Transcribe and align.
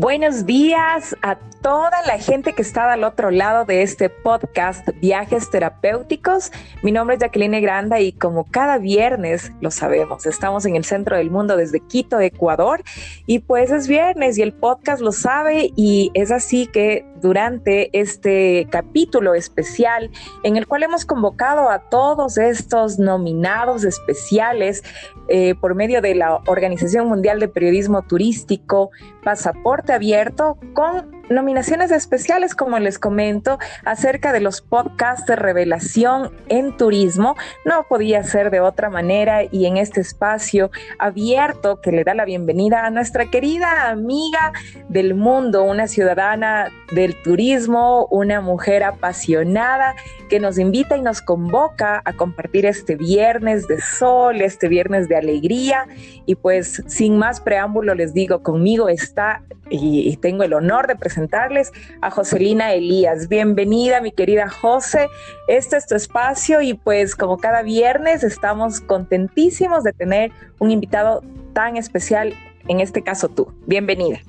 Buenos 0.00 0.46
días 0.46 1.16
a 1.22 1.40
toda 1.60 2.06
la 2.06 2.18
gente 2.18 2.52
que 2.52 2.62
está 2.62 2.92
al 2.92 3.02
otro 3.02 3.32
lado 3.32 3.64
de 3.64 3.82
este 3.82 4.08
podcast 4.08 4.88
Viajes 5.00 5.50
Terapéuticos. 5.50 6.52
Mi 6.84 6.92
nombre 6.92 7.16
es 7.16 7.20
Jacqueline 7.20 7.60
Granda 7.60 7.98
y 7.98 8.12
como 8.12 8.44
cada 8.44 8.78
viernes 8.78 9.50
lo 9.60 9.72
sabemos, 9.72 10.24
estamos 10.24 10.64
en 10.66 10.76
el 10.76 10.84
centro 10.84 11.16
del 11.16 11.32
mundo 11.32 11.56
desde 11.56 11.80
Quito, 11.80 12.20
Ecuador 12.20 12.84
y 13.26 13.40
pues 13.40 13.72
es 13.72 13.88
viernes 13.88 14.38
y 14.38 14.42
el 14.42 14.52
podcast 14.52 15.02
lo 15.02 15.10
sabe 15.10 15.72
y 15.74 16.12
es 16.14 16.30
así 16.30 16.68
que 16.68 17.04
durante 17.20 17.90
este 17.98 18.68
capítulo 18.70 19.34
especial 19.34 20.10
en 20.44 20.56
el 20.56 20.68
cual 20.68 20.84
hemos 20.84 21.04
convocado 21.04 21.70
a 21.70 21.80
todos 21.80 22.38
estos 22.38 23.00
nominados 23.00 23.84
especiales 23.84 24.84
eh, 25.28 25.54
por 25.60 25.74
medio 25.74 26.00
de 26.00 26.14
la 26.14 26.36
Organización 26.46 27.08
Mundial 27.08 27.40
de 27.40 27.48
Periodismo 27.48 28.02
Turístico, 28.02 28.90
Pasaporte 29.28 29.92
Abierto, 29.92 30.56
con 30.72 31.18
nominaciones 31.28 31.90
especiales, 31.90 32.54
como 32.54 32.78
les 32.78 32.98
comento, 32.98 33.58
acerca 33.84 34.32
de 34.32 34.40
los 34.40 34.62
podcasts 34.62 35.26
de 35.26 35.36
revelación 35.36 36.32
en 36.48 36.74
turismo. 36.78 37.36
No 37.66 37.84
podía 37.86 38.22
ser 38.22 38.50
de 38.50 38.60
otra 38.60 38.88
manera 38.88 39.42
y 39.44 39.66
en 39.66 39.76
este 39.76 40.00
espacio 40.00 40.70
abierto 40.98 41.82
que 41.82 41.92
le 41.92 42.04
da 42.04 42.14
la 42.14 42.24
bienvenida 42.24 42.86
a 42.86 42.90
nuestra 42.90 43.26
querida 43.26 43.90
amiga 43.90 44.54
del 44.88 45.14
mundo, 45.14 45.62
una 45.62 45.88
ciudadana 45.88 46.68
del 46.92 47.20
turismo, 47.22 48.06
una 48.10 48.40
mujer 48.40 48.82
apasionada 48.82 49.94
que 50.28 50.40
nos 50.40 50.58
invita 50.58 50.96
y 50.96 51.02
nos 51.02 51.20
convoca 51.20 52.02
a 52.04 52.12
compartir 52.12 52.66
este 52.66 52.94
viernes 52.96 53.66
de 53.66 53.80
sol, 53.80 54.40
este 54.40 54.68
viernes 54.68 55.08
de 55.08 55.16
alegría. 55.16 55.86
Y 56.26 56.34
pues 56.36 56.82
sin 56.86 57.18
más 57.18 57.40
preámbulo 57.40 57.94
les 57.94 58.14
digo, 58.14 58.42
conmigo 58.42 58.88
está 58.88 59.42
y, 59.70 60.16
tengo 60.18 60.42
el 60.44 60.54
honor 60.54 60.86
de 60.86 60.96
presentarles 60.96 61.72
a 62.00 62.10
Joselina 62.10 62.72
Elías. 62.72 63.28
Bienvenida, 63.28 64.00
mi 64.00 64.12
querida 64.12 64.48
José. 64.48 65.08
Este 65.46 65.76
es 65.76 65.86
tu 65.86 65.94
espacio 65.94 66.60
y 66.60 66.74
pues 66.74 67.14
como 67.14 67.38
cada 67.38 67.62
viernes 67.62 68.22
estamos 68.22 68.80
contentísimos 68.80 69.84
de 69.84 69.92
tener 69.92 70.32
un 70.58 70.70
invitado 70.70 71.22
tan 71.52 71.76
especial, 71.76 72.34
en 72.68 72.80
este 72.80 73.02
caso 73.02 73.28
tú. 73.28 73.52
Bienvenida. 73.66 74.20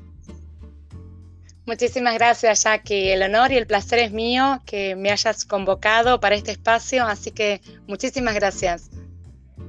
Muchísimas 1.70 2.16
gracias, 2.16 2.64
Jackie. 2.64 3.12
El 3.12 3.22
honor 3.22 3.52
y 3.52 3.58
el 3.58 3.68
placer 3.68 4.00
es 4.00 4.12
mío 4.12 4.60
que 4.66 4.96
me 4.96 5.12
hayas 5.12 5.46
convocado 5.46 6.20
para 6.20 6.34
este 6.34 6.50
espacio, 6.50 7.06
así 7.06 7.30
que 7.30 7.62
muchísimas 7.86 8.34
gracias. 8.34 8.90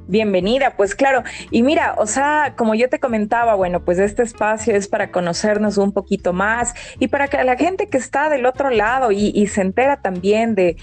Bienvenida, 0.08 0.74
pues 0.76 0.94
claro. 0.94 1.22
Y 1.50 1.62
mira, 1.62 1.94
o 1.98 2.06
sea, 2.06 2.54
como 2.56 2.74
yo 2.74 2.88
te 2.88 2.98
comentaba, 2.98 3.54
bueno, 3.54 3.84
pues 3.84 3.98
este 3.98 4.22
espacio 4.22 4.74
es 4.74 4.88
para 4.88 5.12
conocernos 5.12 5.78
un 5.78 5.92
poquito 5.92 6.32
más 6.32 6.74
y 6.98 7.08
para 7.08 7.28
que 7.28 7.42
la 7.44 7.56
gente 7.56 7.88
que 7.88 7.98
está 7.98 8.28
del 8.28 8.46
otro 8.46 8.70
lado 8.70 9.12
y, 9.12 9.46
se 9.46 9.60
entera 9.62 10.00
también 10.00 10.54
de, 10.54 10.76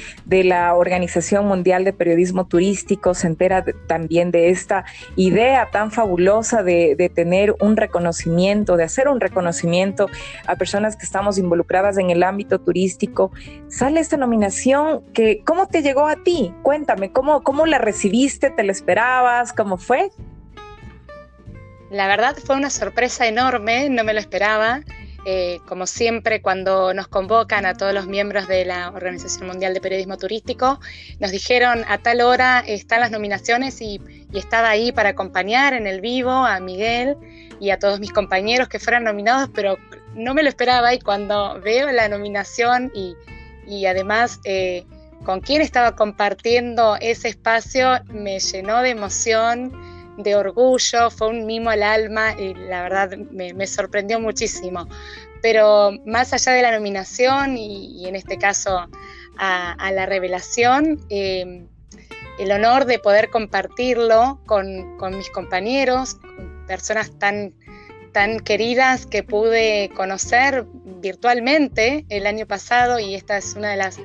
la 0.44 0.76
Organización 0.76 1.46
Mundial 1.46 1.84
de 1.84 1.94
Periodismo 1.94 2.48
Turístico, 2.48 3.14
se 3.14 3.28
entera 3.28 3.66
también 3.88 4.32
de 4.32 4.50
esta 4.50 4.86
idea 5.16 5.70
tan 5.72 5.92
fabulosa 5.92 6.64
de, 6.64 6.96
de, 6.96 7.10
tener 7.10 7.56
un 7.60 7.76
reconocimiento, 7.76 8.78
de 8.78 8.84
hacer 8.84 9.08
un 9.08 9.20
reconocimiento 9.20 10.08
a 10.46 10.56
personas 10.56 10.96
que 10.96 11.06
estamos 11.06 11.38
involucradas 11.38 11.98
en 11.98 12.10
el 12.10 12.24
ámbito 12.24 12.60
turístico. 12.60 13.32
Sale 13.68 14.00
esta 14.00 14.18
nominación 14.18 15.02
que, 15.14 15.42
¿cómo 15.46 15.68
te 15.68 15.82
llegó 15.82 16.08
a 16.08 16.16
ti? 16.24 16.54
Cuéntame, 16.62 17.12
¿cómo, 17.12 17.44
cómo 17.44 17.66
la 17.66 17.78
recibiste? 17.78 18.50
¿Te 18.52 18.64
la 18.64 18.72
¿Cómo 19.56 19.78
fue? 19.78 20.12
La 21.90 22.08
verdad 22.08 22.36
fue 22.36 22.56
una 22.56 22.70
sorpresa 22.70 23.26
enorme, 23.26 23.90
no 23.90 24.04
me 24.04 24.14
lo 24.14 24.20
esperaba. 24.20 24.82
Eh, 25.26 25.60
como 25.66 25.88
siempre, 25.88 26.42
cuando 26.42 26.94
nos 26.94 27.08
convocan 27.08 27.66
a 27.66 27.74
todos 27.74 27.94
los 27.94 28.08
miembros 28.08 28.48
de 28.48 28.66
la 28.66 28.90
Organización 28.90 29.48
Mundial 29.48 29.74
de 29.74 29.82
Periodismo 29.82 30.18
Turístico, 30.18 30.80
nos 31.20 31.32
dijeron 31.32 31.84
a 31.88 31.98
tal 31.98 32.22
hora 32.22 32.64
están 32.66 33.00
las 33.00 33.12
nominaciones 33.12 33.82
y, 33.82 34.02
estaba 34.34 34.70
ahí 34.70 34.92
para 34.92 35.10
acompañar 35.10 35.74
en 35.74 35.88
el 35.88 36.02
vivo 36.02 36.32
a 36.32 36.60
Miguel 36.60 37.16
y 37.60 37.72
a 37.72 37.80
todos 37.80 38.00
mis 38.00 38.12
compañeros 38.12 38.68
que 38.68 38.78
fueran 38.78 39.06
nominados, 39.06 39.50
pero 39.54 39.78
no 40.16 40.34
me 40.34 40.44
lo 40.44 40.50
esperaba 40.50 40.94
y 40.94 41.00
cuando 41.00 41.60
veo 41.62 41.92
la 41.92 42.10
nominación 42.10 42.92
y, 42.94 43.16
además 43.86 44.40
eh, 44.44 44.86
con 45.24 45.42
quien 45.42 45.62
estaba 45.62 45.96
compartiendo 45.96 46.98
ese 47.02 47.30
espacio 47.30 48.00
me 48.08 48.40
llenó 48.40 48.82
de 48.82 48.92
emoción, 48.92 49.72
de 50.18 50.36
orgullo, 50.36 51.12
fue 51.12 51.30
un 51.30 51.46
mimo 51.46 51.70
al 51.70 51.84
alma 51.84 52.34
y 52.40 52.54
la 52.54 52.84
verdad 52.84 53.18
me, 53.32 53.68
sorprendió 53.68 54.20
muchísimo. 54.20 54.88
Pero 55.42 55.92
más 56.06 56.34
allá 56.34 56.54
de 56.54 56.62
la 56.64 56.72
nominación 56.72 57.58
y, 57.58 58.08
en 58.08 58.16
este 58.16 58.38
caso 58.38 58.88
a, 59.38 59.92
la 59.92 60.06
revelación, 60.06 61.00
em, 61.10 61.68
el 62.40 62.52
honor 62.52 62.86
de 62.86 63.00
poder 63.00 63.30
compartirlo 63.30 64.42
con, 64.46 64.98
mis 65.16 65.30
compañeros, 65.30 66.18
personas 66.68 67.12
tan, 67.20 67.54
tan 68.12 68.40
queridas 68.40 69.06
que 69.06 69.24
pude 69.24 69.92
conocer 69.96 70.66
virtualmente 71.02 72.06
el 72.10 72.26
año 72.26 72.48
pasado 72.48 73.00
y 73.00 73.16
esta 73.16 73.38
es 73.38 73.54
una 73.56 73.70
de 73.70 73.78
las 73.78 74.00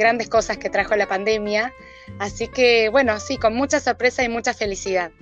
grandes 0.00 0.28
cosas 0.28 0.58
que 0.58 0.70
trajo 0.70 0.96
la 0.96 1.06
pandemia. 1.06 1.72
Así 2.18 2.48
que 2.48 2.88
bueno, 2.88 3.20
sí, 3.20 3.36
con 3.36 3.54
mucha 3.54 3.78
sorpresa 3.78 4.24
y 4.24 4.28
mucha 4.28 4.52
felicidad. 4.54 5.12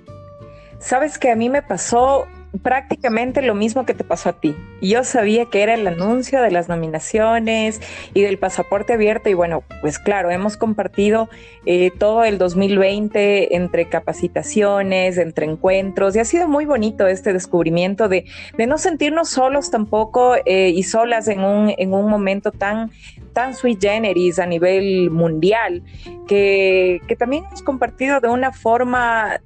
Sabes 0.78 1.18
que 1.18 1.30
a 1.30 1.36
mí 1.36 1.50
me 1.50 1.60
pasó 1.60 2.26
prácticamente 2.62 3.42
lo 3.42 3.54
mismo 3.54 3.84
que 3.84 3.94
te 3.94 4.04
pasó 4.04 4.30
a 4.30 4.40
ti. 4.40 4.56
Yo 4.80 5.04
sabía 5.04 5.46
que 5.46 5.62
era 5.62 5.74
el 5.74 5.86
anuncio 5.86 6.40
de 6.40 6.50
las 6.50 6.68
nominaciones 6.68 7.80
y 8.14 8.22
del 8.22 8.38
pasaporte 8.38 8.94
abierto 8.94 9.28
y 9.28 9.34
bueno, 9.34 9.62
pues 9.80 9.98
claro, 9.98 10.30
hemos 10.30 10.56
compartido 10.56 11.28
eh, 11.66 11.90
todo 11.98 12.24
el 12.24 12.38
2020 12.38 13.56
entre 13.56 13.88
capacitaciones, 13.88 15.18
entre 15.18 15.46
encuentros 15.46 16.16
y 16.16 16.20
ha 16.20 16.24
sido 16.24 16.48
muy 16.48 16.64
bonito 16.64 17.06
este 17.06 17.32
descubrimiento 17.32 18.08
de, 18.08 18.24
de 18.56 18.66
no 18.66 18.78
sentirnos 18.78 19.28
solos 19.28 19.70
tampoco 19.70 20.36
eh, 20.46 20.70
y 20.70 20.82
solas 20.84 21.28
en 21.28 21.40
un, 21.40 21.74
en 21.76 21.92
un 21.92 22.08
momento 22.08 22.50
tan 22.50 22.90
tan 23.38 23.54
sui 23.54 23.78
generis 23.80 24.40
a 24.40 24.46
nivel 24.46 25.10
mundial, 25.12 25.84
que, 26.26 27.00
que 27.06 27.14
también 27.14 27.44
hemos 27.44 27.62
compartido 27.62 28.18
de 28.18 28.26
una 28.26 28.50
forma 28.50 29.40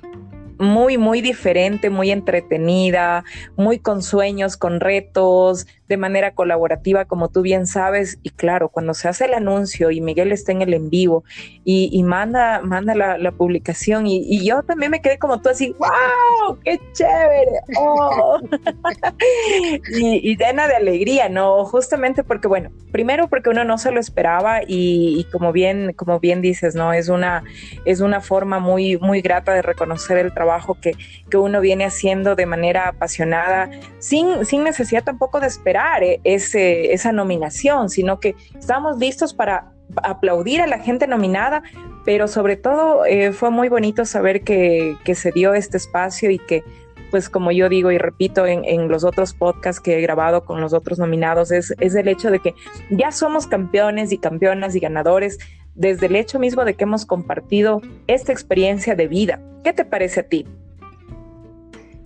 muy, 0.58 0.96
muy 0.96 1.20
diferente, 1.20 1.90
muy 1.90 2.10
entretenida, 2.10 3.22
muy 3.54 3.80
con 3.80 4.02
sueños, 4.02 4.56
con 4.56 4.80
retos, 4.80 5.66
de 5.92 5.98
manera 5.98 6.30
colaborativa, 6.34 7.04
como 7.04 7.28
tú 7.28 7.42
bien 7.42 7.66
sabes. 7.66 8.18
Y 8.22 8.30
claro, 8.30 8.70
cuando 8.70 8.94
se 8.94 9.08
hace 9.08 9.26
el 9.26 9.34
anuncio 9.34 9.90
y 9.90 10.00
Miguel 10.00 10.32
está 10.32 10.50
en 10.50 10.62
el 10.62 10.72
en 10.72 10.88
vivo 10.88 11.22
y, 11.66 12.02
manda, 12.02 12.62
manda 12.62 12.94
la, 12.94 13.32
publicación 13.32 14.06
y, 14.06 14.42
yo 14.42 14.62
también 14.62 14.90
me 14.90 15.02
quedé 15.02 15.18
como 15.18 15.42
tú 15.42 15.50
así, 15.50 15.76
¡wow! 15.78 16.58
¡Qué 16.64 16.80
chévere! 16.94 17.60
Oh". 17.78 18.40
y, 20.00 20.34
llena 20.34 20.66
de 20.66 20.76
alegría, 20.76 21.28
¿no? 21.28 21.66
Justamente 21.66 22.24
porque, 22.24 22.48
bueno, 22.48 22.70
primero 22.90 23.28
porque 23.28 23.50
uno 23.50 23.64
no 23.64 23.76
se 23.76 23.90
lo 23.90 24.00
esperaba 24.00 24.60
y, 24.66 25.26
como 25.30 25.52
bien, 25.52 25.92
como 25.92 26.20
bien 26.20 26.40
dices, 26.40 26.74
¿no? 26.74 26.94
Es 26.94 27.10
una, 27.10 27.44
es 27.84 28.00
una 28.00 28.22
forma 28.22 28.60
muy, 28.60 28.96
muy 28.96 29.20
grata 29.20 29.52
de 29.52 29.60
reconocer 29.60 30.16
el 30.16 30.32
trabajo 30.32 30.78
que, 30.80 30.96
que 31.28 31.36
uno 31.36 31.60
viene 31.60 31.84
haciendo 31.84 32.34
de 32.34 32.46
manera 32.46 32.88
apasionada, 32.88 33.70
sin, 33.98 34.46
sin 34.46 34.64
necesidad 34.64 35.04
tampoco 35.04 35.38
de 35.38 35.48
esperar 35.48 35.81
eh, 36.02 36.20
esa 36.24 37.12
nominación, 37.12 37.90
sino 37.90 38.20
que 38.20 38.34
estamos 38.58 38.98
listos 38.98 39.34
para 39.34 39.72
aplaudir 40.02 40.62
a 40.62 40.66
la 40.66 40.78
gente 40.78 41.06
nominada, 41.06 41.62
pero 42.04 42.28
sobre 42.28 42.56
todo 42.56 43.04
eh, 43.04 43.32
fue 43.32 43.50
muy 43.50 43.68
bonito 43.68 44.04
saber 44.04 44.42
que, 44.42 44.96
se 45.14 45.32
dio 45.32 45.54
este 45.54 45.76
espacio 45.76 46.30
y 46.30 46.38
que, 46.38 46.64
pues 47.10 47.28
como 47.28 47.52
yo 47.52 47.68
digo 47.68 47.90
y 47.90 47.98
repito 47.98 48.46
en, 48.46 48.88
los 48.88 49.04
otros 49.04 49.34
podcasts 49.34 49.80
que 49.80 49.98
he 49.98 50.00
grabado 50.00 50.44
con 50.44 50.60
los 50.60 50.72
otros 50.72 50.98
nominados, 50.98 51.50
es 51.52 51.70
el 51.78 52.08
hecho 52.08 52.30
de 52.30 52.38
que 52.38 52.54
ya 52.90 53.12
somos 53.12 53.46
campeones 53.46 54.12
y 54.12 54.18
campeonas 54.18 54.74
y 54.74 54.80
ganadores 54.80 55.38
desde 55.74 56.06
el 56.06 56.16
hecho 56.16 56.38
mismo 56.38 56.64
de 56.64 56.74
que 56.74 56.84
hemos 56.84 57.06
compartido 57.06 57.82
esta 58.06 58.32
experiencia 58.32 58.94
de 58.94 59.08
vida. 59.08 59.40
¿Qué 59.64 59.72
te 59.72 59.84
parece 59.84 60.20
a 60.20 60.22
ti? 60.24 60.46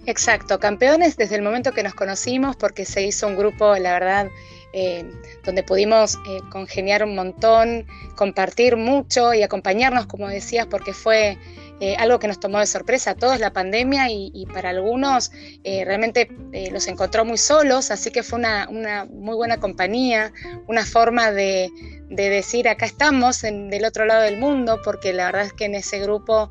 Exacto, 0.07 0.61
campeones 0.61 1.17
desde 1.17 1.35
el 1.35 1.43
momento 1.43 1.73
que 1.73 1.83
nos 1.83 1.95
conocimos, 1.95 2.55
porque 2.55 2.85
se 2.85 3.03
hizo 3.03 3.27
un 3.27 3.35
grupo, 3.37 3.77
la 3.77 3.93
verdad, 3.93 4.29
eh, 4.73 5.05
donde 5.43 5.65
pudimos 5.65 6.15
eh, 6.29 6.41
congeniar 6.49 7.03
un 7.03 7.17
montón, 7.17 7.87
compartir 8.15 8.77
mucho 8.77 9.35
y 9.35 9.43
acompañarnos, 9.43 10.07
como 10.07 10.29
decías, 10.29 10.67
porque 10.67 10.93
fue 10.93 11.39
eh, 11.81 11.97
algo 11.97 12.19
que 12.19 12.29
nos 12.29 12.41
tomó 12.41 12.59
de 12.59 12.67
sorpresa 12.67 13.11
a 13.11 13.15
todos 13.15 13.39
la 13.39 13.53
pandemia 13.53 14.09
y, 14.11 14.47
para 14.53 14.71
algunos 14.71 15.31
eh, 15.65 15.85
realmente 15.85 16.31
los 16.73 16.87
encontró 16.87 17.25
muy 17.25 17.37
solos, 17.37 17.91
así 17.91 18.11
que 18.11 18.23
fue 18.23 18.39
una, 18.39 18.67
muy 19.11 19.35
buena 19.35 19.59
compañía, 19.59 20.33
una 20.67 20.85
forma 20.87 21.33
de, 21.33 21.71
decir 22.09 22.69
acá 22.69 22.87
estamos 22.87 23.45
en, 23.45 23.69
del 23.69 23.85
otro 23.85 24.07
lado 24.07 24.23
del 24.23 24.39
mundo, 24.39 24.81
porque 24.83 25.13
la 25.13 25.27
verdad 25.27 25.47
es 25.47 25.53
que 25.53 25.65
en 25.65 25.75
ese 25.75 25.99
grupo, 25.99 26.51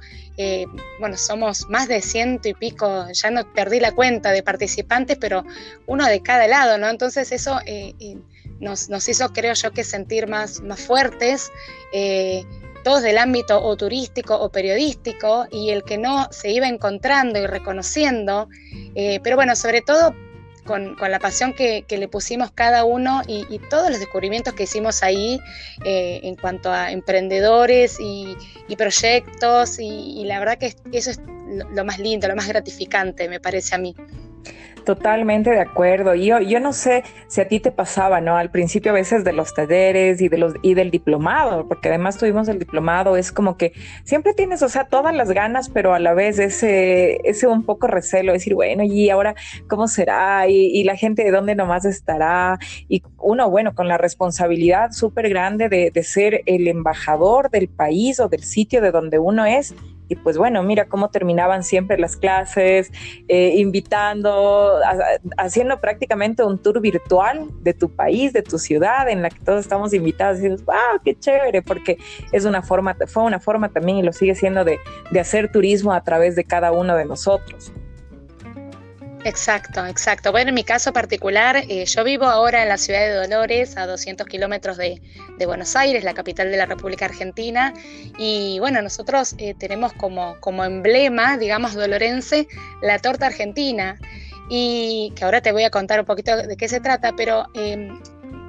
bueno, 1.00 1.18
somos 1.18 1.70
más 1.70 1.88
de 1.88 2.02
ciento 2.02 2.50
y 2.50 2.54
pico, 2.54 3.08
ya 3.12 3.32
no 3.32 3.52
perdí 3.54 3.80
la 3.80 3.94
cuenta 3.94 4.32
de 4.32 4.44
participantes, 4.44 5.18
pero 5.20 5.46
uno 5.88 6.06
de 6.06 6.22
cada 6.22 6.46
lado, 6.48 6.78
¿no? 6.78 6.90
Entonces 6.90 7.32
eso 7.32 7.60
nos, 8.60 9.10
hizo, 9.10 9.34
creo 9.34 9.54
yo, 9.54 9.72
que 9.72 9.84
sentir 9.84 10.28
más, 10.28 10.62
más 10.62 10.80
fuertes, 10.80 11.52
eh, 11.94 12.44
todos 12.86 13.02
del 13.02 13.18
ámbito 13.18 13.64
o 13.64 13.76
turístico 13.76 14.36
o 14.36 14.50
periodístico, 14.50 15.48
y 15.50 15.72
el 15.72 15.84
que 15.84 15.98
no 15.98 16.28
se 16.32 16.52
iba 16.52 16.68
encontrando 16.68 17.40
y 17.40 17.48
reconociendo, 17.48 18.48
eh, 18.94 19.20
pero 19.24 19.36
bueno, 19.36 19.56
sobre 19.56 19.82
todo 19.82 20.14
con, 20.68 20.96
la 21.00 21.18
pasión 21.18 21.54
que, 21.54 21.84
le 21.90 22.08
pusimos 22.08 22.52
cada 22.52 22.86
uno 22.86 23.24
y, 23.28 23.60
todos 23.72 23.90
los 23.90 23.98
descubrimientos 23.98 24.54
que 24.54 24.64
hicimos 24.64 25.02
ahí 25.02 25.40
eh, 25.84 26.20
en 26.22 26.36
cuanto 26.36 26.72
a 26.72 26.92
emprendedores 26.92 27.98
y, 28.00 28.38
proyectos, 28.78 29.80
y, 29.80 30.24
la 30.26 30.38
verdad 30.38 30.60
que 30.60 30.76
eso 30.92 31.10
es 31.10 31.20
lo 31.74 31.86
más 31.86 31.98
lindo, 31.98 32.28
lo 32.28 32.36
más 32.36 32.48
gratificante, 32.48 33.28
me 33.28 33.40
parece 33.40 33.74
a 33.74 33.80
mí. 33.80 33.96
Totalmente 34.86 35.50
de 35.50 35.60
acuerdo. 35.60 36.14
Yo, 36.14 36.40
yo 36.40 36.60
no 36.60 36.72
sé 36.72 37.04
si 37.28 37.42
a 37.42 37.48
ti 37.48 37.60
te 37.60 37.72
pasaba, 37.72 38.22
¿no? 38.22 38.38
Al 38.38 38.52
principio 38.52 38.92
a 38.92 38.94
veces 38.94 39.24
de 39.24 39.34
los 39.34 39.56
talleres 39.56 40.22
y 40.22 40.30
de 40.30 40.38
los 40.38 40.54
y 40.62 40.76
del 40.76 40.92
diplomado, 40.92 41.68
porque 41.68 41.90
además 41.90 42.18
tuvimos 42.18 42.48
el 42.50 42.60
diplomado, 42.60 43.18
es 43.18 43.32
como 43.32 43.58
que 43.58 43.74
siempre 44.04 44.36
tienes, 44.36 44.62
o 44.62 44.70
sea, 44.70 44.88
todas 44.88 45.16
las 45.16 45.32
ganas, 45.32 45.70
pero 45.70 45.96
a 45.96 46.00
la 46.00 46.14
vez 46.14 46.38
ese, 46.38 47.20
ese 47.24 47.48
un 47.48 47.64
poco 47.64 47.88
recelo, 47.88 48.32
decir, 48.32 48.54
bueno, 48.54 48.84
y 48.84 49.10
ahora 49.10 49.34
cómo 49.68 49.88
será, 49.88 50.48
y, 50.48 50.84
la 50.86 50.96
gente 50.96 51.24
de 51.24 51.32
dónde 51.32 51.56
nomás 51.56 51.84
estará, 51.86 52.60
y 52.88 53.02
uno, 53.18 53.50
bueno, 53.50 53.74
con 53.74 53.88
la 53.88 53.98
responsabilidad 53.98 54.92
súper 54.92 55.30
grande 55.30 55.68
de, 55.68 55.90
de 55.90 56.04
ser 56.04 56.42
el 56.46 56.68
embajador 56.68 57.50
del 57.50 57.70
país 57.70 58.20
o 58.20 58.30
del 58.30 58.44
sitio 58.44 58.82
de 58.82 58.92
donde 58.92 59.18
uno 59.18 59.46
es 59.46 59.74
y 60.08 60.16
pues 60.16 60.38
bueno, 60.38 60.62
mira 60.64 60.86
cómo 60.86 61.10
terminaban 61.10 61.64
siempre 61.64 61.98
las 61.98 62.16
clases, 62.16 62.92
eh, 63.28 63.54
invitando, 63.56 64.80
haciendo 65.38 65.80
prácticamente 65.80 66.44
un 66.44 66.62
tour 66.62 66.80
virtual 66.82 67.50
de 67.62 67.74
tu 67.74 67.90
país, 67.90 68.34
de 68.34 68.42
tu 68.42 68.60
ciudad, 68.60 69.10
en 69.10 69.22
la 69.22 69.30
que 69.30 69.40
todos 69.40 69.62
estamos 69.62 69.94
invitados 69.94 70.40
dices, 70.40 70.64
wow, 70.66 71.00
qué 71.04 71.18
chévere, 71.18 71.62
porque 71.62 71.98
es 72.32 72.46
una 72.46 72.62
forma, 72.62 72.96
fue 73.08 73.24
una 73.24 73.40
forma 73.40 73.70
también 73.70 73.98
y 73.98 74.04
lo 74.04 74.14
sigue 74.14 74.36
siendo 74.36 74.64
de, 74.64 74.80
de 75.12 75.20
hacer 75.20 75.52
turismo 75.52 75.94
a 75.94 76.04
través 76.04 76.36
de 76.36 76.44
cada 76.44 76.72
uno 76.72 76.96
de 76.96 77.06
nosotros. 77.06 77.74
Exacto, 79.26 79.84
exacto. 79.88 80.32
Bueno, 80.32 80.50
en 80.50 80.54
mi 80.54 80.64
caso 80.64 80.94
particular, 80.94 81.58
eh, 81.68 81.86
yo 81.88 82.04
vivo 82.04 82.26
ahora 82.26 82.62
en 82.62 82.70
la 82.70 82.78
ciudad 82.78 83.00
de 83.00 83.14
Dolores, 83.16 83.76
a 83.76 83.88
200 83.88 84.28
kilómetros 84.28 84.78
de, 84.78 85.02
Buenos 85.48 85.76
Aires, 85.76 86.04
la 86.04 86.14
capital 86.14 86.52
de 86.52 86.58
la 86.58 86.68
República 86.68 87.06
Argentina. 87.06 87.74
Y 88.20 88.60
bueno, 88.60 88.84
nosotros 88.84 89.34
eh, 89.40 89.56
tenemos 89.56 89.94
como, 89.94 90.40
como 90.42 90.64
emblema, 90.64 91.38
digamos, 91.38 91.74
dolorense, 91.74 92.48
la 92.84 93.00
torta 93.00 93.26
argentina. 93.26 93.98
Y 94.48 95.12
que 95.16 95.26
ahora 95.26 95.42
te 95.42 95.52
voy 95.52 95.64
a 95.64 95.72
contar 95.72 96.00
un 96.00 96.06
poquito 96.06 96.38
de 96.38 96.56
qué 96.56 96.68
se 96.68 96.80
trata, 96.80 97.14
pero 97.18 97.48
em, 97.56 98.00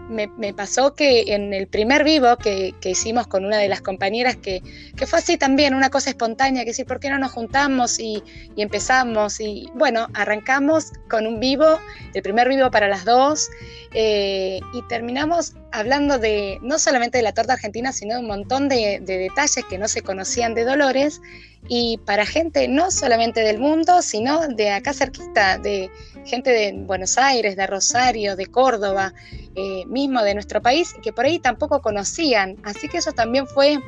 me, 0.08 0.54
pasó 0.54 0.94
que 0.94 1.34
en 1.34 1.52
el 1.52 1.66
primer 1.66 2.04
vivo 2.04 2.36
que, 2.36 2.74
hicimos 2.84 3.26
con 3.26 3.44
una 3.44 3.58
de 3.58 3.68
las 3.68 3.80
compañeras, 3.80 4.36
que, 4.36 4.62
fue 5.06 5.18
así 5.18 5.36
también, 5.36 5.74
una 5.74 5.90
cosa 5.90 6.10
espontánea, 6.10 6.62
que 6.62 6.70
decir, 6.70 6.86
¿por 6.86 7.00
qué 7.00 7.10
no 7.10 7.18
nos 7.18 7.32
juntamos 7.32 7.98
y, 7.98 8.22
empezamos? 8.56 9.40
Y 9.40 9.68
bueno, 9.74 10.08
arrancamos 10.14 10.92
con 11.08 11.26
un 11.26 11.40
vivo, 11.40 11.78
el 12.14 12.22
primer 12.22 12.48
vivo 12.48 12.70
para 12.70 12.88
las 12.88 13.04
dos, 13.04 13.48
eh, 13.92 14.60
y 14.72 14.82
terminamos 14.88 15.54
hablando 15.72 16.18
de 16.18 16.58
no 16.62 16.78
solamente 16.78 17.18
de 17.18 17.22
la 17.22 17.32
torta 17.32 17.54
argentina, 17.54 17.92
sino 17.92 18.14
de 18.14 18.20
un 18.20 18.26
montón 18.26 18.68
de, 18.68 19.00
de 19.00 19.18
detalles 19.18 19.64
que 19.68 19.78
no 19.78 19.88
se 19.88 20.02
conocían 20.02 20.54
de 20.54 20.64
Dolores 20.64 21.20
y 21.68 21.98
para 22.04 22.26
gente 22.26 22.68
no 22.68 22.90
solamente 22.90 23.40
del 23.40 23.58
mundo, 23.58 24.02
sino 24.02 24.46
de 24.48 24.70
acá 24.70 24.92
cerquita, 24.92 25.58
de 25.58 25.90
gente 26.26 26.50
de 26.50 26.72
Buenos 26.72 27.18
Aires, 27.18 27.56
de 27.56 27.66
Rosario, 27.66 28.36
de 28.36 28.46
Córdoba, 28.46 29.14
eh, 29.54 29.84
mismo 29.86 30.22
de 30.22 30.34
nuestro 30.34 30.60
país, 30.60 30.94
que 31.02 31.12
por 31.12 31.24
ahí 31.24 31.38
tampoco 31.38 31.80
conocían. 31.80 32.56
Así 32.64 32.88
que 32.88 32.98
eso 32.98 33.12
también 33.12 33.46
fue 33.46 33.78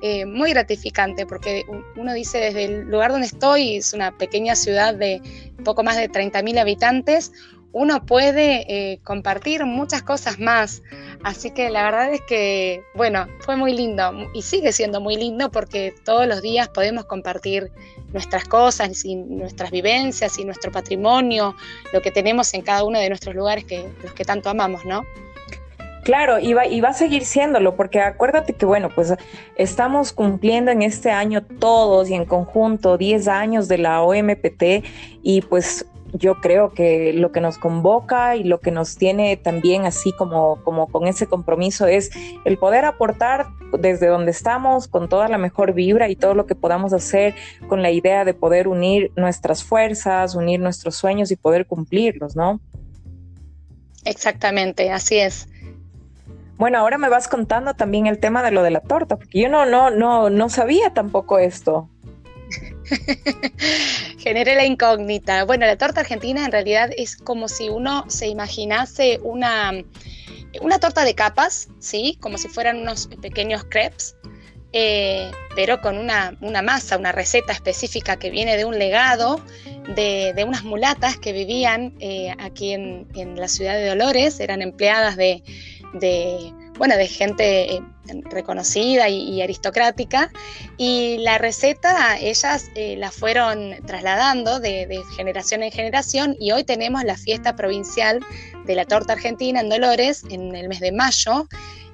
eh, 0.00 0.26
muy 0.26 0.50
gratificante, 0.50 1.26
porque 1.26 1.64
uno 1.96 2.12
dice 2.12 2.38
desde 2.38 2.64
el 2.64 2.90
lugar 2.90 3.12
donde 3.12 3.26
estoy, 3.28 3.76
es 3.76 3.92
una 3.92 4.16
pequeña 4.18 4.56
ciudad 4.56 4.94
de 4.94 5.22
poco 5.64 5.84
más 5.84 5.96
de 5.96 6.10
30.000 6.10 6.58
habitantes, 6.58 7.32
uno 7.72 8.04
puede 8.04 8.64
eh, 8.68 9.00
compartir 9.02 9.64
muchas 9.64 10.02
cosas 10.02 10.38
más. 10.38 10.82
Así 11.24 11.50
que 11.50 11.70
la 11.70 11.84
verdad 11.84 12.12
es 12.12 12.20
que, 12.22 12.84
bueno, 12.94 13.26
fue 13.40 13.56
muy 13.56 13.72
lindo 13.72 14.12
y 14.34 14.42
sigue 14.42 14.72
siendo 14.72 15.00
muy 15.00 15.16
lindo 15.16 15.50
porque 15.50 15.94
todos 16.04 16.26
los 16.26 16.42
días 16.42 16.68
podemos 16.68 17.04
compartir 17.06 17.70
nuestras 18.12 18.44
cosas 18.44 19.04
y 19.04 19.16
nuestras 19.16 19.70
vivencias 19.70 20.38
y 20.38 20.44
nuestro 20.44 20.70
patrimonio, 20.70 21.54
lo 21.92 22.02
que 22.02 22.10
tenemos 22.10 22.52
en 22.54 22.62
cada 22.62 22.84
uno 22.84 22.98
de 22.98 23.08
nuestros 23.08 23.34
lugares 23.34 23.64
que 23.64 23.88
los 24.02 24.12
que 24.12 24.24
tanto 24.24 24.50
amamos, 24.50 24.84
¿no? 24.84 25.02
Claro, 26.02 26.40
y 26.40 26.52
va, 26.52 26.66
y 26.66 26.80
va 26.80 26.88
a 26.88 26.94
seguir 26.94 27.24
siéndolo, 27.24 27.76
porque 27.76 28.00
acuérdate 28.00 28.54
que, 28.54 28.66
bueno, 28.66 28.90
pues 28.92 29.14
estamos 29.54 30.12
cumpliendo 30.12 30.72
en 30.72 30.82
este 30.82 31.12
año 31.12 31.44
todos 31.44 32.10
y 32.10 32.14
en 32.14 32.24
conjunto 32.24 32.98
10 32.98 33.28
años 33.28 33.68
de 33.68 33.78
la 33.78 34.02
OMPT 34.02 34.84
y 35.22 35.42
pues 35.42 35.86
yo 36.12 36.40
creo 36.40 36.72
que 36.72 37.12
lo 37.12 37.32
que 37.32 37.40
nos 37.40 37.58
convoca 37.58 38.36
y 38.36 38.44
lo 38.44 38.60
que 38.60 38.70
nos 38.70 38.96
tiene 38.96 39.36
también 39.36 39.86
así 39.86 40.12
como, 40.12 40.62
como 40.62 40.86
con 40.88 41.06
ese 41.06 41.26
compromiso 41.26 41.86
es 41.86 42.10
el 42.44 42.58
poder 42.58 42.84
aportar 42.84 43.46
desde 43.78 44.08
donde 44.08 44.30
estamos 44.30 44.88
con 44.88 45.08
toda 45.08 45.28
la 45.28 45.38
mejor 45.38 45.72
vibra 45.72 46.08
y 46.08 46.16
todo 46.16 46.34
lo 46.34 46.46
que 46.46 46.54
podamos 46.54 46.92
hacer 46.92 47.34
con 47.68 47.82
la 47.82 47.90
idea 47.90 48.24
de 48.24 48.34
poder 48.34 48.68
unir 48.68 49.10
nuestras 49.16 49.64
fuerzas, 49.64 50.34
unir 50.34 50.60
nuestros 50.60 50.96
sueños 50.96 51.30
y 51.30 51.36
poder 51.36 51.66
cumplirlos, 51.66 52.36
¿no? 52.36 52.60
Exactamente, 54.04 54.90
así 54.90 55.18
es. 55.18 55.48
Bueno, 56.58 56.78
ahora 56.78 56.98
me 56.98 57.08
vas 57.08 57.28
contando 57.28 57.74
también 57.74 58.06
el 58.06 58.18
tema 58.18 58.42
de 58.42 58.50
lo 58.50 58.62
de 58.62 58.70
la 58.70 58.80
torta, 58.80 59.16
porque 59.16 59.40
yo 59.40 59.48
no, 59.48 59.64
no, 59.66 59.90
no, 59.90 60.30
no 60.30 60.48
sabía 60.48 60.92
tampoco 60.92 61.38
esto. 61.38 61.88
Generé 64.18 64.54
la 64.54 64.64
incógnita. 64.64 65.44
Bueno, 65.44 65.66
la 65.66 65.76
torta 65.76 66.00
argentina 66.00 66.44
en 66.44 66.52
realidad 66.52 66.90
es 66.96 67.16
como 67.16 67.48
si 67.48 67.68
uno 67.68 68.04
se 68.08 68.28
imaginase 68.28 69.20
una, 69.22 69.72
una 70.60 70.78
torta 70.78 71.04
de 71.04 71.14
capas, 71.14 71.68
¿sí? 71.78 72.18
Como 72.20 72.38
si 72.38 72.48
fueran 72.48 72.78
unos 72.78 73.08
pequeños 73.20 73.64
crepes, 73.68 74.16
eh, 74.72 75.30
pero 75.54 75.80
con 75.80 75.98
una, 75.98 76.36
masa, 76.62 76.96
una 76.96 77.12
receta 77.12 77.52
específica 77.52 78.16
que 78.18 78.30
viene 78.30 78.56
de 78.56 78.64
un 78.64 78.78
legado 78.78 79.44
de, 79.94 80.34
unas 80.46 80.64
mulatas 80.64 81.18
que 81.18 81.32
vivían 81.32 81.94
eh, 82.00 82.34
aquí 82.38 82.72
en, 82.72 83.36
la 83.36 83.48
ciudad 83.48 83.74
de 83.74 83.86
Dolores, 83.86 84.40
eran 84.40 84.62
empleadas 84.62 85.16
de 85.16 85.42
bueno, 86.78 86.96
de 86.96 87.06
gente 87.06 87.74
eh, 87.74 87.82
reconocida 88.24 89.08
y, 89.08 89.42
aristocrática. 89.42 90.30
Y 90.76 91.18
la 91.18 91.38
receta 91.38 92.18
ellas 92.18 92.70
eh, 92.74 92.96
la 92.96 93.10
fueron 93.10 93.76
trasladando 93.86 94.60
de, 94.60 95.00
generación 95.16 95.62
en 95.62 95.72
generación 95.72 96.36
y 96.40 96.52
hoy 96.52 96.64
tenemos 96.64 97.04
la 97.04 97.16
fiesta 97.16 97.56
provincial 97.56 98.20
de 98.64 98.74
la 98.74 98.84
torta 98.84 99.12
argentina 99.14 99.60
en 99.60 99.68
Dolores 99.68 100.24
en 100.30 100.54
el 100.54 100.68
mes 100.68 100.80
de 100.80 100.92
mayo. 100.92 101.46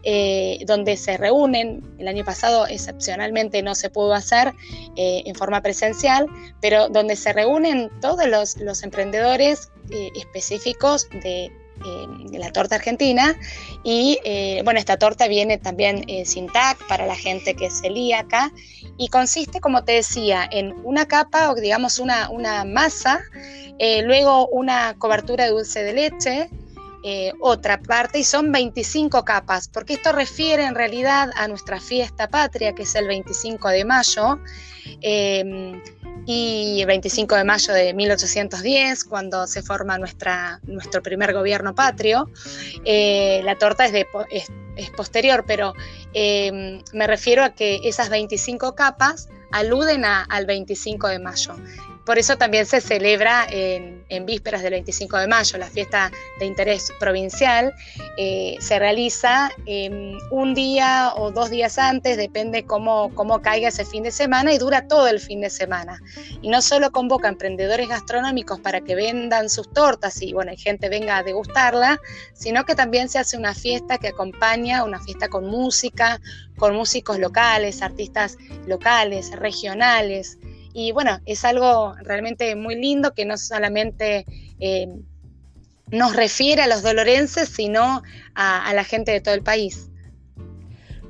Eh, 0.04 0.61
donde 0.64 0.97
se 0.97 1.16
reúnen, 1.16 1.82
el 1.99 2.06
año 2.06 2.25
pasado 2.25 2.68
excepcionalmente 2.68 3.64
no 3.64 3.75
se 3.75 3.90
pudo 3.90 4.14
hacer 4.14 4.54
en 4.97 5.35
forma 5.35 5.61
presencial, 5.61 6.26
pero 6.62 6.88
donde 6.88 7.16
se 7.16 7.32
reúnen 7.32 7.90
todos 8.00 8.26
los, 8.28 8.56
los 8.58 8.85
emprendedores 8.85 9.73
específicos 10.14 11.08
de, 11.11 11.50
la 12.38 12.52
torta 12.52 12.76
argentina. 12.76 13.37
Y 13.85 14.18
eh, 14.25 14.61
bueno, 14.64 14.78
esta 14.78 14.97
torta 14.97 15.28
viene 15.28 15.58
también 15.58 16.04
eh, 16.08 16.25
sin 16.25 16.47
TAC 16.47 16.87
para 16.88 17.06
la 17.06 17.16
gente 17.16 17.54
que 17.54 17.66
es 17.66 17.80
celíaca 17.80 18.52
y 18.97 19.08
consiste, 19.08 19.61
como 19.61 19.85
te 19.85 19.92
decía, 19.92 20.49
en 20.50 20.75
una 20.85 21.06
capa 21.06 21.50
o 21.50 21.54
digamos 21.54 21.99
una, 21.99 22.30
una 22.30 22.64
masa, 22.64 23.20
eh, 23.78 24.02
luego 24.02 24.49
una 24.49 24.94
cobertura 24.99 25.44
de 25.44 25.50
dulce 25.50 25.82
de 25.82 25.92
leche, 25.92 26.50
otra 27.40 27.80
parte 27.80 28.18
y 28.18 28.24
son 28.24 28.52
25 28.52 29.24
capas, 29.24 29.68
porque 29.68 29.94
esto 29.94 30.12
refiere 30.12 30.64
en 30.64 30.74
realidad 30.74 31.30
a 31.36 31.48
nuestra 31.48 31.80
fiesta 31.80 32.28
patria, 32.28 32.74
que 32.74 32.82
es 32.82 32.94
el 32.94 33.06
25 33.06 33.68
de 33.68 33.84
mayo 33.84 34.38
y 36.28 36.82
el 36.82 36.86
25 36.86 37.36
de 37.36 37.44
mayo 37.44 37.72
de 37.72 37.94
1810, 37.94 39.04
cuando 39.04 39.46
se 39.46 39.62
forma 39.62 39.96
nuestra, 39.96 40.60
nuestro 40.64 41.02
primer 41.02 41.32
gobierno 41.32 41.74
patrio. 41.74 42.28
Eh, 42.84 43.40
la 43.44 43.56
torta 43.56 43.86
es, 43.86 43.92
de, 43.92 44.06
es, 44.30 44.90
posterior, 44.90 45.44
pero 45.46 45.72
eh, 46.12 46.82
me 46.92 47.06
refiero 47.06 47.42
a 47.42 47.54
que 47.54 47.80
esas 47.84 48.10
25 48.10 48.74
capas 48.74 49.30
aluden 49.52 50.04
al 50.04 50.44
25 50.44 51.08
de 51.08 51.18
mayo. 51.18 51.56
Por 52.08 52.18
eso 52.18 52.38
también 52.38 52.64
se 52.64 52.80
celebra 52.80 53.46
en, 53.50 54.24
vísperas 54.24 54.62
del 54.62 54.70
25 54.70 55.18
de 55.18 55.26
mayo, 55.26 55.58
la 55.58 55.66
fiesta 55.66 56.10
de 56.38 56.46
interés 56.46 56.90
provincial. 56.98 57.74
Eh, 58.16 58.56
se 58.60 58.78
realiza 58.78 59.50
em, 59.66 60.16
un 60.30 60.54
día 60.54 61.12
o 61.16 61.30
dos 61.32 61.50
días 61.50 61.78
antes, 61.78 62.16
depende 62.16 62.64
cómo, 62.64 63.14
cómo 63.14 63.42
caiga 63.42 63.68
ese 63.68 63.84
fin 63.84 64.04
de 64.04 64.10
semana, 64.10 64.54
y 64.54 64.56
dura 64.56 64.88
todo 64.88 65.06
el 65.06 65.20
fin 65.20 65.42
de 65.42 65.50
semana. 65.50 66.00
Y 66.40 66.48
no 66.48 66.62
solo 66.62 66.92
convoca 66.92 67.28
emprendedores 67.28 67.90
gastronómicos 67.90 68.58
para 68.58 68.80
que 68.80 68.94
vendan 68.94 69.50
sus 69.50 69.70
tortas 69.70 70.22
y 70.22 70.32
bueno, 70.32 70.52
gente 70.56 70.88
venga 70.88 71.18
a 71.18 71.22
degustarla, 71.22 72.00
sino 72.32 72.64
que 72.64 72.74
también 72.74 73.10
se 73.10 73.18
hace 73.18 73.36
una 73.36 73.52
fiesta 73.54 73.98
que 73.98 74.08
acompaña, 74.08 74.82
una 74.82 74.98
fiesta 74.98 75.28
con 75.28 75.44
música, 75.44 76.22
con 76.56 76.74
músicos 76.74 77.18
locales, 77.18 77.82
artistas 77.82 78.38
locales, 78.66 79.30
regionales. 79.32 80.38
Y 80.72 80.92
bueno, 80.92 81.18
es 81.26 81.44
algo 81.44 81.94
realmente 82.02 82.54
muy 82.56 82.76
lindo 82.76 83.14
que 83.14 83.25
no 83.25 83.37
solamente 83.37 84.25
eh, 84.60 84.88
nos 85.90 86.14
refiere 86.14 86.62
a 86.62 86.66
los 86.66 86.82
dolorenses, 86.82 87.48
sino 87.48 88.02
a, 88.34 88.72
la 88.75 88.84
gente 88.84 89.12
de 89.12 89.20
todo 89.20 89.34
el 89.34 89.42
país. 89.42 89.90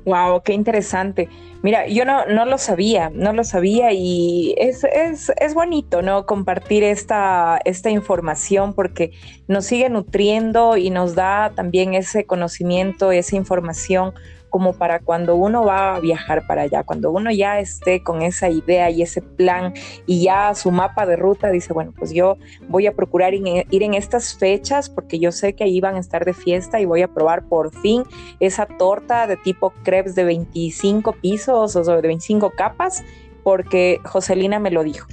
Wow, 0.05 0.41
qué 0.43 0.53
interesante. 0.53 1.29
Mira, 1.61 1.87
yo 1.87 2.05
no, 2.05 2.25
no 2.25 2.45
lo 2.45 2.57
sabía, 2.57 3.11
no 3.13 3.33
lo 3.33 3.43
sabía 3.43 3.91
y 3.91 4.55
es, 4.57 4.85
es, 4.85 5.29
es, 5.37 5.53
bonito, 5.53 6.01
¿no? 6.01 6.25
Compartir 6.25 6.83
esta, 6.85 7.59
esta 7.65 7.89
información 7.89 8.73
porque 8.73 9.11
nos 9.47 9.65
sigue 9.65 9.89
nutriendo 9.89 10.77
y 10.77 10.89
nos 10.89 11.15
da 11.15 11.51
también 11.53 11.95
ese 11.95 12.25
conocimiento, 12.25 13.11
esa 13.11 13.35
información 13.35 14.13
como 14.49 14.73
para 14.73 14.99
cuando 14.99 15.35
uno 15.35 15.63
va 15.63 15.95
a 15.95 15.99
viajar 15.99 16.45
para 16.47 16.63
allá, 16.63 16.83
cuando 16.83 17.11
uno 17.11 17.31
ya 17.31 17.59
esté 17.59 18.03
con 18.03 18.21
esa 18.21 18.49
idea 18.49 18.89
y 18.89 19.01
ese 19.01 19.21
plan 19.21 19.73
y 20.05 20.23
ya 20.23 20.53
su 20.55 20.71
mapa 20.71 21.05
de 21.05 21.15
ruta 21.15 21.49
dice, 21.49 21.73
bueno, 21.73 21.93
pues 21.97 22.11
yo 22.11 22.37
voy 22.67 22.87
a 22.87 22.95
procurar 22.95 23.33
ir 23.33 23.83
en 23.83 23.93
estas 23.93 24.37
fechas 24.37 24.89
porque 24.89 25.19
yo 25.19 25.31
sé 25.31 25.53
que 25.53 25.63
ahí 25.63 25.79
van 25.79 25.95
a 25.95 25.99
estar 25.99 26.25
de 26.25 26.33
fiesta 26.33 26.79
y 26.79 26.85
voy 26.85 27.01
a 27.01 27.07
probar 27.07 27.43
por 27.47 27.71
fin 27.81 28.03
esa 28.39 28.65
torta 28.65 29.27
de 29.27 29.37
tipo 29.37 29.71
crepes 29.83 30.15
de 30.15 30.23
25 30.23 31.13
pisos 31.13 31.75
o 31.75 31.83
de 31.83 32.01
25 32.01 32.51
capas 32.51 33.03
porque 33.43 33.99
Joselina 34.05 34.59
me 34.59 34.71
lo 34.71 34.83
dijo 34.83 35.07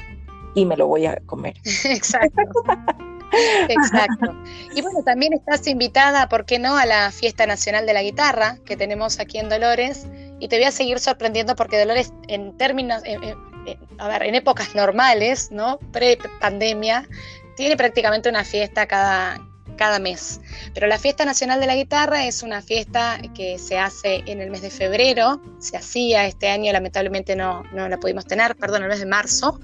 y 0.54 0.64
me 0.64 0.76
lo 0.76 0.86
voy 0.86 1.06
a 1.06 1.20
comer. 1.26 1.54
Exacto. 1.84 2.42
Exacto. 3.68 4.34
Y 4.74 4.82
bueno, 4.82 5.02
también 5.02 5.32
estás 5.32 5.66
invitada, 5.66 6.28
¿por 6.28 6.44
qué 6.44 6.58
no?, 6.58 6.76
a 6.76 6.84
la 6.84 7.10
Fiesta 7.10 7.46
Nacional 7.46 7.86
de 7.86 7.94
la 7.94 8.02
Guitarra 8.02 8.58
que 8.66 8.76
tenemos 8.76 9.18
aquí 9.20 9.38
en 9.38 9.48
Dolores. 9.48 10.06
Y 10.38 10.48
te 10.48 10.56
voy 10.56 10.66
a 10.66 10.70
seguir 10.70 10.98
sorprendiendo 10.98 11.56
porque 11.56 11.78
Dolores, 11.78 12.12
en 12.28 12.56
términos, 12.58 13.02
a 13.98 14.08
ver, 14.08 14.22
en 14.22 14.34
épocas 14.34 14.74
normales, 14.74 15.50
¿no? 15.50 15.78
Pre-pandemia, 15.92 17.08
tiene 17.56 17.76
prácticamente 17.76 18.28
una 18.28 18.44
fiesta 18.44 18.86
cada, 18.86 19.40
cada 19.76 19.98
mes. 19.98 20.40
Pero 20.74 20.86
la 20.86 20.98
Fiesta 20.98 21.24
Nacional 21.24 21.60
de 21.60 21.66
la 21.66 21.76
Guitarra 21.76 22.26
es 22.26 22.42
una 22.42 22.62
fiesta 22.62 23.20
que 23.34 23.58
se 23.58 23.78
hace 23.78 24.22
en 24.26 24.40
el 24.40 24.50
mes 24.50 24.62
de 24.62 24.70
febrero, 24.70 25.40
se 25.58 25.76
hacía 25.76 26.26
este 26.26 26.48
año, 26.48 26.72
lamentablemente 26.72 27.36
no, 27.36 27.62
no 27.72 27.88
la 27.88 27.98
pudimos 27.98 28.26
tener, 28.26 28.56
perdón, 28.56 28.82
el 28.82 28.88
mes 28.88 29.00
de 29.00 29.06
marzo, 29.06 29.60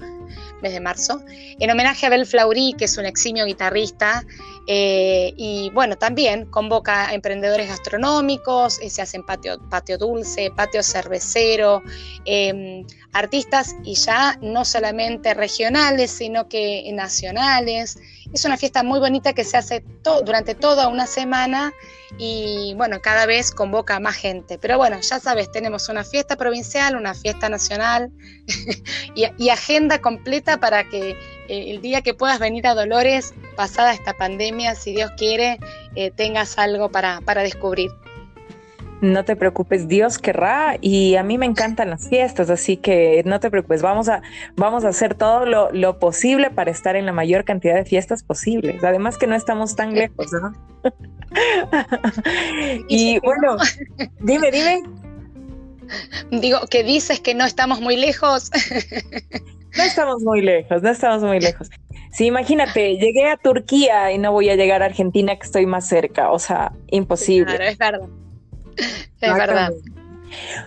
mes 0.61 0.73
de 0.73 0.79
marzo, 0.79 1.21
en 1.27 1.69
homenaje 1.69 2.05
a 2.05 2.09
Bel 2.09 2.25
Flaurí, 2.25 2.73
que 2.77 2.85
es 2.85 2.97
un 2.97 3.05
eximio 3.05 3.45
guitarrista, 3.45 4.23
eh, 4.65 5.33
y 5.35 5.69
bueno, 5.71 5.97
también 5.97 6.45
convoca 6.45 7.09
a 7.09 7.13
emprendedores 7.13 7.67
gastronómicos, 7.67 8.79
eh, 8.79 8.89
se 8.89 9.01
hacen 9.01 9.25
patio, 9.25 9.57
patio 9.69 9.97
dulce, 9.97 10.51
patio 10.55 10.81
cervecero, 10.83 11.83
em, 12.23 12.85
artistas 13.11 13.75
y 13.83 13.95
ya 13.95 14.37
no 14.41 14.63
solamente 14.63 15.33
regionales, 15.33 16.11
sino 16.11 16.47
que 16.47 16.89
nacionales. 16.93 17.99
Es 18.33 18.45
una 18.45 18.57
fiesta 18.57 18.81
muy 18.81 18.99
bonita 18.99 19.33
que 19.33 19.43
se 19.43 19.57
hace 19.57 19.83
durante 20.25 20.55
toda 20.55 20.87
una 20.87 21.05
semana 21.05 21.71
y 22.17 22.73
bueno, 22.75 22.99
cada 22.99 23.27
vez 23.27 23.51
convoca 23.51 23.95
a 23.95 23.99
más 23.99 24.15
gente. 24.15 24.57
Pero 24.57 24.77
bueno, 24.77 24.99
ya 25.01 25.19
sabes, 25.19 25.51
tenemos 25.51 25.87
una 25.87 26.03
fiesta 26.03 26.35
provincial, 26.35 26.95
una 26.95 27.13
fiesta 27.13 27.47
nacional 27.47 28.11
y, 29.15 29.49
agenda 29.49 30.01
completa 30.01 30.59
para 30.59 30.83
que 30.89 31.11
eh, 31.11 31.17
el 31.47 31.81
día 31.81 32.01
que 32.01 32.15
puedas 32.15 32.39
venir 32.39 32.65
a 32.65 32.73
Dolores, 32.73 33.35
pasada 33.55 33.93
esta 33.93 34.13
pandemia, 34.13 34.73
si 34.73 34.93
Dios 34.93 35.11
quiere, 35.15 35.59
eh, 35.95 36.09
tengas 36.09 36.57
algo 36.57 36.89
para, 36.89 37.21
para 37.21 37.43
descubrir. 37.43 37.91
No 39.03 39.25
te 39.25 39.35
preocupes, 39.35 39.89
Dios 39.89 40.17
querrá 40.17 40.77
y 40.79 41.17
a 41.17 41.23
mí 41.23 41.37
me 41.37 41.45
encantan 41.45 41.89
las 41.89 42.07
fiestas, 42.07 42.49
así 42.49 42.77
que 42.77 43.21
no 43.25 43.41
te 43.41 43.51
preocupes, 43.51 43.81
vamos 43.81 44.07
a, 44.07 44.21
vamos 44.55 44.85
a 44.85 44.87
hacer 44.87 45.13
todo 45.13 45.45
lo, 45.45 45.99
posible 45.99 46.51
para 46.51 46.71
estar 46.71 46.95
en 46.95 47.05
la 47.05 47.11
mayor 47.11 47.43
cantidad 47.43 47.75
de 47.75 47.83
fiestas 47.83 48.23
posibles. 48.23 48.81
Además 48.81 49.17
que 49.17 49.27
no 49.27 49.35
estamos 49.35 49.75
tan 49.75 49.93
lejos, 49.93 50.31
¿no? 50.31 50.53
y 52.87 53.19
bueno, 53.19 53.57
dime, 54.21 54.51
dime. 54.51 54.83
Digo, 56.31 56.59
que 56.69 56.85
dices 56.85 57.19
que 57.19 57.35
no 57.35 57.43
estamos 57.43 57.81
muy 57.81 57.97
lejos. 57.97 58.51
no 59.75 59.83
estamos 59.83 60.23
muy 60.23 60.41
lejos, 60.41 60.81
no 60.81 60.89
estamos 60.89 61.23
muy 61.23 61.41
lejos. 61.41 61.69
Sí, 62.13 62.27
imagínate, 62.27 62.95
llegué 62.95 63.27
a 63.27 63.35
Turquía 63.35 64.13
y 64.13 64.17
no 64.17 64.31
voy 64.31 64.49
a 64.49 64.55
llegar 64.55 64.81
a 64.81 64.85
Argentina 64.85 65.35
que 65.35 65.43
estoy 65.43 65.65
más 65.65 65.89
cerca, 65.89 66.31
o 66.31 66.39
sea, 66.39 66.71
imposible. 66.87 67.53
Claro, 67.53 67.65
es 67.65 67.77
verdad. 67.77 68.22
Es 69.21 69.33
verdad. 69.33 69.71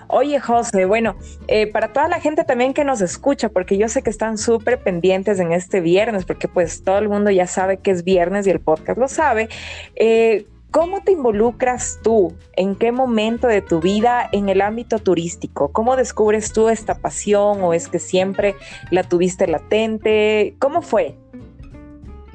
Oye, 0.08 0.38
José, 0.40 0.84
bueno, 0.84 1.16
eh, 1.48 1.66
para 1.66 1.92
toda 1.92 2.08
la 2.08 2.20
gente 2.20 2.44
también 2.44 2.74
que 2.74 2.84
nos 2.84 3.00
escucha, 3.00 3.48
porque 3.48 3.76
yo 3.76 3.88
sé 3.88 4.02
que 4.02 4.10
están 4.10 4.38
súper 4.38 4.80
pendientes 4.80 5.40
en 5.40 5.52
este 5.52 5.80
viernes, 5.80 6.24
porque 6.24 6.48
pues 6.48 6.82
todo 6.82 6.98
el 6.98 7.08
mundo 7.08 7.30
ya 7.30 7.46
sabe 7.46 7.78
que 7.78 7.90
es 7.90 8.04
viernes 8.04 8.46
y 8.46 8.50
el 8.50 8.60
podcast 8.60 8.98
lo 8.98 9.08
sabe. 9.08 9.48
Eh, 9.96 10.46
¿Cómo 10.70 11.02
te 11.02 11.12
involucras 11.12 12.00
tú? 12.02 12.34
¿En 12.54 12.76
qué 12.76 12.92
momento 12.92 13.46
de 13.46 13.62
tu 13.62 13.80
vida 13.80 14.28
en 14.30 14.50
el 14.50 14.60
ámbito 14.60 14.98
turístico? 14.98 15.72
¿Cómo 15.72 15.96
descubres 15.96 16.52
tú 16.52 16.68
esta 16.68 16.96
pasión 16.96 17.62
o 17.62 17.72
es 17.72 17.88
que 17.88 17.98
siempre 17.98 18.56
la 18.90 19.02
tuviste 19.02 19.46
latente? 19.46 20.54
¿Cómo 20.58 20.82
fue? 20.82 21.16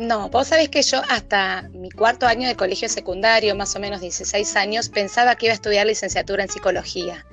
No, 0.01 0.29
vos 0.29 0.47
sabés 0.47 0.69
que 0.69 0.81
yo 0.81 0.99
hasta 1.09 1.69
mi 1.73 1.91
cuarto 1.91 2.25
año 2.25 2.47
de 2.47 2.55
colegio 2.55 2.89
secundario, 2.89 3.55
más 3.55 3.75
o 3.75 3.79
menos 3.79 4.01
16 4.01 4.55
años, 4.55 4.89
pensaba 4.89 5.35
que 5.35 5.45
iba 5.45 5.51
a 5.51 5.53
estudiar 5.53 5.85
licenciatura 5.85 6.41
en 6.41 6.49
psicología. 6.49 7.23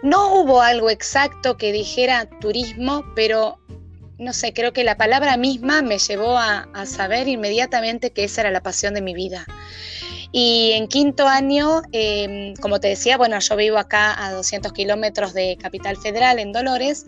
No 0.00 0.32
hubo 0.32 0.62
algo 0.62 0.90
exacto 0.90 1.56
que 1.56 1.72
dijera 1.72 2.30
turismo, 2.38 3.04
pero 3.16 3.58
no 4.16 4.32
sé, 4.32 4.52
creo 4.52 4.72
que 4.72 4.84
la 4.84 4.96
palabra 4.96 5.36
misma 5.36 5.82
me 5.82 5.98
llevó 5.98 6.38
a, 6.38 6.68
saber 6.86 7.26
inmediatamente 7.26 8.12
que 8.12 8.22
esa 8.22 8.42
era 8.42 8.52
la 8.52 8.62
pasión 8.62 8.94
de 8.94 9.02
mi 9.02 9.12
vida. 9.12 9.44
Y 10.30 10.70
en 10.74 10.86
quinto 10.86 11.26
año, 11.26 11.82
em, 11.90 12.54
como 12.54 12.78
te 12.78 12.86
decía, 12.86 13.16
bueno, 13.16 13.36
yo 13.40 13.56
vivo 13.56 13.78
acá 13.78 14.24
a 14.24 14.30
200 14.30 14.72
kilómetros 14.72 15.34
de 15.34 15.58
Capital 15.60 15.96
Federal, 15.96 16.38
en 16.38 16.52
Dolores, 16.52 17.06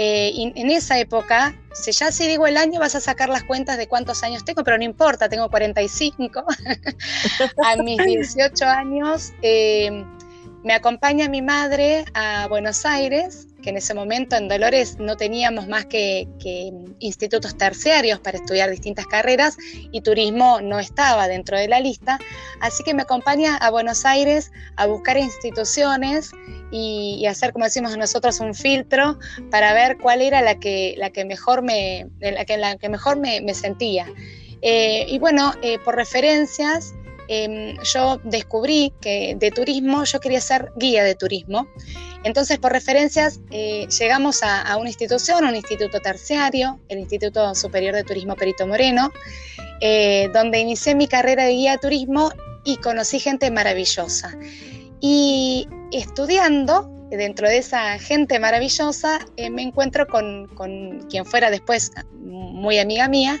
eh, 0.00 0.52
en 0.54 0.70
esa 0.70 0.96
época, 1.00 1.56
si 1.72 1.90
ya 1.90 2.12
si 2.12 2.28
digo 2.28 2.46
el 2.46 2.56
año, 2.56 2.78
vas 2.78 2.94
a 2.94 3.00
sacar 3.00 3.28
las 3.28 3.42
cuentas 3.42 3.76
de 3.78 3.88
cuántos 3.88 4.22
años 4.22 4.44
tengo, 4.44 4.62
pero 4.62 4.78
no 4.78 4.84
importa, 4.84 5.28
tengo 5.28 5.50
45. 5.50 6.44
a 7.64 7.76
mis 7.82 8.04
18 8.04 8.64
años 8.64 9.32
eh, 9.42 10.04
me 10.64 10.72
acompaña 10.72 11.28
mi 11.28 11.42
madre 11.42 12.04
a 12.14 12.46
Buenos 12.48 12.84
Aires 12.84 13.48
que 13.62 13.70
en 13.70 13.76
ese 13.76 13.94
momento 13.94 14.36
en 14.36 14.48
Dolores 14.48 14.98
no 14.98 15.16
teníamos 15.16 15.66
más 15.66 15.86
que, 15.86 16.28
institutos 17.00 17.56
terciarios 17.56 18.20
para 18.20 18.38
estudiar 18.38 18.70
distintas 18.70 19.06
carreras 19.06 19.56
y 19.90 20.00
turismo 20.00 20.60
no 20.60 20.78
estaba 20.78 21.28
dentro 21.28 21.58
de 21.58 21.68
la 21.68 21.80
lista, 21.80 22.18
así 22.60 22.84
que 22.84 22.94
me 22.94 23.02
acompaña 23.02 23.56
a 23.56 23.70
Buenos 23.70 24.04
Aires 24.04 24.52
a 24.76 24.86
buscar 24.86 25.16
instituciones 25.16 26.30
y, 26.70 27.24
hacer, 27.26 27.52
como 27.52 27.64
decimos 27.64 27.96
nosotros, 27.96 28.40
un 28.40 28.54
filtro 28.54 29.18
para 29.50 29.72
ver 29.72 29.98
cuál 29.98 30.22
era 30.22 30.42
la 30.42 30.58
que, 30.58 30.94
la 30.98 31.10
que 31.10 31.24
mejor 31.24 31.62
me, 31.62 32.06
la 32.20 32.44
que, 32.44 32.56
la 32.58 32.76
que 32.76 32.88
mejor 32.88 33.18
me, 33.18 33.54
sentía. 33.54 34.06
Eh, 34.60 35.06
y 35.08 35.18
bueno, 35.18 35.54
eh, 35.62 35.78
por 35.84 35.94
referencias, 35.94 36.94
em, 37.28 37.76
yo 37.82 38.20
descubrí 38.24 38.92
que 39.00 39.36
de 39.38 39.50
turismo 39.50 40.04
yo 40.04 40.20
quería 40.20 40.40
ser 40.40 40.72
guía 40.76 41.04
de 41.04 41.14
turismo 41.14 41.68
entonces, 42.24 42.58
por 42.58 42.72
referencias, 42.72 43.40
eh, 43.50 43.86
llegamos 43.98 44.42
a, 44.42 44.76
una 44.76 44.88
institución, 44.88 45.44
un 45.44 45.54
instituto 45.54 46.00
terciario, 46.00 46.80
el 46.88 46.98
Instituto 46.98 47.54
Superior 47.54 47.94
de 47.94 48.04
Turismo 48.04 48.34
Perito 48.34 48.66
Moreno, 48.66 49.12
eh, 49.80 50.28
donde 50.32 50.58
inicié 50.58 50.94
mi 50.94 51.06
carrera 51.06 51.44
de 51.44 51.52
guía 51.52 51.72
de 51.72 51.78
turismo 51.78 52.30
y 52.64 52.76
conocí 52.78 53.20
gente 53.20 53.50
maravillosa. 53.50 54.36
Y 55.00 55.68
estudiando, 55.92 56.90
dentro 57.10 57.48
de 57.48 57.58
esa 57.58 57.98
gente 57.98 58.40
maravillosa, 58.40 59.20
eh, 59.36 59.48
me 59.48 59.62
encuentro 59.62 60.06
con, 60.08 60.48
con, 60.48 61.06
quien 61.08 61.24
fuera 61.24 61.50
después 61.50 61.92
muy 62.20 62.78
amiga 62.78 63.08
mía, 63.08 63.40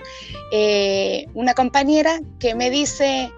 una 1.34 1.52
compañera 1.52 2.20
que 2.38 2.54
me 2.54 2.70
dice, 2.70 3.30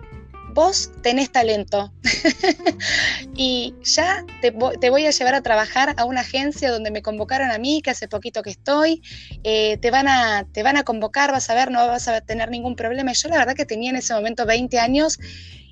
vos 0.52 0.90
tenés 1.02 1.30
talento 1.30 1.92
y 3.37 3.75
ya 3.83 4.25
te, 4.40 4.50
voy 4.50 5.07
a 5.07 5.11
llevar 5.11 5.35
a 5.35 5.42
trabajar 5.42 5.95
a 5.97 6.04
una 6.04 6.21
agencia 6.21 6.71
donde 6.71 6.90
me 6.90 7.02
convocaron 7.02 7.50
a 7.50 7.59
mí, 7.59 7.83
que 7.83 7.90
hace 7.90 8.09
poquito 8.09 8.42
que 8.42 8.50
estoy, 8.50 9.02
eh, 9.45 9.78
te, 9.78 9.90
van 9.90 10.09
a, 10.09 10.47
te 10.52 10.62
van 10.62 10.76
a 10.76 10.83
convocar, 10.83 11.33
vas 11.33 11.50
a 11.50 11.54
ver, 11.54 11.71
no 11.71 11.87
vas 11.87 12.09
a 12.09 12.21
tener 12.21 12.50
ningún 12.50 12.76
problema. 12.76 13.12
Y 13.12 13.14
yo 13.14 13.28
la 13.28 13.38
verdad 13.38 13.54
que 13.54 13.66
tenía 13.66 13.90
en 13.90 13.97
ese 13.97 14.14
momento 14.14 14.47
20 14.47 14.78
años 14.78 15.19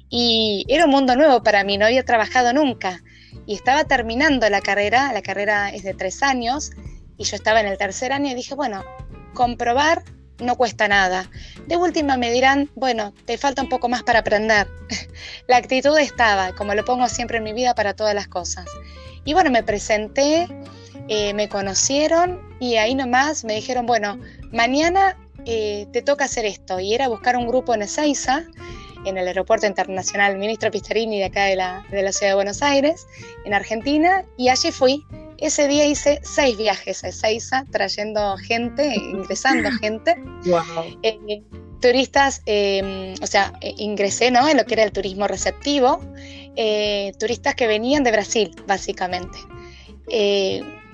y 0.09 0.65
era 0.69 0.87
un 0.87 0.91
mundo 0.91 1.17
nuevo 1.17 1.43
para 1.43 1.65
mí, 1.65 1.77
no 1.79 1.87
había 1.87 2.05
trabajado 2.05 2.53
nunca. 2.53 3.03
Y 3.47 3.55
estaba 3.55 3.85
terminando 3.85 4.49
la 4.49 4.61
carrera, 4.61 5.13
la 5.13 5.23
carrera 5.23 5.71
es 5.71 5.83
de 5.83 5.95
tres 5.95 6.23
años, 6.23 6.71
y 7.17 7.25
yo 7.25 7.37
estaba 7.37 7.61
en 7.61 7.67
el 7.67 7.77
tercer 7.79 8.13
año 8.13 8.31
y 8.31 8.35
dije, 8.35 8.55
bueno, 8.55 8.85
comprobar 9.35 10.03
no 10.41 10.57
cuesta 10.57 10.89
nada. 10.89 11.31
De 11.67 11.77
última 11.77 12.17
me 12.17 12.31
dirán, 12.31 12.71
bueno, 12.75 13.13
te 13.25 13.39
falta 13.39 13.63
un 13.63 13.69
poco 13.69 13.89
más 13.89 14.03
para 14.03 14.21
aprender. 14.21 14.69
la 15.47 15.57
actitud 15.57 15.97
estaba, 15.99 16.53
como 16.55 16.75
lo 16.75 16.85
pongo 16.85 17.09
siempre 17.09 17.39
en 17.39 17.45
mi 17.45 17.53
vida 17.53 17.75
para 17.75 17.95
todas 17.95 18.15
las 18.15 18.29
cosas. 18.29 18.67
Y 19.25 19.35
bueno, 19.35 19.51
me 19.51 19.63
presenté, 19.63 20.49
eh, 21.09 21.35
me 21.35 21.49
conocieron 21.49 22.41
y 22.61 22.77
ahí 22.77 22.95
nomás 22.95 23.45
me 23.45 23.55
dijeron, 23.55 23.87
bueno, 23.87 24.19
mañana 24.53 25.17
eh, 25.45 25.87
te 25.93 26.03
toca 26.03 26.25
hacer 26.25 26.45
esto. 26.45 26.81
Y 26.81 26.95
era 26.95 27.09
buscar 27.09 27.37
un 27.37 27.47
grupo 27.47 27.75
en 27.75 27.83
Ezeiza, 27.83 28.45
en 29.05 29.17
el 29.17 29.27
Aeropuerto 29.27 29.67
Internacional 29.67 30.37
Ministro 30.39 30.71
Pistarini 30.71 31.19
de 31.19 31.27
acá 31.27 31.45
de 31.45 31.57
la, 31.57 31.85
de 31.91 32.03
la 32.03 32.13
Ciudad 32.13 32.33
de 32.33 32.37
Buenos 32.37 32.63
Aires, 32.63 33.07
en 33.45 33.55
Argentina, 33.55 34.25
y 34.37 34.49
allí 34.49 34.73
fui 34.73 35.05
ese 35.39 35.69
día 35.69 35.87
hice 35.87 36.21
seis 36.23 36.57
viajes 36.57 37.05
a 37.05 37.09
Ezeiza, 37.09 37.65
trayendo 37.71 38.37
gente, 38.39 38.95
ingresando 38.95 39.71
gente. 39.81 40.17
Eh, 41.03 41.43
turistas, 41.81 42.43
em, 42.47 43.15
o 43.23 43.27
sea, 43.27 43.53
eh, 43.61 43.73
ingresé 43.77 44.31
¿no? 44.31 44.49
en 44.49 44.57
lo 44.57 44.65
que 44.65 44.75
era 44.75 44.83
el 44.83 44.93
turismo 44.93 45.29
receptivo, 45.29 46.01
eh, 46.57 47.13
turistas 47.19 47.55
que 47.55 47.69
venían 47.69 48.03
de 48.03 48.11
Brasil, 48.11 48.55
básicamente. 48.67 49.39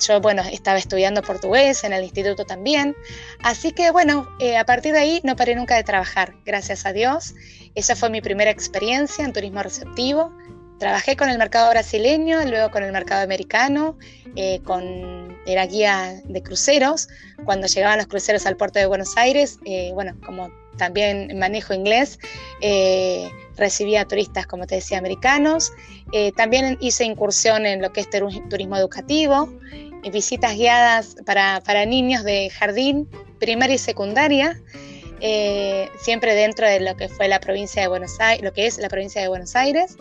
yo, 0.00 0.20
bueno, 0.20 0.42
estaba 0.42 0.76
estudiando 0.76 1.22
portugués 1.22 1.84
en 1.84 1.94
el 1.94 2.02
instituto 2.04 2.44
también, 2.44 2.94
así 3.42 3.72
que, 3.72 3.90
bueno, 3.92 4.28
a 4.58 4.64
partir 4.64 4.92
de 4.92 4.98
ahí 4.98 5.20
no 5.24 5.36
paré 5.36 5.54
nunca 5.54 5.76
de 5.76 5.84
trabajar, 5.84 6.34
gracias 6.44 6.84
a 6.84 6.92
Dios. 6.92 7.34
Esa 7.74 7.96
fue 7.96 8.10
mi 8.10 8.20
primera 8.20 8.50
experiencia 8.50 9.24
en 9.24 9.32
turismo 9.32 9.62
receptivo. 9.62 10.32
Trabajé 10.78 11.16
con 11.16 11.28
el 11.28 11.38
mercado 11.38 11.70
brasileño, 11.70 12.44
luego 12.46 12.70
con 12.70 12.82
el 12.82 12.90
mercado 12.90 13.22
americano, 13.22 13.96
eh, 14.34 14.60
con, 14.64 15.38
era 15.46 15.66
guía 15.66 16.20
de 16.24 16.42
cruceros. 16.42 17.08
Cuando 17.44 17.68
llegaban 17.68 17.98
los 17.98 18.08
cruceros 18.08 18.44
al 18.46 18.56
puerto 18.56 18.80
de 18.80 18.86
Buenos 18.86 19.16
Aires, 19.16 19.58
eh, 19.64 19.92
bueno, 19.94 20.16
como 20.26 20.50
también 20.76 21.38
manejo 21.38 21.74
inglés, 21.74 22.18
eh, 22.60 23.30
recibía 23.56 24.04
turistas, 24.04 24.46
como 24.46 24.66
te 24.66 24.76
decía, 24.76 24.98
americanos. 24.98 25.72
también 26.36 26.76
hice 26.80 27.04
incursión 27.04 27.66
en 27.66 27.80
lo 27.80 27.92
que 27.92 28.00
es 28.00 28.10
turismo 28.10 28.76
educativo, 28.76 29.48
visitas 30.12 30.54
guiadas 30.54 31.16
para, 31.24 31.60
para, 31.64 31.86
niños 31.86 32.24
de 32.24 32.50
jardín, 32.50 33.08
primaria 33.38 33.76
y 33.76 33.78
secundaria. 33.78 34.60
siempre 36.00 36.34
dentro 36.34 36.66
de 36.66 36.80
lo 36.80 36.96
que 36.96 37.08
fue 37.08 37.28
la 37.28 37.38
provincia 37.38 37.80
de 37.82 37.88
Buenos 37.88 38.18
Aires, 38.18 38.44
lo 38.44 38.52
que 38.52 38.66
es 38.66 38.78
la 38.78 38.88
provincia 38.88 39.22
de 39.22 39.28
Buenos 39.28 39.54
Aires 39.54 39.96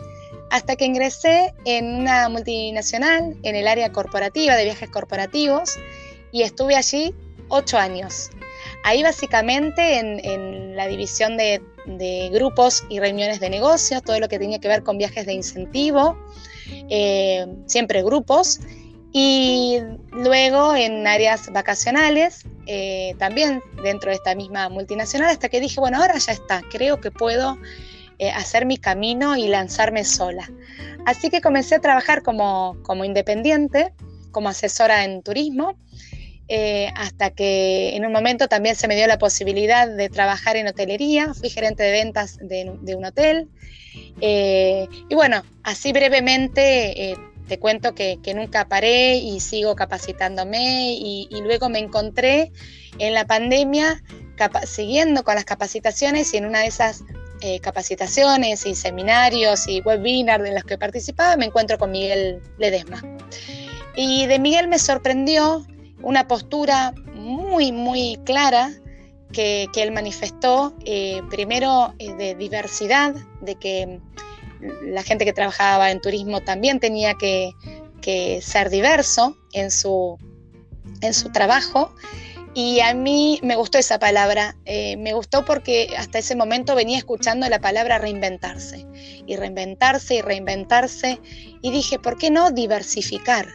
hasta 0.50 0.76
que 0.76 0.84
ingresé 0.84 1.54
en 1.64 1.86
una 2.00 2.28
multinacional 2.28 3.36
en 3.42 3.56
el 3.56 3.66
área 3.66 3.92
corporativa 3.92 4.54
de 4.56 4.64
viajes 4.64 4.88
corporativos 4.90 5.76
y 6.32 6.42
estuve 6.42 6.76
allí 6.76 7.14
ocho 7.48 7.78
años. 7.78 8.30
Ahí 8.82 9.02
básicamente 9.02 9.98
en, 9.98 10.76
la 10.76 10.86
división 10.86 11.36
de, 11.36 11.62
grupos 12.32 12.84
y 12.88 12.98
reuniones 12.98 13.40
de 13.40 13.50
negocios, 13.50 14.02
todo 14.02 14.18
lo 14.18 14.28
que 14.28 14.38
tenía 14.38 14.58
que 14.58 14.68
ver 14.68 14.82
con 14.82 14.98
viajes 14.98 15.26
de 15.26 15.34
incentivo, 15.34 16.18
eh, 16.88 17.46
siempre 17.66 18.02
grupos, 18.02 18.60
y 19.12 19.78
luego 20.10 20.74
en 20.74 21.06
áreas 21.06 21.50
vacacionales, 21.52 22.44
eh, 22.66 23.14
también 23.18 23.62
dentro 23.82 24.10
de 24.10 24.16
esta 24.16 24.34
misma 24.34 24.68
multinacional, 24.68 25.30
hasta 25.30 25.48
que 25.48 25.60
dije, 25.60 25.78
bueno, 25.78 25.98
ahora 25.98 26.18
ya 26.18 26.32
está, 26.32 26.62
creo 26.68 27.00
que 27.00 27.12
puedo 27.12 27.56
eh, 28.18 28.30
hacer 28.30 28.66
mi 28.66 28.78
camino 28.78 29.36
y 29.36 29.48
lanzarme 29.48 30.04
sola. 30.04 30.50
Así 31.06 31.30
que 31.30 31.40
comencé 31.40 31.76
a 31.76 31.80
trabajar 31.80 32.22
como, 32.22 32.76
como 32.82 33.04
independiente, 33.04 33.92
como 34.30 34.48
asesora 34.48 35.04
en 35.04 35.22
turismo, 35.22 35.76
eh, 36.48 36.90
hasta 36.96 37.30
que 37.30 37.96
en 37.96 38.04
un 38.04 38.12
momento 38.12 38.48
también 38.48 38.76
se 38.76 38.88
me 38.88 38.96
dio 38.96 39.06
la 39.06 39.18
posibilidad 39.18 39.88
de 39.88 40.08
trabajar 40.08 40.56
en 40.56 40.66
hotelería, 40.66 41.32
fui 41.34 41.50
gerente 41.50 41.82
de 41.82 41.92
ventas 41.92 42.38
de, 42.40 42.94
un 42.96 43.04
hotel. 43.04 43.48
Eh, 44.20 44.88
y 45.08 45.14
bueno, 45.14 45.42
así 45.62 45.92
brevemente 45.92 47.16
te 47.48 47.58
cuento 47.58 47.94
que, 47.94 48.18
nunca 48.34 48.66
paré 48.68 49.16
y 49.16 49.40
sigo 49.40 49.76
capacitándome 49.76 50.94
y 50.94 51.40
luego 51.42 51.68
me 51.68 51.78
encontré 51.78 52.50
en 52.98 53.14
la 53.14 53.26
pandemia 53.26 54.02
siguiendo 54.66 55.24
con 55.24 55.34
las 55.34 55.44
capacitaciones 55.44 56.32
y 56.34 56.38
en 56.38 56.46
una 56.46 56.60
de 56.60 56.66
esas 56.66 57.04
eh, 57.46 57.60
capacitaciones 57.60 58.64
y 58.64 58.74
seminarios 58.74 59.68
y 59.68 59.82
webinars 59.82 60.46
en 60.48 60.54
los 60.54 60.64
que 60.64 60.78
participaba, 60.78 61.36
me 61.36 61.44
encuentro 61.44 61.76
con 61.76 61.90
Miguel 61.90 62.40
Ledesma. 62.56 63.02
Y 63.94 64.24
de 64.24 64.38
Miguel 64.38 64.66
me 64.66 64.78
sorprendió 64.78 65.66
una 66.00 66.26
postura 66.26 66.94
muy, 67.12 67.70
muy 67.70 68.18
clara 68.24 68.70
que, 69.30 69.68
él 69.76 69.92
manifestó, 69.92 70.74
eh, 70.86 71.20
primero 71.28 71.92
eh, 71.98 72.14
de 72.14 72.34
diversidad, 72.34 73.14
de 73.42 73.56
que 73.56 74.00
la 74.82 75.02
gente 75.02 75.26
que 75.26 75.34
trabajaba 75.34 75.90
en 75.90 76.00
turismo 76.00 76.40
también 76.40 76.80
tenía 76.80 77.12
que, 77.12 77.50
que 78.00 78.40
ser 78.40 78.70
diverso 78.70 79.36
en 79.52 79.70
su, 79.70 80.16
en 81.02 81.12
su 81.12 81.30
trabajo 81.30 81.94
y 82.54 82.80
a 82.80 82.94
mí 82.94 83.40
me 83.42 83.56
gustó 83.56 83.78
esa 83.78 83.98
palabra, 83.98 84.56
eh, 84.64 84.96
me 84.96 85.12
gustó 85.12 85.44
porque 85.44 85.88
hasta 85.98 86.18
ese 86.18 86.36
momento 86.36 86.76
venía 86.76 86.98
escuchando 86.98 87.48
la 87.48 87.58
palabra 87.58 87.98
reinventarse, 87.98 88.86
y 89.26 89.36
reinventarse 89.36 90.16
y 90.16 90.22
reinventarse, 90.22 91.20
y 91.60 91.70
dije, 91.72 91.98
¿por 91.98 92.16
qué 92.16 92.30
no 92.30 92.52
diversificar? 92.52 93.48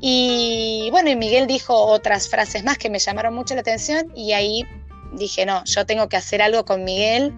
Y 0.00 0.88
bueno, 0.90 1.08
y 1.08 1.16
Miguel 1.16 1.46
dijo 1.46 1.74
otras 1.74 2.28
frases 2.28 2.64
más 2.64 2.76
que 2.76 2.90
me 2.90 2.98
llamaron 2.98 3.34
mucho 3.34 3.54
la 3.54 3.62
atención, 3.62 4.12
y 4.14 4.32
ahí 4.32 4.64
dije, 5.14 5.46
no, 5.46 5.64
yo 5.64 5.86
tengo 5.86 6.08
que 6.10 6.18
hacer 6.18 6.42
algo 6.42 6.66
con 6.66 6.84
Miguel, 6.84 7.34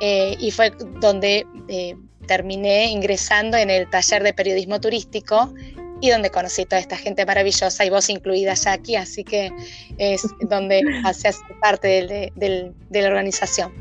eh, 0.00 0.34
y 0.40 0.50
fue 0.50 0.72
donde 1.00 1.46
eh, 1.68 1.94
terminé 2.26 2.86
ingresando 2.86 3.58
en 3.58 3.68
el 3.68 3.88
taller 3.90 4.22
de 4.22 4.32
periodismo 4.32 4.80
turístico 4.80 5.52
y 6.00 6.10
donde 6.10 6.30
conocí 6.30 6.64
toda 6.64 6.80
esta 6.80 6.96
gente 6.96 7.24
maravillosa 7.24 7.84
y 7.84 7.90
vos 7.90 8.08
incluida 8.08 8.54
ya 8.54 8.72
aquí, 8.72 8.96
así 8.96 9.24
que 9.24 9.52
es 9.98 10.26
donde 10.48 10.82
haces 11.04 11.40
parte 11.60 12.32
de 12.34 12.72
la 12.90 13.08
organización. 13.08 13.72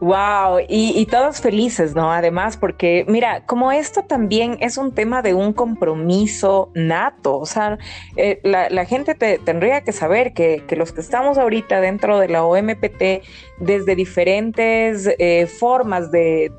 Wow, 0.00 0.60
y, 0.66 1.04
todos 1.10 1.42
felices, 1.42 1.94
¿no? 1.94 2.10
Además, 2.10 2.56
porque 2.56 3.04
mira, 3.06 3.44
como 3.44 3.70
esto 3.70 4.02
también 4.02 4.56
es 4.60 4.78
un 4.78 4.94
tema 4.94 5.20
de 5.20 5.34
un 5.34 5.52
compromiso 5.52 6.70
nato, 6.74 7.36
o 7.36 7.44
sea, 7.44 7.76
eh, 8.16 8.40
la, 8.42 8.86
gente 8.86 9.14
te, 9.14 9.38
tendría 9.38 9.82
que 9.82 9.92
saber 9.92 10.32
que, 10.32 10.64
los 10.70 10.92
que 10.92 11.02
estamos 11.02 11.36
ahorita 11.36 11.82
dentro 11.82 12.18
de 12.18 12.28
la 12.28 12.44
OMPT, 12.44 13.22
desde 13.58 13.94
diferentes 13.94 15.06
eh, 15.18 15.46
formas 15.46 16.10
de, 16.10 16.50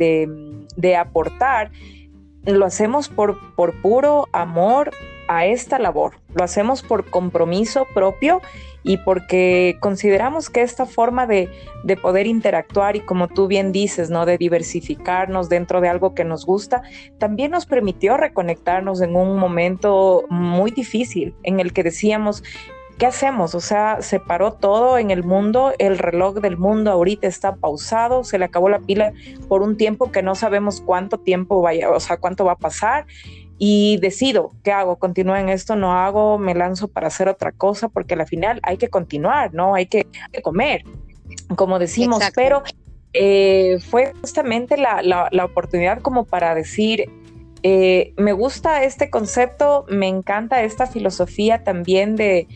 de 0.76 0.96
aportar, 0.96 1.72
lo 2.46 2.66
hacemos 2.66 3.10
por, 3.10 3.38
por 3.56 3.80
puro 3.82 4.28
amor 4.32 4.92
a 5.28 5.46
esta 5.46 5.80
labor, 5.80 6.16
lo 6.34 6.44
hacemos 6.44 6.82
por 6.82 7.10
compromiso 7.10 7.88
propio 7.94 8.42
y 8.84 8.98
porque 8.98 9.78
consideramos 9.80 10.50
que 10.50 10.62
esta 10.62 10.86
forma 10.86 11.28
de, 11.28 11.50
de, 11.84 11.96
poder 11.96 12.28
interactuar 12.28 12.96
y 12.96 13.02
como 13.02 13.28
tú 13.28 13.48
bien 13.48 13.72
dices, 13.72 14.10
¿no? 14.10 14.26
De 14.26 14.38
diversificarnos 14.38 15.50
dentro 15.50 15.82
de 15.82 15.88
algo 15.88 16.16
que 16.16 16.26
nos 16.26 16.46
gusta, 16.46 16.82
también 17.20 17.52
nos 17.52 17.66
permitió 17.66 18.18
reconectarnos 18.18 19.02
en 19.02 19.16
un 19.16 19.38
momento 19.38 20.26
muy 20.30 20.72
difícil 20.72 21.36
en 21.44 21.60
el 21.60 21.74
que 21.74 21.84
decíamos, 21.84 22.44
¿qué 23.02 23.08
hacemos? 23.08 23.56
O 23.56 23.62
sea, 23.62 24.04
se 24.04 24.20
paró 24.20 24.54
todo 24.54 25.00
en 25.00 25.10
el 25.10 25.24
mundo, 25.24 25.74
el 25.80 25.98
reloj 25.98 26.36
del 26.36 26.56
mundo 26.58 26.92
ahorita 26.92 27.26
está 27.26 27.56
pausado, 27.56 28.24
se 28.24 28.38
le 28.38 28.46
acabó 28.46 28.70
la 28.70 28.78
pila 28.78 29.12
por 29.48 29.64
un 29.64 29.76
tiempo 29.76 30.12
que 30.12 30.22
no 30.22 30.36
sabemos 30.36 30.82
cuánto 30.82 31.18
tiempo 31.18 31.64
vaya, 31.64 31.90
o 31.90 32.00
sea, 32.00 32.18
cuánto 32.18 32.46
va 32.46 32.52
a 32.52 32.58
pasar. 32.60 33.08
Y 33.58 33.98
decido, 34.02 34.52
¿qué 34.64 34.72
hago? 34.72 34.98
¿Continúo 35.00 35.36
en 35.36 35.50
esto? 35.50 35.76
¿No 35.76 35.94
hago? 35.94 36.38
¿Me 36.38 36.54
lanzo 36.54 36.90
para 36.90 37.08
hacer 37.08 37.28
otra 37.28 37.52
cosa? 37.52 37.90
Porque 37.90 38.14
al 38.14 38.28
final 38.28 38.60
hay 38.62 38.78
que 38.78 38.90
continuar, 38.90 39.52
¿no? 39.52 39.74
Hay 39.74 39.88
que, 39.88 40.06
comer, 40.44 40.84
como 41.56 41.80
decimos, 41.80 42.22
pero 42.36 42.62
eh, 43.14 43.80
fue 43.90 44.14
justamente 44.22 44.78
la, 44.78 45.02
la 45.02 45.46
oportunidad 45.46 46.04
como 46.04 46.26
para 46.26 46.54
decir, 46.54 47.10
eh, 47.64 48.14
me 48.18 48.34
gusta 48.34 48.84
este 48.84 49.10
concepto, 49.10 49.86
me 49.88 50.08
encanta 50.08 50.64
esta 50.64 50.88
filosofía 50.88 51.64
también 51.64 52.16
de, 52.16 52.48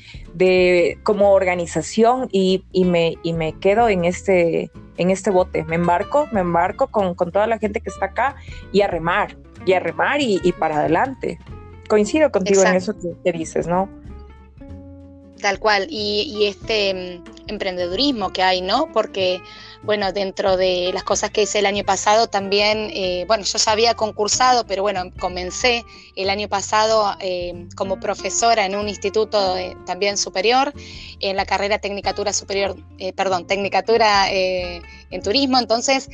como 1.03 1.31
organización 1.31 2.27
y, 2.31 2.63
me, 2.73 3.15
y 3.21 3.33
me 3.33 3.53
quedo 3.59 3.87
en 3.87 4.05
este, 4.05 4.71
en 4.97 5.11
este 5.11 5.29
bote, 5.29 5.63
me 5.65 5.75
embarco, 5.75 6.27
me 6.31 6.41
embarco 6.41 6.87
con, 6.87 7.15
toda 7.15 7.45
la 7.45 7.59
gente 7.59 7.81
que 7.81 7.89
está 7.89 8.07
acá 8.07 8.35
y 8.71 8.81
a 8.81 8.87
remar, 8.87 9.37
y 9.65 9.73
a 9.73 9.79
remar 9.79 10.21
y, 10.21 10.39
para 10.57 10.79
adelante. 10.79 11.37
Coincido 11.87 12.31
contigo 12.31 12.63
en 12.63 12.75
eso 12.75 12.95
que, 13.23 13.31
dices, 13.31 13.67
¿no? 13.67 13.87
Tal 15.39 15.59
cual, 15.59 15.85
y, 15.87 16.35
y 16.35 16.47
este 16.47 17.21
mm, 17.21 17.49
emprendedurismo 17.51 18.33
que 18.33 18.41
hay, 18.41 18.61
¿no? 18.61 18.91
Porque 18.91 19.39
bueno, 19.85 20.11
dentro 20.11 20.57
de 20.57 20.89
las 20.93 21.03
cosas 21.03 21.29
que 21.29 21.43
hice 21.43 21.59
el 21.59 21.67
año 21.67 21.83
pasado 21.83 22.27
también, 22.27 22.89
eh, 22.91 23.25
bueno, 23.27 23.43
yo 23.43 23.59
ya 23.59 23.71
había 23.71 23.93
concursado, 23.93 24.65
pero 24.65 24.81
bueno, 24.81 25.03
comencé 25.19 25.85
el 26.15 26.29
año 26.31 26.47
pasado 26.47 27.15
eh, 27.19 27.67
como 27.75 27.99
profesora 27.99 28.65
en 28.65 28.75
un 28.75 28.89
instituto 28.89 29.55
eh, 29.55 29.77
también 29.85 30.17
superior, 30.17 30.73
en 31.19 31.35
la 31.35 31.45
carrera 31.45 31.77
Tecnicatura 31.77 32.33
Superior, 32.33 32.75
perdón, 33.15 33.45
Tecnicatura 33.45 34.27
en 35.15 35.21
Turismo, 35.21 35.58
entonces, 35.58 36.10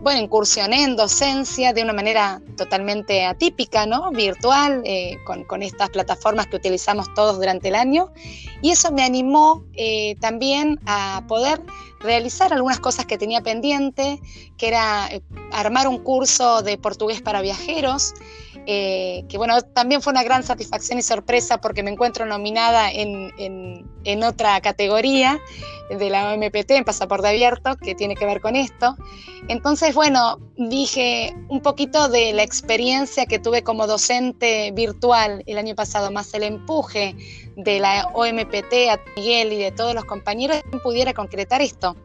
bueno, 0.00 0.20
incursioné 0.20 0.84
en 0.84 0.96
docencia 0.96 1.72
de 1.72 1.82
una 1.82 1.92
manera 1.92 2.40
totalmente 2.56 3.24
atípica, 3.24 3.86
¿no? 3.86 4.10
Virtual, 4.10 4.82
con, 5.24 5.44
con, 5.44 5.62
estas 5.62 5.90
plataformas 5.90 6.46
que 6.46 6.56
utilizamos 6.56 7.12
todos 7.14 7.36
durante 7.36 7.68
el 7.68 7.74
año, 7.74 8.12
y 8.62 8.70
eso 8.70 8.92
me 8.92 9.02
animó 9.02 9.64
también 10.20 10.80
a 10.86 11.24
poder 11.28 11.60
realizar 12.00 12.52
algunas 12.52 12.80
cosas 12.80 13.06
que 13.06 13.18
tenía 13.18 13.42
pendiente, 13.42 14.20
que 14.56 14.68
era 14.68 15.08
eh, 15.10 15.22
armar 15.52 15.86
un 15.86 15.98
curso 15.98 16.62
de 16.62 16.78
portugués 16.78 17.20
para 17.20 17.42
viajeros, 17.42 18.14
eh, 18.72 19.24
que 19.28 19.36
bueno, 19.36 19.60
también 19.62 20.00
fue 20.00 20.12
una 20.12 20.22
gran 20.22 20.44
satisfacción 20.44 20.96
y 20.96 21.02
sorpresa 21.02 21.60
porque 21.60 21.82
me 21.82 21.90
encuentro 21.90 22.24
nominada 22.24 22.88
en, 22.92 23.32
en, 24.04 24.22
otra 24.22 24.60
categoría 24.60 25.40
de 25.88 26.08
la 26.08 26.32
OMPT, 26.32 26.70
en 26.70 26.84
Pasaporte 26.84 27.26
Abierto, 27.26 27.76
que 27.76 27.96
tiene 27.96 28.14
que 28.14 28.26
ver 28.26 28.40
con 28.40 28.54
esto. 28.54 28.94
Entonces, 29.48 29.92
bueno, 29.92 30.38
dije 30.56 31.34
un 31.48 31.62
poquito 31.62 32.08
de 32.08 32.32
la 32.32 32.44
experiencia 32.44 33.26
que 33.26 33.40
tuve 33.40 33.64
como 33.64 33.88
docente 33.88 34.70
virtual 34.70 35.42
el 35.46 35.58
año 35.58 35.74
pasado, 35.74 36.12
más 36.12 36.32
el 36.34 36.44
empuje 36.44 37.16
de 37.56 37.80
la 37.80 38.08
OMPT 38.14 38.88
a 38.88 39.00
Miguel 39.16 39.52
y 39.52 39.58
de 39.58 39.72
todos 39.72 39.96
los 39.96 40.04
compañeros, 40.04 40.62
pudiera 40.84 41.12
concretar 41.12 41.60
esto. 41.60 41.96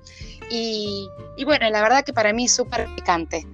Y, 0.49 1.07
y 1.37 1.45
bueno, 1.45 1.69
la 1.69 1.83
verdad 1.83 2.03
que 2.03 2.11
para 2.13 2.33
mí 2.33 2.45
es 2.45 2.55
súper 2.55 2.87
picante. 2.95 3.45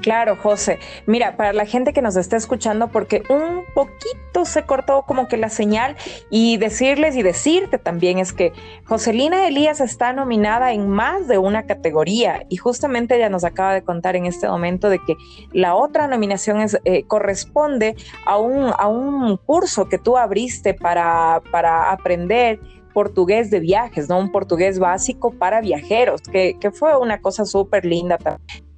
Claro, 0.00 0.36
José. 0.36 0.78
Mira, 1.06 1.36
para 1.36 1.52
la 1.52 1.66
gente 1.66 1.92
que 1.92 2.02
nos 2.02 2.16
está 2.16 2.36
escuchando, 2.36 2.88
porque 2.88 3.22
un 3.28 3.64
poquito 3.74 4.44
se 4.44 4.64
cortó 4.64 5.02
como 5.02 5.28
que 5.28 5.36
la 5.36 5.48
señal 5.48 5.96
y 6.30 6.56
decirles 6.56 7.16
y 7.16 7.22
decirte 7.22 7.78
también 7.78 8.18
es 8.18 8.32
que 8.32 8.52
Joselina 8.86 9.46
Elías 9.46 9.80
está 9.80 10.12
nominada 10.12 10.72
en 10.72 10.88
más 10.88 11.28
de 11.28 11.38
una 11.38 11.64
categoría 11.64 12.44
y 12.48 12.56
justamente 12.56 13.16
ella 13.16 13.28
nos 13.28 13.44
acaba 13.44 13.74
de 13.74 13.82
contar 13.82 14.16
en 14.16 14.26
este 14.26 14.48
momento 14.48 14.88
de 14.88 14.98
que 14.98 15.16
la 15.52 15.74
otra 15.74 16.08
nominación 16.08 16.60
es, 16.60 16.78
eh, 16.84 17.04
corresponde 17.04 17.96
a 18.26 18.38
un, 18.38 18.72
a 18.76 18.88
un 18.88 19.36
curso 19.36 19.88
que 19.88 19.98
tú 19.98 20.16
abriste 20.16 20.74
para, 20.74 21.42
para 21.50 21.92
aprender 21.92 22.60
portugués 22.92 23.50
de 23.50 23.60
viajes, 23.60 24.08
¿no? 24.08 24.18
Un 24.18 24.30
portugués 24.30 24.78
básico 24.78 25.30
para 25.32 25.60
viajeros, 25.60 26.20
que, 26.22 26.58
que 26.60 26.70
fue 26.70 26.96
una 26.96 27.20
cosa 27.20 27.44
súper 27.44 27.84
linda 27.84 28.18
también 28.18 28.71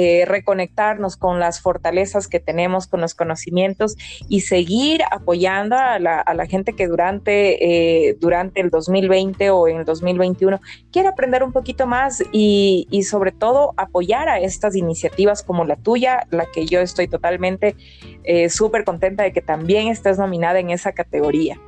eh, 0.00 0.26
reconectarnos 0.26 1.16
con 1.16 1.40
las 1.40 1.60
fortalezas 1.60 2.28
que 2.28 2.38
tenemos, 2.38 2.86
con 2.86 3.00
los 3.00 3.16
conocimientos 3.16 3.96
y 4.28 4.42
seguir 4.42 5.02
apoyando 5.10 5.76
a 5.76 5.98
la, 5.98 6.46
gente 6.48 6.74
que 6.74 6.86
durante, 6.86 8.06
eh, 8.08 8.16
durante 8.20 8.60
el 8.60 8.70
2020 8.70 9.50
o 9.50 9.66
en 9.66 9.78
el 9.78 9.84
2021 9.84 10.60
quiere 10.92 11.08
aprender 11.08 11.42
un 11.42 11.50
poquito 11.50 11.88
más 11.88 12.22
y, 12.30 12.86
sobre 13.10 13.32
todo 13.32 13.74
apoyar 13.76 14.28
a 14.28 14.38
estas 14.38 14.76
iniciativas 14.76 15.42
como 15.42 15.64
la 15.64 15.74
tuya, 15.74 16.28
la 16.30 16.46
que 16.46 16.64
yo 16.64 16.78
estoy 16.78 17.08
totalmente 17.08 17.74
eh, 18.22 18.50
súper 18.50 18.84
contenta 18.84 19.24
de 19.24 19.32
que 19.32 19.42
también 19.42 19.88
estés 19.88 20.16
nominada 20.16 20.60
en 20.60 20.70
esa 20.70 20.92
categoría. 20.92 21.58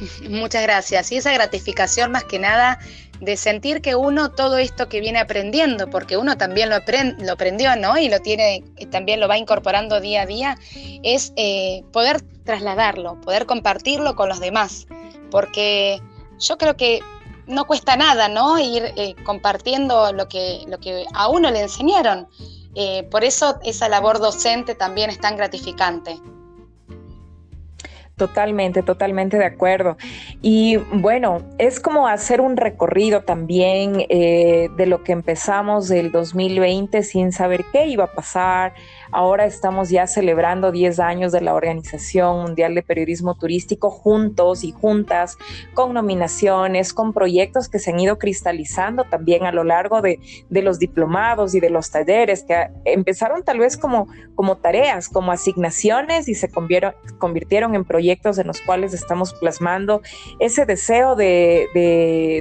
Muchas 0.28 0.62
gracias. 0.62 1.10
Y 1.10 1.16
esa 1.16 1.32
gratificación 1.32 2.12
más 2.12 2.24
que 2.24 2.38
nada 2.38 2.78
de 3.22 3.36
sentir 3.36 3.82
que 3.82 3.94
uno 3.94 4.32
todo 4.32 4.58
esto 4.58 4.88
que 4.88 4.98
viene 4.98 5.20
aprendiendo, 5.20 5.88
porque 5.88 6.16
uno 6.16 6.36
también 6.36 6.68
lo, 6.68 6.78
lo 7.18 7.32
aprendió, 7.32 7.76
¿no? 7.76 7.96
Y 7.96 8.08
lo 8.08 8.18
tiene, 8.18 8.64
también 8.90 9.20
lo 9.20 9.28
va 9.28 9.38
incorporando 9.38 10.00
día 10.00 10.22
a 10.22 10.26
día, 10.26 10.58
es 11.04 11.32
eh, 11.36 11.84
poder 11.92 12.20
trasladarlo, 12.44 13.20
poder 13.20 13.46
compartirlo 13.46 14.16
con 14.16 14.28
los 14.28 14.40
demás, 14.40 14.88
porque 15.30 16.02
yo 16.40 16.58
creo 16.58 16.76
que 16.76 16.98
no 17.46 17.64
cuesta 17.64 17.94
nada, 17.94 18.28
¿no? 18.28 18.58
Ir 18.58 18.92
eh, 18.96 19.14
compartiendo 19.22 20.12
lo 20.12 20.28
que, 20.28 20.64
lo 20.66 20.80
que 20.80 21.04
a 21.14 21.28
uno 21.28 21.48
le 21.52 21.60
enseñaron. 21.62 22.26
Eh, 22.74 23.04
por 23.04 23.22
eso 23.22 23.60
esa 23.62 23.88
labor 23.88 24.18
docente 24.18 24.74
también 24.74 25.10
es 25.10 25.20
tan 25.20 25.36
gratificante. 25.36 26.18
Totalmente, 28.22 28.84
totalmente 28.84 29.36
de 29.36 29.44
acuerdo. 29.44 29.96
Y 30.42 30.76
bueno, 30.76 31.42
es 31.58 31.80
como 31.80 32.06
hacer 32.06 32.40
un 32.40 32.56
recorrido 32.56 33.22
también 33.22 34.06
eh, 34.10 34.68
de 34.76 34.86
lo 34.86 35.02
que 35.02 35.10
empezamos 35.10 35.88
del 35.88 36.12
2020 36.12 37.02
sin 37.02 37.32
saber 37.32 37.64
qué 37.72 37.86
iba 37.86 38.04
a 38.04 38.12
pasar, 38.12 38.74
Ahora 39.12 39.44
estamos 39.44 39.90
ya 39.90 40.06
celebrando 40.06 40.72
10 40.72 40.98
años 40.98 41.32
de 41.32 41.42
la 41.42 41.54
Organización 41.54 42.40
Mundial 42.40 42.74
de 42.74 42.82
Periodismo 42.82 43.34
Turístico 43.34 43.90
juntos 43.90 44.64
y 44.64 44.72
juntas, 44.72 45.36
con 45.74 45.92
nominaciones, 45.92 46.94
con 46.94 47.12
proyectos 47.12 47.68
que 47.68 47.78
se 47.78 47.90
han 47.90 48.00
ido 48.00 48.18
cristalizando 48.18 49.04
también 49.04 49.44
a 49.44 49.52
lo 49.52 49.64
largo 49.64 50.00
de, 50.00 50.18
los 50.48 50.78
diplomados 50.78 51.54
y 51.54 51.60
de 51.60 51.68
los 51.68 51.90
talleres, 51.90 52.42
que 52.42 52.70
empezaron 52.86 53.42
tal 53.42 53.58
vez 53.58 53.76
como, 53.76 54.08
como 54.34 54.56
tareas, 54.56 55.10
como 55.10 55.30
asignaciones 55.30 56.26
y 56.28 56.34
se 56.34 56.48
convirtieron, 56.50 57.74
en 57.74 57.84
proyectos 57.84 58.38
en 58.38 58.46
los 58.46 58.62
cuales 58.62 58.94
estamos 58.94 59.34
plasmando 59.34 60.00
ese 60.40 60.64
deseo 60.64 61.16
de, 61.16 61.68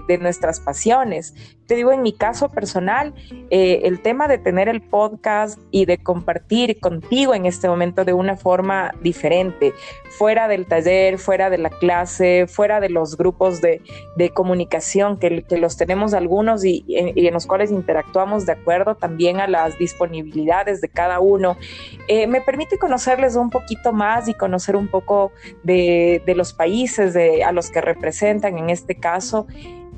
de 0.07 0.17
nuestras 0.19 0.61
pasiones 0.61 1.33
te 1.71 1.77
digo, 1.77 1.93
en 1.93 2.01
mi 2.01 2.11
caso 2.11 2.49
personal, 2.49 3.13
eh, 3.49 3.83
el 3.85 4.01
tema 4.01 4.27
de 4.27 4.37
tener 4.37 4.67
el 4.67 4.81
podcast 4.81 5.57
y 5.71 5.85
de 5.85 5.99
compartir 6.03 6.81
contigo 6.81 7.33
en 7.33 7.45
este 7.45 7.69
momento 7.69 8.03
de 8.03 8.11
una 8.11 8.35
forma 8.35 8.93
diferente, 9.01 9.71
fuera 10.09 10.49
del 10.49 10.65
taller, 10.65 11.17
fuera 11.17 11.49
de 11.49 11.57
la 11.57 11.69
clase, 11.69 12.45
fuera 12.45 12.81
de 12.81 12.89
los 12.89 13.15
grupos 13.15 13.61
de, 13.61 13.79
comunicación 14.33 15.17
que, 15.17 15.45
los 15.51 15.77
tenemos 15.77 16.13
algunos 16.13 16.65
y, 16.65 16.83
en 16.89 17.33
los 17.33 17.47
cuales 17.47 17.71
interactuamos 17.71 18.45
de 18.45 18.51
acuerdo 18.51 18.95
también 18.95 19.39
a 19.39 19.47
las 19.47 19.77
disponibilidades 19.77 20.81
de 20.81 20.89
cada 20.89 21.21
uno, 21.21 21.55
eh, 22.09 22.27
me 22.27 22.41
permite 22.41 22.77
conocerles 22.79 23.37
un 23.37 23.49
poquito 23.49 23.93
más 23.93 24.27
y 24.27 24.33
conocer 24.33 24.75
un 24.75 24.89
poco 24.89 25.31
de, 25.63 26.21
de 26.25 26.35
los 26.35 26.51
países 26.51 27.13
de, 27.13 27.45
a 27.45 27.53
los 27.53 27.71
que 27.71 27.79
representan 27.79 28.57
en 28.57 28.69
este 28.69 28.95
caso 28.95 29.47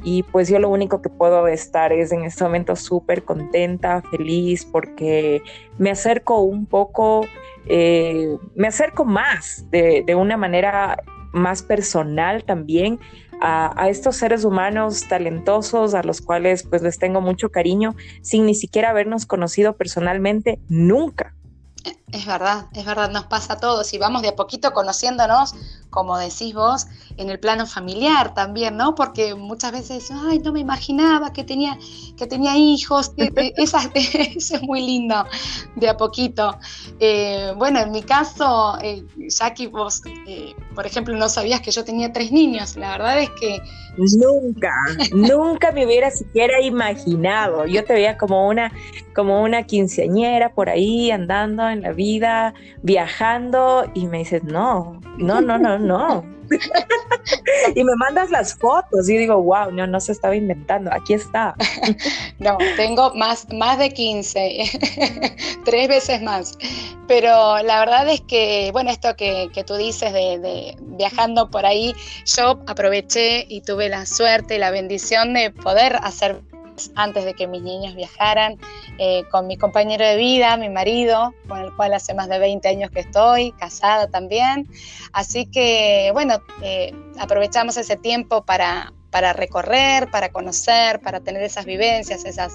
y 0.03 0.23
pues 0.23 0.49
yo 0.49 0.59
lo 0.59 0.69
único 0.69 1.01
que 1.01 1.09
puedo 1.09 1.47
estar 1.47 1.93
es 1.93 2.11
en 2.11 2.23
este 2.23 2.43
momento 2.43 2.75
súper 2.75 3.23
contenta, 3.23 4.01
feliz, 4.11 4.65
porque 4.65 5.41
me 5.77 5.91
acerco 5.91 6.41
un 6.41 6.65
poco, 6.65 7.25
eh, 7.67 8.37
me 8.55 8.67
acerco 8.67 9.05
más 9.05 9.65
de, 9.71 10.03
una 10.15 10.37
manera 10.37 11.01
más 11.31 11.63
personal 11.63 12.43
también 12.43 12.99
a, 13.41 13.73
a, 13.81 13.89
estos 13.89 14.17
seres 14.17 14.43
humanos 14.43 15.07
talentosos 15.07 15.95
a 15.95 16.03
los 16.03 16.21
cuales 16.21 16.63
pues 16.63 16.83
les 16.83 16.99
tengo 16.99 17.21
mucho 17.21 17.49
cariño 17.49 17.95
sin 18.21 18.45
ni 18.45 18.53
siquiera 18.53 18.91
habernos 18.91 19.25
conocido 19.25 19.75
personalmente 19.75 20.59
nunca. 20.69 21.33
Es 22.13 22.27
verdad, 22.27 22.67
es 22.75 22.85
verdad, 22.85 23.09
nos 23.09 23.25
pasa 23.25 23.53
a 23.53 23.57
todos 23.57 23.91
y 23.91 23.97
vamos 23.97 24.21
de 24.21 24.27
a 24.27 24.35
poquito 24.35 24.71
conociéndonos, 24.71 25.55
como 25.89 26.15
decís 26.17 26.53
vos, 26.53 26.85
en 27.17 27.31
el 27.31 27.39
plano 27.39 27.65
familiar 27.65 28.35
también, 28.35 28.77
¿no? 28.77 28.93
Porque 28.93 29.33
muchas 29.33 29.71
veces, 29.71 30.11
ay, 30.11 30.37
no 30.37 30.51
me 30.51 30.59
imaginaba 30.59 31.33
que 31.33 31.43
tenía, 31.43 31.77
que 32.15 32.27
tenía 32.27 32.55
hijos, 32.55 33.13
eso 33.17 33.77
es 34.55 34.61
muy 34.61 34.81
lindo, 34.81 35.25
de 35.75 35.89
a 35.89 35.97
poquito. 35.97 36.55
Eh, 36.99 37.51
bueno, 37.57 37.79
en 37.79 37.91
mi 37.91 38.03
caso, 38.03 38.77
eh, 38.83 39.03
Jackie, 39.29 39.67
vos, 39.67 40.03
eh, 40.27 40.53
por 40.75 40.85
ejemplo, 40.85 41.15
no 41.15 41.29
sabías 41.29 41.61
que 41.61 41.71
yo 41.71 41.83
tenía 41.83 42.13
tres 42.13 42.31
niños, 42.31 42.75
la 42.75 42.91
verdad 42.91 43.21
es 43.21 43.29
que... 43.39 43.59
Nunca, 43.95 44.73
nunca 45.13 45.71
me 45.71 45.85
hubiera 45.85 46.09
siquiera 46.09 46.59
imaginado, 46.61 47.67
yo 47.67 47.83
te 47.85 47.93
veía 47.93 48.17
como 48.17 48.47
una, 48.47 48.71
como 49.15 49.43
una 49.43 49.63
quinceañera 49.63 50.55
por 50.55 50.69
ahí 50.69 51.11
andando 51.11 51.69
en 51.69 51.81
la 51.81 51.91
vida, 51.91 52.02
viajando, 52.81 53.89
y 53.93 54.07
me 54.07 54.19
dices, 54.19 54.43
no, 54.43 54.99
no, 55.17 55.41
no, 55.41 55.57
no, 55.57 55.79
no. 55.79 56.33
y 57.75 57.83
me 57.83 57.95
mandas 57.95 58.29
las 58.29 58.55
fotos 58.55 59.09
y 59.09 59.17
digo, 59.17 59.41
wow, 59.41 59.71
no, 59.71 59.87
no 59.87 59.99
se 59.99 60.11
estaba 60.11 60.35
inventando, 60.35 60.91
aquí 60.93 61.13
está. 61.13 61.55
no, 62.39 62.57
tengo 62.75 63.13
más, 63.15 63.47
más 63.53 63.79
de 63.79 63.91
15, 63.91 65.35
tres 65.65 65.87
veces 65.87 66.21
más. 66.21 66.57
Pero 67.07 67.61
la 67.63 67.79
verdad 67.79 68.07
es 68.09 68.21
que, 68.21 68.69
bueno, 68.73 68.91
esto 68.91 69.15
que, 69.15 69.49
tú 69.65 69.75
dices 69.75 70.13
de, 70.13 70.39
de, 70.39 70.77
viajando 70.81 71.49
por 71.49 71.65
ahí, 71.65 71.93
yo 72.25 72.61
aproveché 72.67 73.45
y 73.47 73.61
tuve 73.61 73.89
la 73.89 74.05
suerte 74.05 74.55
y 74.55 74.59
la 74.59 74.71
bendición 74.71 75.33
de 75.33 75.51
poder 75.51 75.97
hacer 76.01 76.41
antes 76.95 77.25
de 77.25 77.33
que 77.33 77.47
mis 77.47 77.61
niños 77.61 77.95
viajaran, 77.95 78.57
eh, 78.97 79.23
con 79.31 79.47
mi 79.47 79.57
compañero 79.57 80.05
de 80.05 80.15
vida, 80.15 80.57
mi 80.57 80.69
marido, 80.69 81.33
con 81.47 81.59
el 81.59 81.75
cual 81.75 81.93
hace 81.93 82.13
más 82.13 82.29
de 82.29 82.39
20 82.39 82.67
años 82.67 82.91
que 82.91 83.01
estoy, 83.01 83.51
casada 83.53 84.07
también. 84.07 84.67
Así 85.11 85.45
que, 85.45 86.11
bueno, 86.13 86.41
eh, 86.61 86.93
aprovechamos 87.19 87.77
ese 87.77 87.95
tiempo 87.95 88.43
para, 88.43 88.93
para 89.09 89.33
recorrer, 89.33 90.09
para 90.11 90.29
conocer, 90.29 90.99
para 90.99 91.19
tener 91.19 91.43
esas 91.43 91.65
vivencias, 91.65 92.25
esas 92.25 92.53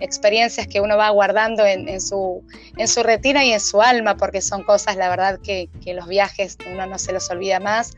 experiencias 0.00 0.66
que 0.66 0.80
uno 0.80 0.96
va 0.96 1.10
guardando 1.10 1.64
en, 1.66 2.00
su, 2.00 2.42
en 2.76 2.88
su 2.88 3.02
retina 3.02 3.44
y 3.44 3.52
en 3.52 3.60
su 3.60 3.82
alma, 3.82 4.16
porque 4.16 4.40
son 4.40 4.64
cosas, 4.64 4.96
la 4.96 5.08
verdad, 5.08 5.38
que, 5.42 5.68
que 5.84 5.94
los 5.94 6.08
viajes 6.08 6.56
uno 6.70 6.86
no 6.86 6.98
se 6.98 7.12
los 7.12 7.30
olvida 7.30 7.60
más. 7.60 7.96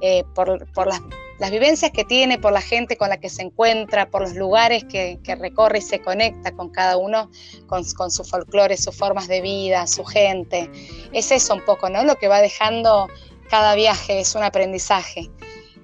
Eh, 0.00 0.24
por, 0.34 0.66
por 0.72 0.86
las, 0.86 1.02
las, 1.40 1.50
vivencias 1.50 1.90
que 1.90 2.04
tiene, 2.04 2.38
por 2.38 2.52
la 2.52 2.60
gente 2.60 2.96
con 2.96 3.08
la 3.08 3.18
que 3.18 3.28
se 3.28 3.42
encuentra, 3.42 4.10
por 4.10 4.22
los 4.22 4.34
lugares 4.34 4.84
que, 4.84 5.18
recorre 5.38 5.78
y 5.78 5.82
se 5.82 6.00
conecta 6.00 6.52
con 6.52 6.70
cada 6.70 6.96
uno, 6.96 7.30
con, 7.66 7.84
con 7.92 8.10
su 8.10 8.24
folclore, 8.24 8.76
sus 8.76 8.96
formas 8.96 9.26
de 9.28 9.40
vida, 9.40 9.86
su 9.86 10.04
gente. 10.04 10.70
Es 11.12 11.30
eso 11.30 11.54
un 11.54 11.64
poco, 11.64 11.88
¿no? 11.88 12.04
Lo 12.04 12.16
que 12.16 12.28
va 12.28 12.40
dejando 12.40 13.08
cada 13.48 13.74
viaje, 13.74 14.20
es 14.20 14.34
un 14.34 14.42
aprendizaje. 14.42 15.30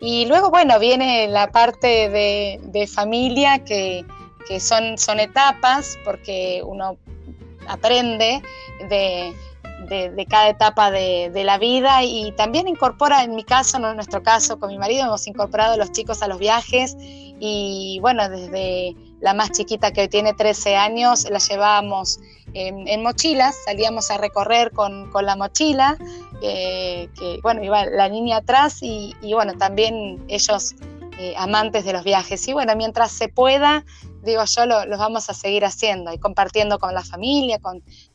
Y 0.01 0.27
luego, 0.27 0.51
bueno, 0.51 0.79
viene 0.79 1.27
la 1.29 1.51
parte 1.51 2.09
de, 2.11 2.61
de 2.63 2.87
familia 2.87 3.65
que, 3.65 4.05
que 4.47 4.61
son, 4.61 4.99
son 4.99 5.21
etapas, 5.21 5.99
porque 6.05 6.63
uno 6.65 6.99
aprende 7.69 8.43
de, 8.89 9.35
de, 9.89 10.27
cada 10.29 10.49
etapa 10.49 10.91
de, 10.91 11.43
la 11.45 11.59
vida 11.59 12.03
y 12.03 12.33
también 12.33 12.69
incorpora, 12.69 13.23
en 13.23 13.35
mi 13.35 13.45
caso, 13.45 13.77
en 13.79 13.95
nuestro 13.95 14.23
caso, 14.23 14.59
con 14.59 14.71
mi 14.71 14.79
marido, 14.79 15.05
hemos 15.05 15.27
incorporado 15.27 15.75
a 15.75 15.77
los 15.77 15.93
chicos 15.93 16.23
a 16.23 16.29
los 16.29 16.39
viajes 16.39 16.97
y 16.99 17.99
bueno, 18.01 18.29
desde 18.29 18.97
la 19.21 19.35
más 19.35 19.53
chiquita 19.53 19.93
que 19.93 20.03
hoy 20.03 20.09
tiene 20.09 20.33
13 20.35 20.77
años, 20.77 21.29
la 21.31 21.39
llevábamos 21.39 22.21
en, 22.55 23.03
mochilas, 23.03 23.57
salíamos 23.65 24.11
a 24.11 24.19
recorrer 24.19 24.73
con, 24.73 25.11
la 25.13 25.37
mochila, 25.37 25.99
eh, 26.43 27.09
que 27.19 27.39
bueno, 27.43 27.63
iba 27.63 27.85
la 27.87 28.09
niña 28.09 28.39
atrás 28.39 28.79
y, 28.81 29.15
bueno, 29.33 29.55
también 29.55 30.25
ellos 30.29 30.75
eh, 31.19 31.35
amantes 31.37 31.85
de 31.85 31.93
los 31.93 32.05
viajes. 32.05 32.47
Y 32.49 32.53
bueno, 32.53 32.75
mientras 32.77 33.13
se 33.13 33.29
pueda, 33.29 33.85
digo 34.27 34.43
yo, 34.45 34.67
lo, 34.67 34.85
los 34.85 34.99
vamos 34.99 35.31
a 35.31 35.35
seguir 35.35 35.65
haciendo 35.65 36.13
y 36.13 36.19
compartiendo 36.19 36.79
con 36.79 36.93
la 36.93 37.03
familia. 37.03 37.59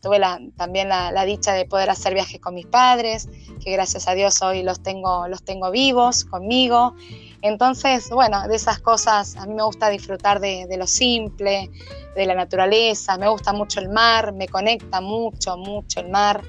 Tuve 0.01 0.19
también 0.55 0.89
la, 0.89 1.25
dicha 1.25 1.53
de 1.53 1.65
poder 1.65 1.89
hacer 1.89 2.13
viajes 2.13 2.39
con 2.39 2.53
mis 2.53 2.67
padres, 2.67 3.27
que 3.63 3.71
gracias 3.71 4.07
a 4.07 4.13
Dios 4.13 4.41
hoy 4.41 4.63
los 4.63 4.83
tengo, 4.83 5.27
los 5.27 5.43
tengo 5.43 5.71
vivos 5.71 6.25
conmigo. 6.25 6.93
Entonces, 7.41 8.09
bueno, 8.11 8.47
de 8.47 8.55
esas 8.55 8.79
cosas 8.79 9.35
a 9.37 9.45
mí 9.47 9.55
me 9.55 9.63
gusta 9.63 9.89
disfrutar 9.89 10.39
de, 10.39 10.67
lo 10.77 10.85
simple, 10.85 11.71
de 12.15 12.25
la 12.25 12.35
naturaleza, 12.35 13.17
me 13.17 13.27
gusta 13.29 13.53
mucho 13.53 13.79
el 13.79 13.89
mar, 13.89 14.33
me 14.33 14.47
conecta 14.47 15.01
mucho, 15.01 15.57
mucho 15.57 16.01
el 16.01 16.09
mar. 16.09 16.41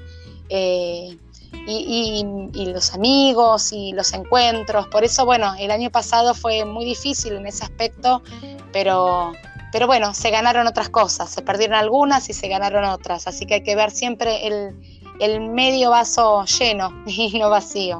Eh, 0.49 1.17
y, 1.65 2.25
y, 2.53 2.65
los 2.65 2.93
amigos 2.93 3.71
y 3.71 3.93
los 3.93 4.11
encuentros. 4.13 4.87
Por 4.87 5.03
eso, 5.03 5.23
bueno, 5.23 5.53
el 5.57 5.71
año 5.71 5.89
pasado 5.91 6.33
fue 6.33 6.65
muy 6.65 6.83
difícil 6.83 7.33
en 7.33 7.45
ese 7.45 7.63
aspecto, 7.63 8.21
pero 8.73 9.31
pero 9.73 9.87
bueno, 9.87 10.13
se 10.13 10.29
ganaron 10.29 10.67
otras 10.67 10.87
cosas, 10.87 11.31
se 11.31 11.41
perdieron 11.41 11.75
algunas 11.75 12.29
y 12.29 12.33
se 12.33 12.47
ganaron 12.47 12.85
otras, 12.85 13.27
así 13.27 13.47
que 13.47 13.55
hay 13.55 13.63
que 13.63 13.75
ver 13.75 13.89
siempre 13.89 14.47
el, 14.47 15.41
medio 15.49 15.89
vaso 15.89 16.45
lleno 16.45 16.91
y 17.07 17.39
no 17.39 17.49
vacío. 17.49 17.99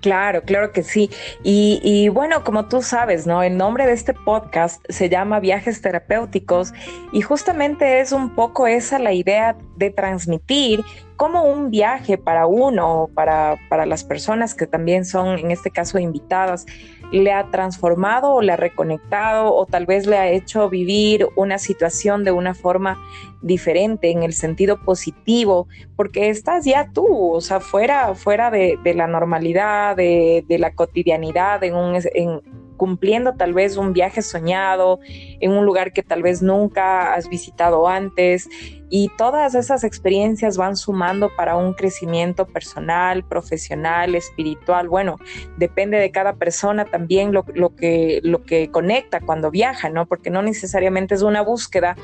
Claro, 0.00 0.42
claro 0.42 0.72
que 0.72 0.82
sí. 0.82 1.10
Y, 1.44 2.08
bueno, 2.08 2.42
como 2.42 2.66
tú 2.68 2.82
sabes, 2.82 3.26
¿no? 3.26 3.42
El 3.42 3.58
nombre 3.58 3.86
de 3.86 3.92
este 3.92 4.14
podcast 4.14 4.82
se 4.88 5.10
llama 5.10 5.40
Viajes 5.40 5.82
Terapéuticos 5.82 6.72
y 7.12 7.20
justamente 7.20 8.00
es 8.00 8.10
un 8.10 8.34
poco 8.34 8.66
esa 8.66 8.98
la 8.98 9.12
idea 9.12 9.56
de 9.76 9.90
transmitir 9.90 10.82
como 11.16 11.42
un 11.42 11.70
viaje 11.70 12.16
para 12.16 12.46
uno, 12.46 13.10
para, 13.14 13.56
para 13.68 13.84
las 13.84 14.02
personas 14.02 14.54
que 14.54 14.66
también 14.66 15.04
son, 15.04 15.38
en 15.38 15.50
este 15.50 15.70
caso, 15.70 15.98
invitadas, 15.98 16.64
le 17.12 17.32
ha 17.32 17.50
transformado 17.50 18.32
o 18.32 18.42
le 18.42 18.52
ha 18.52 18.56
reconectado 18.56 19.54
o 19.54 19.66
tal 19.66 19.86
vez 19.86 20.06
le 20.06 20.16
ha 20.16 20.28
hecho 20.28 20.68
vivir 20.68 21.28
una 21.36 21.58
situación 21.58 22.24
de 22.24 22.32
una 22.32 22.54
forma 22.54 22.98
diferente 23.42 24.10
en 24.10 24.22
el 24.22 24.32
sentido 24.32 24.80
positivo, 24.84 25.66
porque 25.96 26.28
estás 26.28 26.64
ya 26.64 26.90
tú, 26.92 27.32
o 27.32 27.40
sea, 27.40 27.60
fuera, 27.60 28.14
fuera 28.14 28.50
de, 28.50 28.78
la 28.94 29.06
normalidad, 29.06 29.96
de, 29.96 30.44
la 30.58 30.74
cotidianidad, 30.74 31.64
en 31.64 31.74
un, 31.74 31.98
en, 32.14 32.40
cumpliendo 32.80 33.34
tal 33.34 33.52
vez 33.52 33.76
un 33.76 33.92
viaje 33.92 34.22
soñado 34.22 35.00
en 35.38 35.52
un 35.52 35.66
lugar 35.66 35.92
que 35.92 36.02
tal 36.02 36.22
vez 36.22 36.40
nunca 36.40 37.12
has 37.12 37.28
visitado 37.28 37.86
antes 37.86 38.48
y 38.88 39.10
todas 39.18 39.54
esas 39.54 39.84
experiencias 39.84 40.56
van 40.56 40.78
sumando 40.78 41.28
para 41.36 41.56
un 41.56 41.74
crecimiento 41.74 42.46
personal, 42.46 43.22
profesional, 43.22 44.14
espiritual. 44.14 44.88
Bueno, 44.88 45.18
depende 45.58 45.98
de 45.98 46.10
cada 46.10 46.36
persona 46.36 46.86
también 46.86 47.34
lo, 47.34 47.44
que, 47.44 48.20
lo 48.22 48.44
que 48.44 48.70
conecta 48.70 49.20
cuando 49.20 49.50
viaja, 49.50 49.90
¿no? 49.90 50.06
Porque 50.06 50.30
no 50.30 50.40
necesariamente 50.40 51.14
es 51.14 51.20
una 51.20 51.42
búsqueda, 51.42 51.96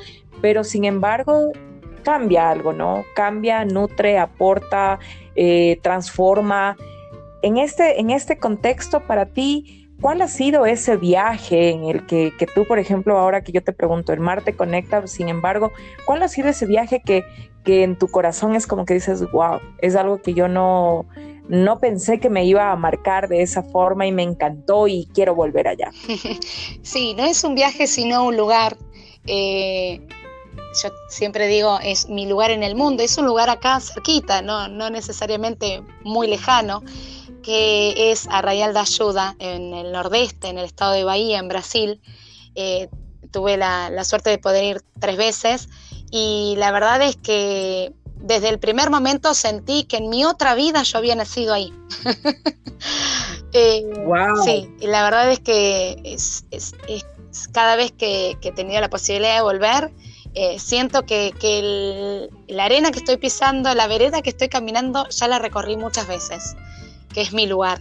pero 0.43 0.63
sin 0.63 0.85
embargo 0.85 1.53
cambia 2.05 2.51
algo, 2.51 2.75
¿no? 2.75 3.03
Cambia, 3.15 3.65
nutre, 3.65 4.19
aporta, 4.19 4.99
eh, 5.37 5.79
transforma. 5.83 6.77
En 7.41 7.57
este, 7.57 7.99
en 7.99 8.11
este 8.11 8.37
contexto, 8.37 9.01
para 9.07 9.25
ti, 9.25 9.86
¿Cuál 10.01 10.21
ha 10.21 10.29
sido 10.29 10.67
ese 10.67 10.97
viaje 10.97 11.71
en 11.71 11.85
el 11.85 12.07
que, 12.07 12.33
tú, 12.55 12.67
por 12.67 12.79
ejemplo, 12.79 13.19
ahora 13.19 13.43
que 13.43 13.53
yo 13.53 13.63
te 13.63 13.73
pregunto, 13.73 14.13
el 14.13 14.21
mar 14.21 14.43
te 14.43 14.55
conecta, 14.55 15.07
sin 15.07 15.29
embargo, 15.29 15.73
¿cuál 16.05 16.23
ha 16.23 16.29
sido 16.29 16.49
ese 16.49 16.67
viaje 16.67 17.01
que, 17.05 17.25
que 17.65 17.83
en 17.83 17.97
tu 17.97 18.09
corazón 18.09 18.55
es 18.55 18.67
como 18.67 18.85
que 18.85 18.95
dices, 18.95 19.25
wow, 19.33 19.59
es 19.79 19.97
algo 19.97 20.21
que 20.21 20.35
yo 20.35 20.49
no, 20.49 21.07
no 21.49 21.79
pensé 21.81 22.21
que 22.21 22.29
me 22.29 22.45
iba 22.45 22.71
a 22.71 22.77
marcar 22.77 23.29
de 23.29 23.41
esa 23.41 23.63
forma 23.63 24.07
y 24.07 24.13
me 24.13 24.23
encantó 24.23 24.87
y 24.87 25.09
quiero 25.15 25.35
volver 25.35 25.69
allá? 25.69 25.91
Sí, 26.83 27.15
no 27.15 27.25
es 27.25 27.43
un 27.43 27.55
viaje, 27.55 27.87
sino 27.87 28.25
un 28.25 28.37
lugar. 28.37 28.77
Eh, 29.27 30.01
yo 30.83 30.91
siempre 31.09 31.49
digo, 31.49 31.79
es 31.83 32.09
mi 32.09 32.27
lugar 32.27 32.51
en 32.51 32.63
el 32.63 32.77
mundo, 32.77 33.03
es 33.03 33.17
un 33.17 33.27
lugar 33.27 33.49
acá 33.49 33.81
cerquita, 33.81 34.43
no, 34.43 34.69
no 34.69 34.91
necesariamente 34.91 35.83
muy 36.05 36.29
lejano 36.29 36.83
que 37.47 38.11
es 38.11 38.27
Arraial 38.29 38.75
da 38.75 38.81
Ayuda, 38.81 39.37
en 39.39 39.73
el 39.73 39.93
nordeste, 39.93 40.49
en 40.49 40.59
el 40.59 40.65
estado 40.65 40.95
de 40.95 41.05
Bahía, 41.05 41.39
en 41.39 41.47
Brasil. 41.47 42.01
Eh, 42.57 42.89
tuve 43.31 43.57
la, 43.57 44.03
suerte 44.03 44.31
de 44.31 44.39
poder 44.39 44.65
ir 44.65 44.83
tres 44.99 45.17
veces 45.17 45.69
y 46.11 46.57
la 46.59 46.73
verdad 46.73 47.01
es 47.03 47.15
que 47.15 47.93
desde 48.17 48.49
el 48.49 48.59
primer 48.59 48.91
momento 48.91 49.33
sentí 49.33 49.85
que 49.85 49.99
en 49.99 50.09
mi 50.09 50.25
otra 50.25 50.57
vida 50.57 50.83
yo 50.83 50.99
había 50.99 51.15
nacido 51.15 51.55
ahí. 51.55 51.73
eh, 53.53 53.85
Sí, 54.45 54.69
y 54.81 54.87
la 54.89 55.05
verdad 55.05 55.31
es 55.31 55.39
que 55.39 56.03
es, 56.03 56.45
cada 57.53 57.77
vez 57.77 57.93
que, 57.93 58.37
que, 58.41 58.49
he 58.49 58.53
tenido 58.53 58.81
la 58.81 58.91
posibilidad 58.91 59.37
de 59.37 59.43
volver, 59.43 59.93
eh, 60.35 60.59
siento 60.59 61.07
que, 61.07 61.33
que 61.39 62.29
la 62.49 62.65
arena 62.65 62.91
que 62.91 62.99
estoy 62.99 63.19
pisando, 63.19 63.73
la 63.73 63.87
vereda 63.87 64.21
que 64.21 64.31
estoy 64.31 64.49
caminando, 64.49 65.09
ya 65.11 65.29
la 65.29 65.39
recorrí 65.39 65.77
muchas 65.77 66.09
veces 66.09 66.57
que 67.13 67.23
es 67.23 67.33
mi 67.33 67.47
lugar. 67.47 67.81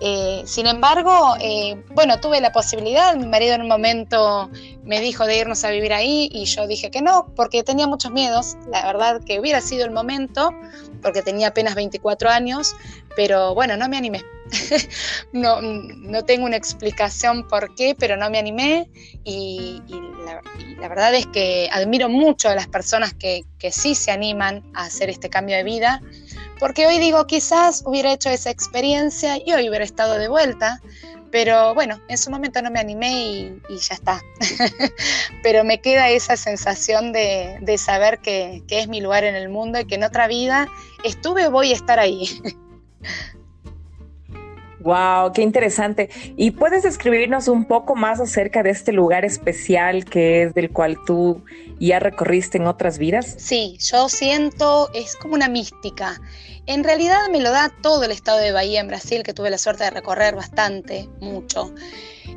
Eh, 0.00 0.42
sin 0.46 0.66
embargo, 0.66 1.34
eh, 1.40 1.82
bueno, 1.90 2.20
tuve 2.20 2.40
la 2.40 2.52
posibilidad, 2.52 3.16
mi 3.16 3.26
marido 3.26 3.54
en 3.54 3.62
un 3.62 3.68
momento 3.68 4.48
me 4.84 5.00
dijo 5.00 5.26
de 5.26 5.38
irnos 5.38 5.64
a 5.64 5.70
vivir 5.70 5.92
ahí 5.92 6.28
y 6.32 6.44
yo 6.44 6.68
dije 6.68 6.90
que 6.90 7.02
no, 7.02 7.32
porque 7.34 7.64
tenía 7.64 7.88
muchos 7.88 8.12
miedos, 8.12 8.56
la 8.70 8.86
verdad 8.86 9.20
que 9.24 9.40
hubiera 9.40 9.60
sido 9.60 9.84
el 9.84 9.90
momento, 9.90 10.50
porque 11.02 11.22
tenía 11.22 11.48
apenas 11.48 11.74
24 11.74 12.30
años, 12.30 12.76
pero 13.16 13.54
bueno, 13.54 13.76
no 13.76 13.88
me 13.88 13.96
animé. 13.96 14.22
no, 15.32 15.60
no, 15.60 16.24
tengo 16.24 16.46
una 16.46 16.56
explicación 16.56 17.46
por 17.48 17.74
qué, 17.74 17.96
pero 17.98 18.16
no 18.16 18.30
me 18.30 18.38
animé 18.38 18.88
y, 19.24 19.82
la, 20.78 20.88
verdad 20.88 21.12
es 21.14 21.26
que 21.26 21.68
admiro 21.72 22.08
mucho 22.08 22.48
a 22.48 22.54
las 22.54 22.68
personas 22.68 23.14
que, 23.14 23.42
que 23.58 23.72
sí 23.72 23.94
se 23.96 24.12
animan 24.12 24.62
a 24.74 24.84
hacer 24.84 25.10
este 25.10 25.28
cambio 25.28 25.56
de 25.56 25.64
vida 25.64 26.00
porque 26.58 26.86
hoy 26.86 26.98
digo, 26.98 27.26
quizás 27.26 27.82
hubiera 27.86 28.12
hecho 28.12 28.30
esa 28.30 28.50
experiencia 28.50 29.38
y 29.44 29.52
hoy 29.52 29.68
hubiera 29.68 29.84
estado 29.84 30.18
de 30.18 30.28
vuelta, 30.28 30.80
pero 31.30 31.74
bueno, 31.74 32.00
en 32.08 32.18
su 32.18 32.30
momento 32.30 32.62
no 32.62 32.70
me 32.70 32.80
animé 32.80 33.60
y, 33.68 33.78
ya 33.88 33.94
está. 33.94 34.22
pero 35.42 35.64
me 35.64 35.80
queda 35.80 36.08
esa 36.08 36.36
sensación 36.36 37.12
de, 37.12 37.76
saber 37.78 38.18
que, 38.20 38.62
es 38.68 38.88
mi 38.88 39.00
lugar 39.00 39.24
en 39.24 39.34
el 39.34 39.48
mundo 39.48 39.80
y 39.80 39.84
que 39.84 39.96
en 39.96 40.04
otra 40.04 40.26
vida 40.26 40.68
estuve 41.04 41.46
o 41.46 41.50
voy 41.50 41.70
a 41.70 41.74
estar 41.74 41.98
ahí. 41.98 42.40
Wow, 44.88 45.34
qué 45.34 45.42
interesante. 45.42 46.08
¿Y 46.38 46.52
puedes 46.52 46.82
describirnos 46.82 47.46
un 47.48 47.66
poco 47.66 47.94
más 47.94 48.20
acerca 48.20 48.62
de 48.62 48.70
este 48.70 48.90
lugar 48.90 49.26
especial 49.26 50.06
que 50.06 50.44
es 50.44 50.54
del 50.54 50.70
cual 50.70 50.96
tú 51.04 51.44
ya 51.78 51.98
recorriste 51.98 52.56
en 52.56 52.66
otras 52.66 52.96
vidas? 52.96 53.34
Sí, 53.36 53.76
yo 53.80 54.08
siento, 54.08 54.88
es 54.94 55.14
como 55.16 55.34
una 55.34 55.50
mística. 55.50 56.18
En 56.64 56.84
realidad 56.84 57.18
me 57.30 57.42
lo 57.42 57.50
da 57.50 57.70
todo 57.82 58.02
el 58.04 58.12
estado 58.12 58.38
de 58.38 58.50
Bahía 58.50 58.80
en 58.80 58.88
Brasil, 58.88 59.24
que 59.24 59.34
tuve 59.34 59.50
la 59.50 59.58
suerte 59.58 59.84
de 59.84 59.90
recorrer 59.90 60.34
bastante, 60.34 61.06
mucho. 61.20 61.74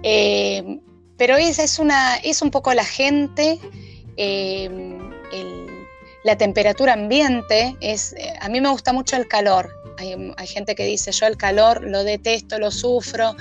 Eh, 0.04 0.82
pero 1.16 1.38
es, 1.38 1.58
es, 1.58 1.80
una, 1.80 2.18
es 2.18 2.42
un 2.42 2.52
poco 2.52 2.74
la 2.74 2.84
gente, 2.84 3.60
eh, 4.18 4.70
la 6.26 6.38
temperatura 6.38 6.92
ambiente. 6.92 7.78
Es, 7.80 8.14
a 8.42 8.50
mí 8.50 8.60
me 8.60 8.68
gusta 8.68 8.92
mucho 8.92 9.16
el 9.16 9.30
calor. 9.30 9.81
Hay, 9.98 10.48
gente 10.48 10.76
que 10.76 10.86
dice, 10.86 11.12
yo 11.12 11.28
el 11.28 11.38
calor 11.38 11.84
lo 11.84 12.04
detesto, 12.04 12.60
lo 12.60 12.72
sufro. 12.72 13.36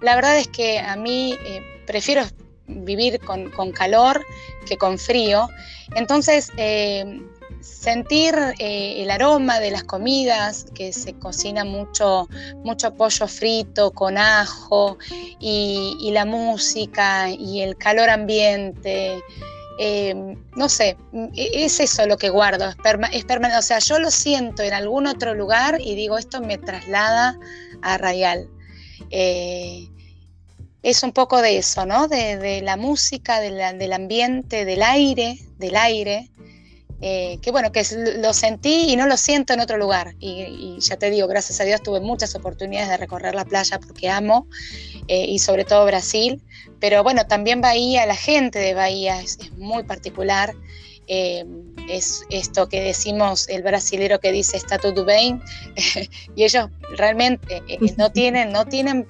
La 0.00 0.14
verdad 0.14 0.38
es 0.38 0.48
que 0.48 0.78
a 0.78 0.96
mí 0.96 1.34
eh, 1.44 1.60
prefiero 1.86 2.22
vivir 2.66 3.20
con, 3.20 3.72
calor 3.72 4.24
que 4.66 4.76
con 4.76 4.98
frío. 4.98 5.48
Entonces, 5.94 6.50
eh, 6.56 7.20
sentir 7.60 8.34
eh, 8.58 9.02
el 9.02 9.10
aroma 9.10 9.60
de 9.60 9.70
las 9.70 9.84
comidas, 9.84 10.66
que 10.74 10.92
se 10.92 11.14
cocina 11.14 11.64
mucho, 11.64 12.28
mucho 12.64 12.94
pollo 12.94 13.28
frito 13.28 13.92
con 13.92 14.18
ajo, 14.18 14.98
y, 15.38 16.10
la 16.12 16.24
música 16.24 17.30
y 17.30 17.62
el 17.62 17.76
calor 17.76 18.10
ambiente. 18.10 19.22
No 20.56 20.68
sé, 20.68 20.96
e, 21.34 21.64
es 21.64 21.80
eso 21.80 22.06
lo 22.06 22.16
que 22.16 22.30
guardo, 22.30 22.68
es, 22.68 22.76
permanente. 22.76 23.58
O 23.58 23.62
sea, 23.62 23.78
yo 23.78 23.98
lo 23.98 24.10
siento 24.10 24.62
en 24.62 24.72
algún 24.72 25.06
otro 25.06 25.34
lugar 25.34 25.80
y 25.80 25.94
digo, 25.94 26.18
esto 26.18 26.40
me 26.40 26.58
traslada 26.58 27.38
a 27.82 27.98
Rayal 27.98 28.48
es 30.82 31.02
un 31.02 31.12
poco 31.12 31.40
de 31.40 31.58
eso, 31.58 31.86
¿no? 31.86 32.08
De, 32.08 32.60
la 32.62 32.76
música, 32.76 33.40
del 33.40 33.92
ambiente, 33.92 34.64
del 34.64 34.82
aire, 34.82 35.38
del 35.58 35.76
aire, 35.76 36.28
eh, 37.00 37.38
que 37.40 37.50
bueno, 37.50 37.72
que 37.72 37.84
lo 38.18 38.32
sentí 38.32 38.92
y 38.92 38.96
no 38.96 39.06
lo 39.06 39.16
siento 39.16 39.52
en 39.52 39.60
otro 39.60 39.76
lugar. 39.76 40.14
Y, 40.18 40.78
ya 40.80 40.96
te 40.96 41.10
digo, 41.10 41.28
gracias 41.28 41.60
a 41.60 41.64
Dios 41.64 41.82
tuve 41.82 42.00
muchas 42.00 42.34
oportunidades 42.34 42.90
de 42.90 42.96
recorrer 42.96 43.34
la 43.34 43.44
playa 43.44 43.78
porque 43.78 44.10
amo, 44.10 44.48
eh, 45.08 45.26
y 45.28 45.38
sobre 45.38 45.64
todo 45.64 45.84
Brasil. 45.86 46.40
Pero 46.80 47.02
bueno, 47.02 47.26
también 47.26 47.60
Bahía, 47.60 48.06
la 48.06 48.16
gente 48.16 48.58
de 48.58 48.74
Bahía 48.74 49.20
es, 49.20 49.38
muy 49.56 49.82
particular. 49.84 50.54
Eh, 51.08 51.44
es 51.88 52.24
esto 52.30 52.68
que 52.68 52.80
decimos 52.80 53.48
el 53.48 53.62
brasilero 53.62 54.20
que 54.20 54.30
dice 54.30 54.56
está 54.56 54.78
todo 54.78 55.04
bien 55.04 55.42
y 56.36 56.44
ellos 56.44 56.68
realmente 56.96 57.60
no 57.96 58.12
tienen 58.12 58.52
no 58.52 58.64
tienen 58.66 59.04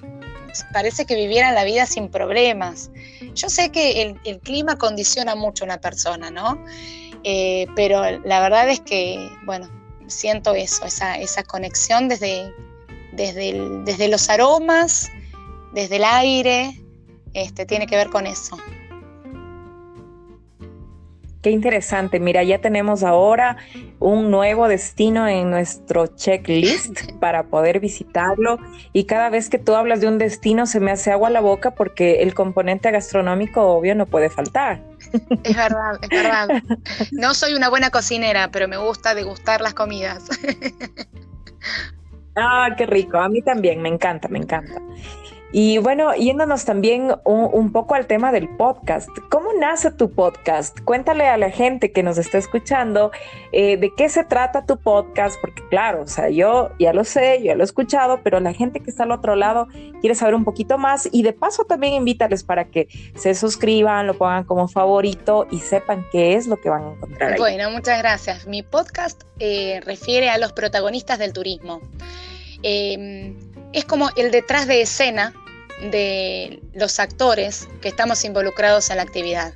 parece 0.71 1.05
que 1.05 1.15
vivieran 1.15 1.55
la 1.55 1.63
vida 1.63 1.85
sin 1.85 2.09
problemas. 2.09 2.91
Yo 3.33 3.49
sé 3.49 3.71
que 3.71 4.01
el, 4.23 4.39
clima 4.39 4.77
condiciona 4.77 5.35
mucho 5.35 5.63
a 5.63 5.65
una 5.65 5.81
persona, 5.81 6.29
¿no? 6.29 6.63
Eh, 7.23 7.67
pero 7.75 8.19
la 8.19 8.41
verdad 8.41 8.69
es 8.69 8.81
que, 8.81 9.29
bueno, 9.45 9.69
siento 10.07 10.53
eso, 10.53 10.85
esa, 10.85 11.17
esa 11.17 11.43
conexión 11.43 12.09
desde, 12.09 12.51
desde, 13.13 13.53
desde 13.85 14.07
los 14.09 14.29
aromas, 14.29 15.09
desde 15.73 15.97
el 15.97 16.03
aire, 16.03 16.79
este, 17.33 17.65
tiene 17.65 17.87
que 17.87 17.95
ver 17.95 18.09
con 18.09 18.27
eso. 18.27 18.57
Qué 21.43 21.51
interesante. 21.51 22.21
Mira, 22.21 22.41
ya 22.43 22.59
tenemos 22.59 23.03
ahora 23.03 23.57
un 23.99 24.31
nuevo 24.31 24.69
destino 24.69 25.27
en 25.27 25.49
nuestro 25.49 26.07
checklist 26.07 27.11
para 27.19 27.43
poder 27.47 27.81
visitarlo. 27.81 28.59
Y 28.93 29.03
cada 29.03 29.29
vez 29.29 29.49
que 29.49 29.59
tú 29.59 29.75
hablas 29.75 29.99
de 29.99 30.07
un 30.07 30.17
destino 30.17 30.65
se 30.65 30.79
me 30.79 30.91
hace 30.91 31.11
agua 31.11 31.29
la 31.29 31.41
boca 31.41 31.71
porque 31.71 32.23
el 32.23 32.33
componente 32.33 32.89
gastronómico 32.91 33.61
obvio 33.61 33.93
no 33.93 34.05
puede 34.05 34.29
faltar. 34.29 34.81
Es 35.43 35.55
verdad, 35.55 35.99
es 36.01 36.09
verdad. 36.09 36.47
No 37.11 37.33
soy 37.33 37.55
una 37.55 37.69
buena 37.69 37.89
cocinera, 37.89 38.49
pero 38.49 38.69
me 38.69 38.77
gusta 38.77 39.13
degustar 39.13 39.59
las 39.59 39.73
comidas. 39.73 40.23
Ah, 42.35 42.69
qué 42.75 42.87
rico. 42.87 43.17
A 43.17 43.29
mí 43.29 43.43
también, 43.43 43.79
me 43.79 43.89
encanta, 43.89 44.27
me 44.27 44.39
encanta. 44.39 44.81
Y 45.55 45.77
bueno, 45.77 46.15
yéndonos 46.15 46.65
también 46.65 47.13
un, 47.25 47.71
poco 47.71 47.93
al 47.93 48.07
tema 48.07 48.31
del 48.31 48.49
podcast. 48.49 49.07
¿Cómo 49.29 49.53
nace 49.53 49.91
tu 49.91 50.11
podcast? 50.11 50.79
Cuéntale 50.81 51.27
a 51.27 51.37
la 51.37 51.51
gente 51.51 51.91
que 51.91 52.01
nos 52.01 52.17
está 52.17 52.39
escuchando 52.39 53.11
eh, 53.51 53.77
de 53.77 53.93
qué 53.95 54.09
se 54.09 54.23
trata 54.23 54.65
tu 54.65 54.77
podcast, 54.79 55.39
porque 55.39 55.61
claro, 55.69 56.01
o 56.01 56.07
sea, 56.07 56.29
yo 56.29 56.71
ya 56.79 56.91
lo 56.91 57.03
sé, 57.03 57.37
yo 57.37 57.45
ya 57.45 57.55
lo 57.55 57.61
he 57.61 57.65
escuchado, 57.65 58.21
pero 58.23 58.39
la 58.39 58.51
gente 58.51 58.79
que 58.79 58.89
está 58.89 59.03
al 59.03 59.11
otro 59.11 59.35
lado 59.35 59.67
quiere 60.01 60.15
saber 60.15 60.33
un 60.33 60.43
poquito 60.43 60.79
más 60.79 61.07
y 61.11 61.21
de 61.21 61.33
paso 61.33 61.65
también 61.65 61.93
invítales 61.93 62.43
para 62.43 62.65
que 62.65 62.87
se 63.15 63.35
suscriban, 63.35 64.07
lo 64.07 64.15
pongan 64.15 64.45
como 64.45 64.67
favorito 64.67 65.45
y 65.51 65.59
sepan 65.59 66.03
qué 66.11 66.33
es 66.33 66.47
lo 66.47 66.59
que 66.59 66.69
van 66.69 66.83
a 66.83 66.91
encontrar. 66.93 67.37
Bueno, 67.37 67.69
muchas 67.69 67.99
gracias. 67.99 68.47
Mi 68.47 68.63
podcast 68.63 69.21
eh, 69.37 69.81
refiere 69.85 70.31
a 70.31 70.39
los 70.39 70.51
protagonistas 70.51 71.19
del 71.19 71.31
turismo. 71.31 71.79
Em, 72.63 73.37
es 73.71 73.85
como 73.85 74.09
el 74.15 74.31
detrás 74.31 74.65
de 74.65 74.81
escena 74.81 75.33
de 75.91 76.61
los 76.73 76.99
actores 76.99 77.67
que 77.81 77.89
estamos 77.89 78.23
involucrados 78.23 78.89
en 78.89 78.97
la 78.97 79.03
actividad. 79.03 79.53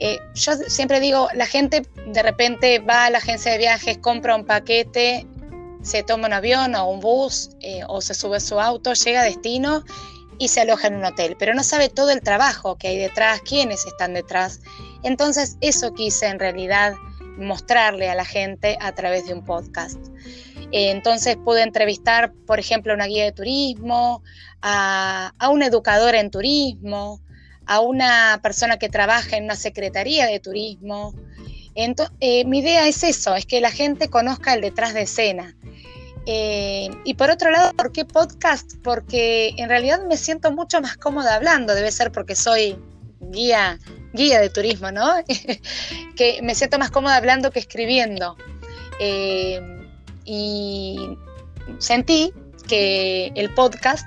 Eh, 0.00 0.18
yo 0.34 0.52
siempre 0.68 1.00
digo, 1.00 1.28
la 1.34 1.46
gente 1.46 1.82
de 2.06 2.22
repente 2.22 2.78
va 2.78 3.06
a 3.06 3.10
la 3.10 3.18
agencia 3.18 3.50
de 3.52 3.58
viajes, 3.58 3.98
compra 3.98 4.36
un 4.36 4.44
paquete, 4.44 5.26
se 5.82 6.02
toma 6.02 6.28
un 6.28 6.32
avión 6.32 6.74
o 6.74 6.88
un 6.88 7.00
bus 7.00 7.50
eh, 7.60 7.82
o 7.88 8.00
se 8.00 8.14
sube 8.14 8.36
a 8.36 8.40
su 8.40 8.60
auto, 8.60 8.92
llega 8.92 9.22
a 9.22 9.24
destino 9.24 9.84
y 10.38 10.48
se 10.48 10.60
aloja 10.60 10.86
en 10.86 10.96
un 10.96 11.04
hotel, 11.04 11.36
pero 11.38 11.52
no 11.54 11.64
sabe 11.64 11.88
todo 11.88 12.10
el 12.10 12.20
trabajo 12.20 12.76
que 12.76 12.88
hay 12.88 12.98
detrás, 12.98 13.40
quiénes 13.40 13.84
están 13.86 14.14
detrás. 14.14 14.60
Entonces 15.02 15.56
eso 15.60 15.92
quise 15.92 16.26
en 16.26 16.38
realidad 16.38 16.94
mostrarle 17.36 18.08
a 18.08 18.14
la 18.14 18.24
gente 18.24 18.76
a 18.80 18.92
través 18.94 19.26
de 19.26 19.34
un 19.34 19.44
podcast. 19.44 19.98
Eh, 20.70 20.90
entonces 20.90 21.36
pude 21.36 21.62
entrevistar, 21.62 22.32
por 22.46 22.58
ejemplo, 22.58 22.92
a 22.92 22.96
una 22.96 23.06
guía 23.06 23.24
de 23.24 23.32
turismo, 23.32 24.22
a, 24.60 25.32
una 25.50 25.66
educadora 25.66 26.20
en 26.20 26.30
turismo, 26.30 27.20
a 27.66 27.80
una 27.80 28.40
persona 28.42 28.78
que 28.78 28.88
trabaja 28.88 29.36
en 29.36 29.44
una 29.44 29.56
secretaría 29.56 30.26
de 30.26 30.40
turismo. 30.40 31.14
Eh, 31.74 32.44
mi 32.44 32.58
idea 32.58 32.86
es 32.86 33.02
eso, 33.04 33.36
es 33.36 33.46
que 33.46 33.60
la 33.60 33.70
gente 33.70 34.10
conozca 34.10 34.54
el 34.54 34.60
detrás 34.60 34.94
de 34.94 35.02
escena. 35.02 35.54
Eh, 36.26 36.90
y 37.04 37.14
por 37.14 37.30
otro 37.30 37.50
lado, 37.50 37.72
¿por 37.72 37.90
qué 37.92 38.04
podcast? 38.04 38.72
Porque 38.82 39.54
en 39.56 39.70
realidad 39.70 40.00
me 40.06 40.18
siento 40.18 40.52
mucho 40.52 40.80
más 40.82 40.98
cómoda 40.98 41.36
hablando, 41.36 41.74
debe 41.74 41.90
ser 41.90 42.12
porque 42.12 42.34
soy 42.34 42.76
guía, 43.20 43.78
guía 44.12 44.38
de 44.40 44.50
turismo, 44.50 44.90
¿no? 44.90 45.06
que 46.16 46.40
me 46.42 46.54
siento 46.54 46.78
más 46.78 46.90
cómoda 46.90 47.16
hablando 47.16 47.50
que 47.50 47.60
escribiendo 47.60 48.36
y 50.28 51.16
sentí 51.78 52.32
que 52.68 53.32
el 53.34 53.52
podcast 53.54 54.06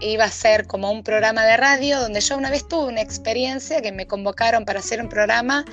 iba 0.00 0.24
a 0.24 0.30
ser 0.30 0.66
como 0.66 0.90
un 0.90 1.02
programa 1.02 1.44
de 1.44 1.58
radio 1.58 2.00
donde 2.00 2.22
yo 2.22 2.38
una 2.38 2.48
vez 2.48 2.66
tuve 2.66 2.88
una 2.88 3.02
experiencia 3.02 3.82
que 3.82 3.92
me 3.92 4.06
convocaron 4.06 4.64
para 4.64 4.78
hacer 4.78 5.02
un 5.02 5.10
programa 5.10 5.66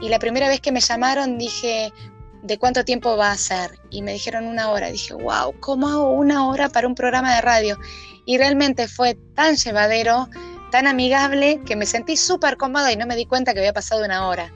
y 0.00 0.08
la 0.08 0.18
primera 0.18 0.48
vez 0.48 0.60
que 0.60 0.72
me 0.72 0.80
llamaron 0.80 1.36
dije, 1.36 1.92
¿de 2.42 2.58
cuánto 2.58 2.84
tiempo 2.84 3.16
va 3.16 3.32
a 3.32 3.36
ser? 3.36 3.78
Y 3.90 4.02
me 4.02 4.12
dijeron 4.12 4.46
una 4.46 4.70
hora. 4.70 4.90
Dije, 4.90 5.14
wow, 5.14 5.54
¿cómo 5.60 5.88
hago 5.88 6.10
una 6.12 6.46
hora 6.48 6.68
para 6.68 6.86
un 6.86 6.94
programa 6.94 7.34
de 7.34 7.40
radio? 7.40 7.78
Y 8.24 8.38
realmente 8.38 8.88
fue 8.88 9.16
tan 9.34 9.56
llevadero, 9.56 10.28
tan 10.70 10.86
amigable, 10.86 11.60
que 11.64 11.76
me 11.76 11.86
sentí 11.86 12.16
súper 12.16 12.56
cómoda 12.56 12.92
y 12.92 12.96
no 12.96 13.06
me 13.06 13.16
di 13.16 13.26
cuenta 13.26 13.52
que 13.52 13.60
había 13.60 13.72
pasado 13.72 14.04
una 14.04 14.26
hora. 14.28 14.52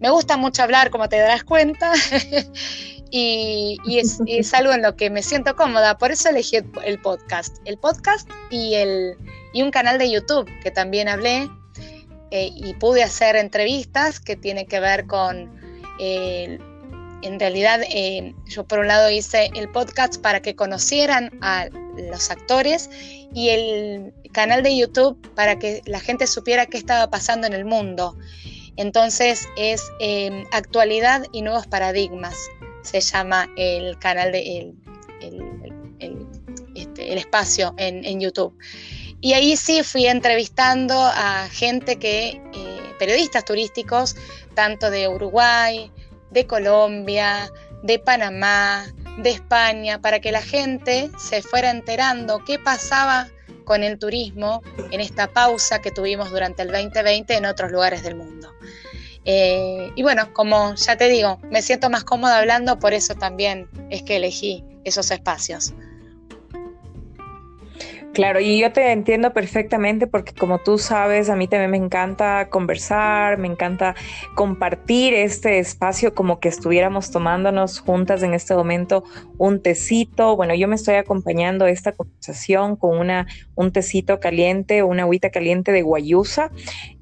Me 0.00 0.10
gusta 0.10 0.36
mucho 0.36 0.62
hablar, 0.62 0.90
como 0.90 1.08
te 1.08 1.18
darás 1.18 1.44
cuenta, 1.44 1.92
y, 3.10 3.78
es, 3.98 4.54
algo 4.54 4.72
en 4.72 4.82
lo 4.82 4.96
que 4.96 5.10
me 5.10 5.22
siento 5.22 5.56
cómoda, 5.56 5.98
por 5.98 6.12
eso 6.12 6.28
elegí 6.28 6.56
el, 6.56 7.00
podcast. 7.00 7.56
El 7.64 7.76
podcast 7.78 8.28
y, 8.50 8.74
el, 8.74 9.16
y 9.52 9.62
un 9.62 9.70
canal 9.70 9.98
de 9.98 10.10
YouTube 10.10 10.48
que 10.62 10.70
también 10.70 11.08
hablé 11.08 11.50
eh, 12.30 12.50
y 12.54 12.74
pude 12.74 13.02
hacer 13.02 13.34
entrevistas 13.36 14.20
que 14.20 14.36
tienen 14.36 14.66
que 14.66 14.78
ver 14.78 15.06
con, 15.06 15.50
eh, 15.98 16.58
en 17.22 17.40
realidad 17.40 17.80
eh, 17.88 18.34
yo 18.46 18.64
por 18.64 18.78
un 18.78 18.86
lado 18.86 19.10
hice 19.10 19.50
el 19.54 19.68
podcast 19.68 20.20
para 20.20 20.40
que 20.40 20.54
conocieran 20.54 21.30
a 21.42 21.68
los 22.10 22.30
actores 22.30 22.88
y 23.34 23.48
el 23.48 24.14
canal 24.32 24.62
de 24.62 24.76
YouTube 24.76 25.18
para 25.34 25.58
que 25.58 25.82
la 25.86 25.98
gente 25.98 26.28
supiera 26.28 26.66
qué 26.66 26.78
estaba 26.78 27.10
pasando 27.10 27.48
en 27.48 27.52
el 27.52 27.64
mundo. 27.64 28.16
Entonces 28.76 29.48
es 29.56 29.82
actualidad 30.52 31.26
y 31.32 31.42
nuevos 31.42 31.66
paradigmas 31.66 32.36
se 32.82 33.00
llama 33.00 33.48
el 33.56 33.98
canal 33.98 34.32
de 34.32 34.72
el, 35.20 36.26
este, 36.74 37.16
espacio 37.16 37.74
en, 37.76 38.20
YouTube. 38.20 38.56
Y 39.20 39.34
ahí 39.34 39.56
sí 39.56 39.82
fui 39.82 40.06
entrevistando 40.06 40.94
a 40.98 41.48
gente 41.50 41.96
que, 41.98 42.40
eh, 42.54 42.94
periodistas 42.98 43.44
turísticos, 43.44 44.16
tanto 44.54 44.90
de 44.90 45.08
Uruguay, 45.08 45.90
de 46.30 46.46
Colombia, 46.46 47.50
de 47.82 47.98
Panamá, 47.98 48.86
de 49.18 49.30
España, 49.30 50.00
para 50.00 50.20
que 50.20 50.32
la 50.32 50.42
gente 50.42 51.10
se 51.18 51.42
fuera 51.42 51.70
enterando 51.70 52.42
qué 52.44 52.58
pasaba 52.58 53.28
con 53.64 53.84
el 53.84 53.98
turismo 53.98 54.62
en 54.90 55.00
esta 55.00 55.28
pausa 55.32 55.80
que 55.80 55.90
tuvimos 55.90 56.30
durante 56.30 56.62
el 56.62 56.72
2020 56.72 57.34
en 57.36 57.46
otros 57.46 57.70
lugares 57.70 58.02
del 58.02 58.16
mundo. 58.16 58.52
Eh, 59.24 59.90
y 59.94 60.02
bueno, 60.02 60.32
como 60.32 60.74
ya 60.74 60.96
te 60.96 61.08
digo, 61.08 61.38
me 61.50 61.62
siento 61.62 61.90
más 61.90 62.04
cómoda 62.04 62.38
hablando, 62.38 62.78
por 62.78 62.94
eso 62.94 63.14
también 63.14 63.68
es 63.90 64.02
que 64.02 64.16
elegí 64.16 64.64
esos 64.84 65.10
espacios. 65.10 65.74
Claro, 68.12 68.40
y 68.40 68.58
yo 68.58 68.72
te 68.72 68.90
entiendo 68.90 69.32
perfectamente 69.32 70.08
porque 70.08 70.32
como 70.32 70.58
tú 70.58 70.78
sabes, 70.78 71.30
a 71.30 71.36
mí 71.36 71.46
también 71.46 71.70
me 71.70 71.76
encanta 71.76 72.48
conversar, 72.48 73.38
me 73.38 73.46
encanta 73.46 73.94
compartir 74.34 75.14
este 75.14 75.60
espacio 75.60 76.12
como 76.12 76.40
que 76.40 76.48
estuviéramos 76.48 77.12
tomándonos 77.12 77.78
juntas 77.78 78.24
en 78.24 78.34
este 78.34 78.54
momento 78.54 79.04
un 79.38 79.62
tecito. 79.62 80.34
Bueno, 80.34 80.56
yo 80.56 80.66
me 80.66 80.74
estoy 80.74 80.96
acompañando 80.96 81.68
esta 81.68 81.92
conversación 81.92 82.74
con 82.74 82.98
una, 82.98 83.28
un 83.54 83.70
tecito 83.70 84.18
caliente, 84.18 84.82
una 84.82 85.04
agüita 85.04 85.30
caliente 85.30 85.70
de 85.70 85.82
guayusa 85.82 86.50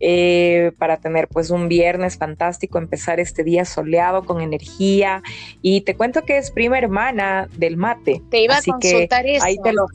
eh, 0.00 0.72
para 0.78 0.98
tener 0.98 1.28
pues 1.28 1.48
un 1.48 1.68
viernes 1.68 2.18
fantástico, 2.18 2.76
empezar 2.76 3.18
este 3.18 3.44
día 3.44 3.64
soleado 3.64 4.24
con 4.24 4.42
energía. 4.42 5.22
Y 5.62 5.80
te 5.80 5.96
cuento 5.96 6.22
que 6.24 6.36
es 6.36 6.50
prima 6.50 6.76
hermana 6.76 7.48
del 7.56 7.78
mate. 7.78 8.20
Te 8.30 8.42
iba 8.42 8.58
a 8.58 8.62
consultar 8.62 9.26
eso, 9.26 9.46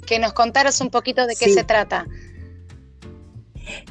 que 0.07 0.18
nos 0.18 0.34
contaras 0.34 0.82
un 0.82 0.89
poco 0.89 1.02
de 1.03 1.35
qué 1.35 1.49
se 1.49 1.63
trata. 1.63 2.05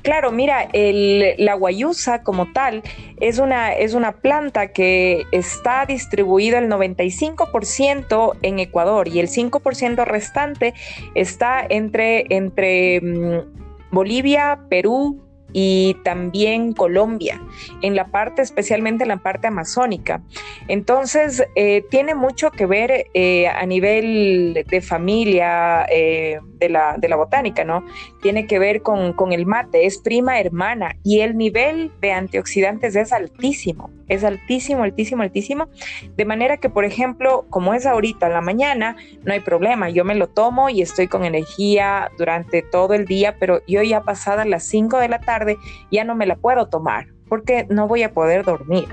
Claro, 0.02 0.32
mira, 0.32 0.68
la 0.72 1.54
guayusa 1.54 2.22
como 2.22 2.52
tal 2.52 2.82
es 3.20 3.38
una, 3.38 3.72
es 3.72 3.94
una 3.94 4.12
planta 4.12 4.72
que 4.72 5.24
está 5.32 5.86
distribuida 5.86 6.58
el 6.58 6.68
95% 6.68 8.36
en 8.42 8.58
Ecuador 8.58 9.08
y 9.08 9.20
el 9.20 9.28
5% 9.28 10.04
restante 10.04 10.74
está 11.14 11.64
entre, 11.68 12.26
entre 12.28 13.00
mm, 13.00 13.92
Bolivia, 13.92 14.60
Perú, 14.68 15.22
y 15.53 15.96
también 16.05 16.72
Colombia, 16.72 17.40
en 17.82 17.94
la 17.94 18.07
parte, 18.07 18.42
especialmente 18.42 19.05
en 19.05 19.09
la 19.09 19.18
parte 19.18 19.46
amazónica. 19.46 20.22
Entonces, 20.68 21.44
eh, 21.55 21.84
tiene 21.90 22.14
mucho 22.14 22.50
que 22.50 22.66
ver 22.66 23.07
eh, 23.14 23.48
a 23.48 23.64
nivel 23.66 24.64
de 24.68 24.80
familia 24.80 25.86
eh, 25.90 26.38
de, 26.59 26.68
la, 26.68 26.96
de, 26.98 27.09
la, 27.09 27.16
botánica, 27.16 27.64
¿no? 27.64 27.84
Tiene 28.20 28.46
que 28.46 28.59
ver 28.59 28.82
con, 28.82 29.12
con 29.12 29.32
el 29.32 29.46
mate, 29.46 29.86
es 29.86 29.98
prima 29.98 30.40
hermana 30.40 30.96
y 31.03 31.20
el 31.20 31.36
nivel 31.36 31.90
de 32.00 32.12
antioxidantes 32.12 32.96
es 32.96 33.12
altísimo, 33.12 33.90
es 34.09 34.24
altísimo, 34.24 34.82
altísimo, 34.82 35.22
altísimo. 35.22 35.68
De 36.16 36.24
manera 36.24 36.57
que, 36.57 36.70
por 36.70 36.84
ejemplo, 36.84 37.46
como 37.50 37.74
es 37.74 37.86
ahorita 37.86 38.26
en 38.26 38.32
la 38.32 38.40
mañana, 38.40 38.96
no 39.24 39.32
hay 39.32 39.40
problema, 39.40 39.90
yo 39.90 40.05
me 40.05 40.14
lo 40.14 40.28
tomo 40.28 40.68
y 40.68 40.82
estoy 40.82 41.09
con 41.09 41.24
energía 41.24 42.11
durante 42.18 42.62
todo 42.62 42.94
el 42.94 43.07
día, 43.07 43.36
pero 43.38 43.61
yo 43.66 43.82
ya 43.82 44.03
pasada 44.03 44.44
las 44.44 44.64
5 44.64 44.98
de 44.98 45.09
la 45.09 45.20
tarde, 45.20 45.41
ya 45.90 46.05
no 46.05 46.14
me 46.14 46.26
la 46.26 46.36
puedo 46.36 46.68
tomar 46.68 47.07
porque 47.33 47.66
no 47.70 47.89
voy 47.89 48.03
a 48.03 48.12
poder 48.12 48.45
dormir. 48.45 48.85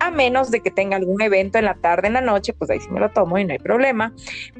A 0.00 0.10
menos 0.10 0.50
de 0.50 0.60
que 0.60 0.70
tenga 0.70 0.98
algún 0.98 1.22
evento 1.22 1.56
en 1.56 1.64
la 1.64 1.76
tarde, 1.76 2.08
en 2.08 2.12
la 2.12 2.20
noche, 2.20 2.52
pues 2.52 2.70
ahí 2.70 2.78
sí 2.78 2.90
me 2.90 3.00
lo 3.00 3.08
tomo 3.08 3.38
y 3.38 3.46
no 3.46 3.54
hay 3.54 3.58
problema, 3.58 4.12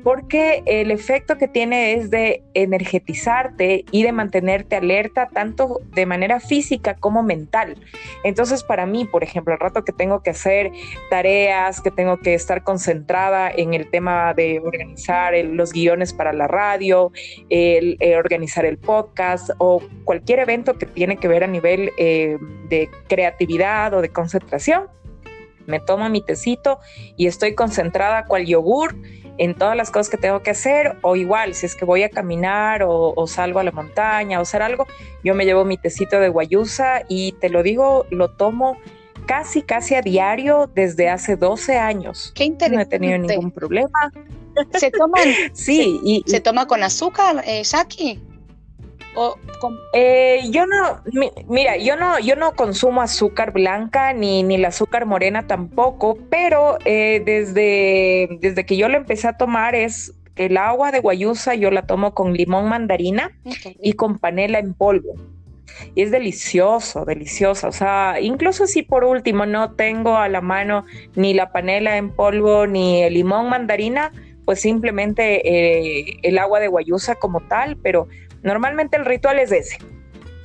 porque 0.02 0.62
el 0.64 0.90
efecto 0.90 1.36
que 1.36 1.46
tiene 1.46 1.92
es 1.92 2.08
de 2.08 2.42
energetizarte 2.54 3.84
y 3.90 4.04
de 4.04 4.12
mantenerte 4.12 4.76
alerta 4.76 5.28
tanto 5.28 5.82
de 5.92 6.06
manera 6.06 6.40
física 6.40 6.94
como 6.94 7.22
mental. 7.22 7.76
Entonces, 8.24 8.64
para 8.64 8.86
mí, 8.86 9.04
por 9.04 9.22
ejemplo, 9.22 9.52
el 9.52 9.60
rato 9.60 9.84
que 9.84 9.92
tengo 9.92 10.22
que 10.22 10.30
hacer 10.30 10.72
tareas, 11.10 11.82
que 11.82 11.90
tengo 11.90 12.16
que 12.16 12.32
estar 12.32 12.64
concentrada 12.64 13.50
en 13.54 13.74
el 13.74 13.90
tema 13.90 14.32
de 14.32 14.62
organizar 14.64 15.34
los 15.44 15.74
guiones 15.74 16.14
para 16.14 16.32
la 16.32 16.48
radio, 16.48 17.12
el, 17.50 17.98
eh, 18.00 18.16
organizar 18.16 18.64
el 18.64 18.78
podcast 18.78 19.50
o 19.58 19.82
cualquier 20.04 20.38
evento 20.38 20.78
que 20.78 20.86
tiene 20.86 21.18
que 21.18 21.28
ver 21.28 21.44
a 21.44 21.48
nivel 21.48 21.92
eh, 21.98 22.38
de 22.70 22.88
creación 23.08 23.25
creatividad 23.26 23.94
o 23.94 24.02
de 24.02 24.10
concentración. 24.10 24.88
Me 25.66 25.80
tomo 25.80 26.08
mi 26.08 26.20
tecito 26.20 26.78
y 27.16 27.26
estoy 27.26 27.54
concentrada 27.54 28.24
cual 28.24 28.46
yogur 28.46 28.94
en 29.38 29.54
todas 29.54 29.76
las 29.76 29.90
cosas 29.90 30.08
que 30.08 30.16
tengo 30.16 30.40
que 30.40 30.50
hacer 30.50 30.96
o 31.02 31.16
igual 31.16 31.54
si 31.54 31.66
es 31.66 31.74
que 31.74 31.84
voy 31.84 32.04
a 32.04 32.08
caminar 32.08 32.84
o, 32.86 33.26
salgo 33.26 33.58
a 33.58 33.64
la 33.64 33.72
montaña 33.72 34.38
o 34.38 34.42
hacer 34.42 34.62
algo, 34.62 34.86
yo 35.24 35.34
me 35.34 35.44
llevo 35.44 35.64
mi 35.64 35.76
tecito 35.76 36.20
de 36.20 36.28
guayusa 36.28 37.02
y 37.08 37.32
te 37.32 37.48
lo 37.48 37.62
digo, 37.62 38.06
lo 38.10 38.30
tomo 38.30 38.78
casi, 39.26 39.62
casi 39.62 39.96
a 39.96 40.02
diario 40.02 40.70
desde 40.72 41.10
hace 41.10 41.36
12 41.36 41.76
años. 41.78 42.32
Qué 42.34 42.44
interesante. 42.44 42.76
No 42.76 42.82
he 42.82 43.16
tenido 43.16 43.18
ningún 43.18 43.50
problema. 43.50 44.12
¿Se 44.78 44.90
toma, 44.90 45.18
sí, 45.52 46.00
y, 46.02 46.22
¿se 46.26 46.40
toma 46.40 46.66
con 46.66 46.82
azúcar, 46.82 47.42
eh, 47.44 47.64
Eh, 49.92 50.42
yo 50.50 50.66
no, 50.66 51.00
mira, 51.48 51.76
yo 51.76 51.96
no, 51.96 52.18
yo 52.18 52.36
no 52.36 52.52
consumo 52.52 53.00
azúcar 53.00 53.52
blanca 53.52 54.12
ni, 54.12 54.42
ni 54.42 54.56
el 54.56 54.64
azúcar 54.64 55.06
morena 55.06 55.46
tampoco, 55.46 56.18
pero 56.30 56.78
eh, 56.84 57.22
desde, 57.24 58.38
desde 58.40 58.66
que 58.66 58.76
yo 58.76 58.88
lo 58.88 58.96
empecé 58.96 59.28
a 59.28 59.36
tomar 59.36 59.74
es 59.74 60.14
el 60.36 60.58
agua 60.58 60.92
de 60.92 61.00
guayusa, 61.00 61.54
yo 61.54 61.70
la 61.70 61.86
tomo 61.86 62.14
con 62.14 62.34
limón 62.34 62.68
mandarina 62.68 63.32
y 63.82 63.94
con 63.94 64.18
panela 64.18 64.58
en 64.58 64.74
polvo. 64.74 65.14
Y 65.94 66.02
es 66.02 66.10
delicioso, 66.10 67.04
delicioso. 67.04 67.68
O 67.68 67.72
sea, 67.72 68.20
incluso 68.20 68.66
si 68.66 68.82
por 68.82 69.04
último 69.04 69.46
no 69.46 69.72
tengo 69.72 70.16
a 70.16 70.28
la 70.28 70.40
mano 70.40 70.84
ni 71.14 71.34
la 71.34 71.52
panela 71.52 71.96
en 71.96 72.10
polvo 72.10 72.66
ni 72.66 73.02
el 73.02 73.14
limón 73.14 73.48
mandarina, 73.48 74.12
pues 74.44 74.60
simplemente 74.60 75.42
eh, 75.48 76.18
el 76.22 76.38
agua 76.38 76.60
de 76.60 76.68
guayusa 76.68 77.16
como 77.16 77.40
tal, 77.40 77.76
pero 77.76 78.08
Normalmente 78.42 78.96
el 78.96 79.04
ritual 79.04 79.38
es 79.38 79.52
ese. 79.52 79.78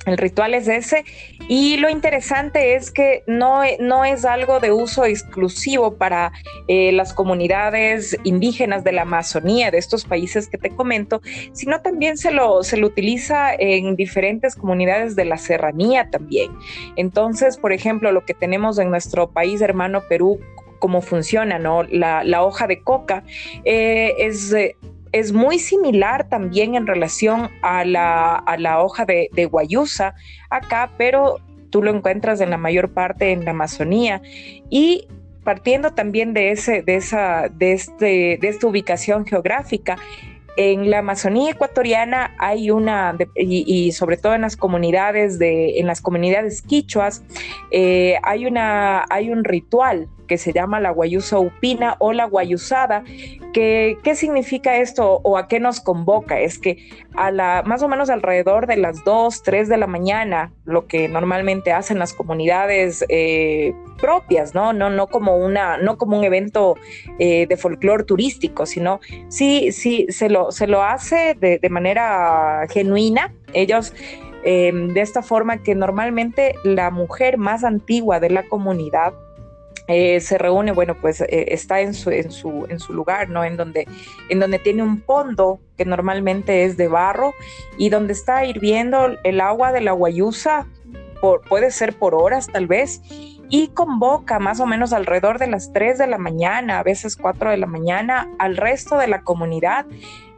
El 0.04 0.18
ritual 0.18 0.54
es 0.54 0.66
ese 0.66 1.04
y 1.48 1.76
lo 1.76 1.88
interesante 1.88 2.74
es 2.74 2.90
que 2.90 3.22
no, 3.28 3.62
no 3.78 4.04
es 4.04 4.24
algo 4.24 4.58
de 4.58 4.72
uso 4.72 5.04
exclusivo 5.04 5.94
para 5.94 6.32
eh, 6.66 6.90
las 6.90 7.14
comunidades 7.14 8.18
indígenas 8.24 8.82
de 8.82 8.90
la 8.90 9.02
Amazonía, 9.02 9.70
de 9.70 9.78
estos 9.78 10.04
países 10.04 10.48
que 10.48 10.58
te 10.58 10.70
comento, 10.70 11.22
sino 11.52 11.82
también 11.82 12.18
se 12.18 12.32
lo, 12.32 12.64
se 12.64 12.78
lo 12.78 12.88
utiliza 12.88 13.54
en 13.54 13.94
diferentes 13.94 14.56
comunidades 14.56 15.14
de 15.14 15.24
la 15.24 15.38
serranía 15.38 16.10
también. 16.10 16.50
Entonces, 16.96 17.56
por 17.56 17.72
ejemplo, 17.72 18.10
lo 18.10 18.24
que 18.24 18.34
tenemos 18.34 18.80
en 18.80 18.90
nuestro 18.90 19.30
país 19.30 19.60
hermano 19.60 20.02
Perú, 20.08 20.40
cómo 20.80 21.00
funciona, 21.00 21.60
¿no? 21.60 21.84
La, 21.84 22.42
hoja 22.42 22.66
de 22.66 22.82
coca 22.82 23.22
eh, 23.64 24.14
es 24.18 24.52
eh, 24.52 24.74
es 25.12 25.32
muy 25.32 25.58
similar 25.58 26.28
también 26.28 26.74
en 26.74 26.86
relación 26.86 27.50
a 27.62 27.84
la, 27.84 28.82
hoja 28.82 29.04
de, 29.04 29.48
guayusa 29.50 30.14
acá, 30.50 30.90
pero 30.96 31.38
tú 31.70 31.82
lo 31.82 31.90
encuentras 31.90 32.40
en 32.40 32.50
la 32.50 32.58
mayor 32.58 32.92
parte 32.92 33.30
en 33.30 33.44
la 33.44 33.52
Amazonía. 33.52 34.22
Y 34.70 35.06
partiendo 35.44 35.92
también 35.92 36.34
de, 36.34 36.50
ese, 36.50 36.82
de, 36.82 36.96
esa, 36.96 37.48
de, 37.48 37.72
este, 37.72 38.38
de 38.40 38.48
esta 38.48 38.66
ubicación 38.66 39.26
geográfica, 39.26 39.96
en 40.56 40.90
la 40.90 40.98
Amazonía 40.98 41.52
ecuatoriana 41.52 42.34
hay 42.38 42.70
una, 42.70 43.16
y, 43.34 43.92
sobre 43.92 44.16
todo 44.16 44.34
en 44.34 44.42
las 44.42 44.56
comunidades 44.56 45.38
de, 45.38 45.78
en 45.78 45.86
las 45.86 46.00
comunidades 46.00 46.62
quichuas, 46.62 47.22
eh, 47.70 48.16
hay 48.22 48.46
una, 48.46 49.04
hay 49.08 49.30
un 49.30 49.44
ritual 49.44 50.08
que 50.32 50.38
se 50.38 50.54
llama 50.54 50.80
la 50.80 50.90
guayusa 50.90 51.38
upina 51.38 51.96
o 51.98 52.14
la 52.14 52.24
guayusada. 52.24 53.04
Que, 53.52 53.98
¿Qué 54.02 54.14
significa 54.14 54.78
esto 54.78 55.20
o 55.22 55.36
a 55.36 55.46
qué 55.46 55.60
nos 55.60 55.80
convoca? 55.80 56.40
Es 56.40 56.58
que 56.58 56.88
a 57.14 57.30
la, 57.30 57.62
más 57.66 57.82
o 57.82 57.88
menos 57.88 58.08
alrededor 58.08 58.66
de 58.66 58.78
las 58.78 59.04
2, 59.04 59.42
3 59.42 59.68
de 59.68 59.76
la 59.76 59.86
mañana, 59.86 60.50
lo 60.64 60.86
que 60.86 61.06
normalmente 61.08 61.72
hacen 61.72 61.98
las 61.98 62.14
comunidades 62.14 63.04
eh, 63.10 63.74
propias, 64.00 64.54
¿no? 64.54 64.72
No, 64.72 64.88
no, 64.88 65.06
como 65.06 65.36
una, 65.36 65.76
no 65.76 65.98
como 65.98 66.18
un 66.18 66.24
evento 66.24 66.76
eh, 67.18 67.46
de 67.46 67.56
folclore 67.58 68.04
turístico, 68.04 68.64
sino 68.64 69.00
sí, 69.28 69.70
sí, 69.70 70.06
se 70.08 70.30
lo, 70.30 70.41
se 70.50 70.66
lo 70.66 70.82
hace 70.82 71.36
de, 71.38 71.58
de 71.58 71.68
manera 71.68 72.66
genuina. 72.68 73.32
Ellos 73.52 73.92
eh, 74.44 74.72
de 74.72 75.00
esta 75.00 75.22
forma 75.22 75.62
que 75.62 75.74
normalmente 75.74 76.56
la 76.64 76.90
mujer 76.90 77.38
más 77.38 77.62
antigua 77.62 78.18
de 78.18 78.30
la 78.30 78.42
comunidad 78.42 79.14
eh, 79.88 80.20
se 80.20 80.38
reúne, 80.38 80.72
bueno, 80.72 80.96
pues 81.00 81.20
eh, 81.20 81.46
está 81.48 81.80
en 81.80 81.94
su, 81.94 82.10
en, 82.10 82.30
su, 82.30 82.66
en 82.68 82.80
su 82.80 82.92
lugar, 82.92 83.28
¿no? 83.28 83.44
En 83.44 83.56
donde, 83.56 83.86
en 84.28 84.40
donde 84.40 84.58
tiene 84.58 84.82
un 84.82 85.00
pondo 85.00 85.60
que 85.76 85.84
normalmente 85.84 86.64
es 86.64 86.76
de 86.76 86.88
barro 86.88 87.34
y 87.78 87.88
donde 87.88 88.12
está 88.12 88.44
hirviendo 88.44 89.16
el 89.22 89.40
agua 89.40 89.72
de 89.72 89.80
la 89.80 89.92
guayusa, 89.92 90.66
por, 91.20 91.42
puede 91.42 91.70
ser 91.70 91.96
por 91.96 92.14
horas 92.14 92.48
tal 92.48 92.66
vez, 92.66 93.00
y 93.48 93.68
convoca 93.68 94.38
más 94.38 94.60
o 94.60 94.66
menos 94.66 94.92
alrededor 94.92 95.38
de 95.38 95.46
las 95.46 95.72
3 95.72 95.98
de 95.98 96.06
la 96.06 96.18
mañana, 96.18 96.78
a 96.78 96.82
veces 96.82 97.16
4 97.16 97.50
de 97.50 97.58
la 97.58 97.66
mañana, 97.66 98.28
al 98.38 98.56
resto 98.56 98.96
de 98.96 99.08
la 99.08 99.22
comunidad 99.22 99.86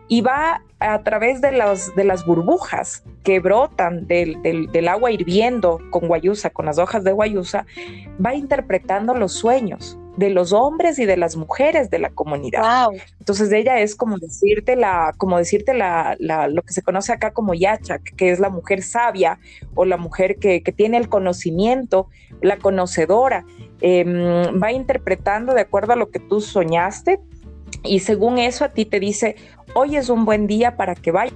y 0.08 0.20
va 0.20 0.62
a 0.80 1.02
través 1.02 1.40
de, 1.40 1.50
de 1.96 2.04
las 2.04 2.26
burbujas 2.26 3.04
que 3.22 3.40
brotan 3.40 4.06
del, 4.06 4.40
del, 4.42 4.88
agua 4.88 5.10
hirviendo 5.10 5.80
con 5.90 6.08
guayusa, 6.08 6.50
con 6.50 6.66
las 6.66 6.78
hojas 6.78 7.04
de 7.04 7.12
guayusa, 7.12 7.66
va 8.24 8.34
interpretando 8.34 9.14
los 9.14 9.32
sueños 9.32 9.98
de 10.16 10.30
los 10.30 10.52
hombres 10.52 10.98
y 10.98 11.06
de 11.06 11.16
las 11.16 11.36
mujeres 11.36 11.90
de 11.90 11.98
la 11.98 12.10
comunidad. 12.10 12.88
Entonces 13.18 13.50
ella 13.50 13.80
es 13.80 13.96
como 13.96 14.18
decirte 14.18 14.76
la, 14.76 15.14
como 15.16 15.38
decirte 15.38 15.74
la, 15.74 16.16
lo 16.20 16.62
que 16.62 16.72
se 16.72 16.82
conoce 16.82 17.12
acá 17.12 17.32
como 17.32 17.54
yachak, 17.54 18.14
que 18.14 18.30
es 18.30 18.38
la 18.38 18.50
mujer 18.50 18.82
sabia 18.82 19.38
o 19.74 19.84
la 19.84 19.96
mujer 19.96 20.36
que, 20.36 20.60
tiene 20.76 20.98
el 20.98 21.08
conocimiento, 21.08 22.08
la 22.42 22.58
conocedora. 22.58 23.44
Em, 23.80 24.62
va 24.62 24.72
interpretando 24.72 25.52
de 25.52 25.62
acuerdo 25.62 25.94
a 25.94 25.96
lo 25.96 26.10
que 26.10 26.20
tú 26.20 26.40
soñaste 26.40 27.20
y 27.84 28.00
según 28.00 28.38
eso 28.38 28.64
a 28.64 28.70
ti 28.70 28.84
te 28.86 28.98
dice, 28.98 29.36
hoy 29.74 29.96
es 29.96 30.08
un 30.08 30.24
buen 30.24 30.46
día 30.46 30.76
para 30.76 30.94
que 30.94 31.10
vayas, 31.10 31.34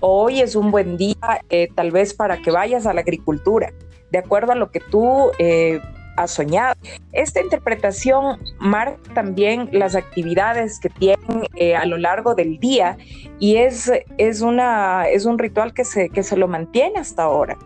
o 0.00 0.22
hoy 0.24 0.40
es 0.40 0.54
un 0.54 0.70
buen 0.70 0.96
día 0.96 1.40
eh, 1.50 1.68
tal 1.74 1.90
vez 1.90 2.14
para 2.14 2.38
que 2.38 2.50
vayas 2.50 2.86
a 2.86 2.94
la 2.94 3.00
agricultura, 3.00 3.72
de 4.10 4.18
acuerdo 4.18 4.52
a 4.52 4.54
lo 4.54 4.70
que 4.70 4.80
tú 4.80 5.30
eh, 5.38 5.80
has 6.16 6.30
soñado. 6.30 6.74
Esta 7.12 7.40
interpretación 7.40 8.38
marca 8.58 8.98
también 9.12 9.68
las 9.72 9.96
actividades 9.96 10.78
que 10.78 10.88
tienen 10.88 11.48
eh, 11.56 11.74
a 11.74 11.84
lo 11.84 11.98
largo 11.98 12.34
del 12.34 12.58
día 12.58 12.96
y 13.40 13.56
es, 13.56 13.90
es, 14.16 14.40
una, 14.40 15.08
es 15.08 15.26
un 15.26 15.38
ritual 15.38 15.74
que 15.74 15.84
se, 15.84 16.08
que 16.08 16.22
se 16.22 16.36
lo 16.36 16.46
mantiene 16.48 17.00
hasta 17.00 17.24
ahora. 17.24 17.58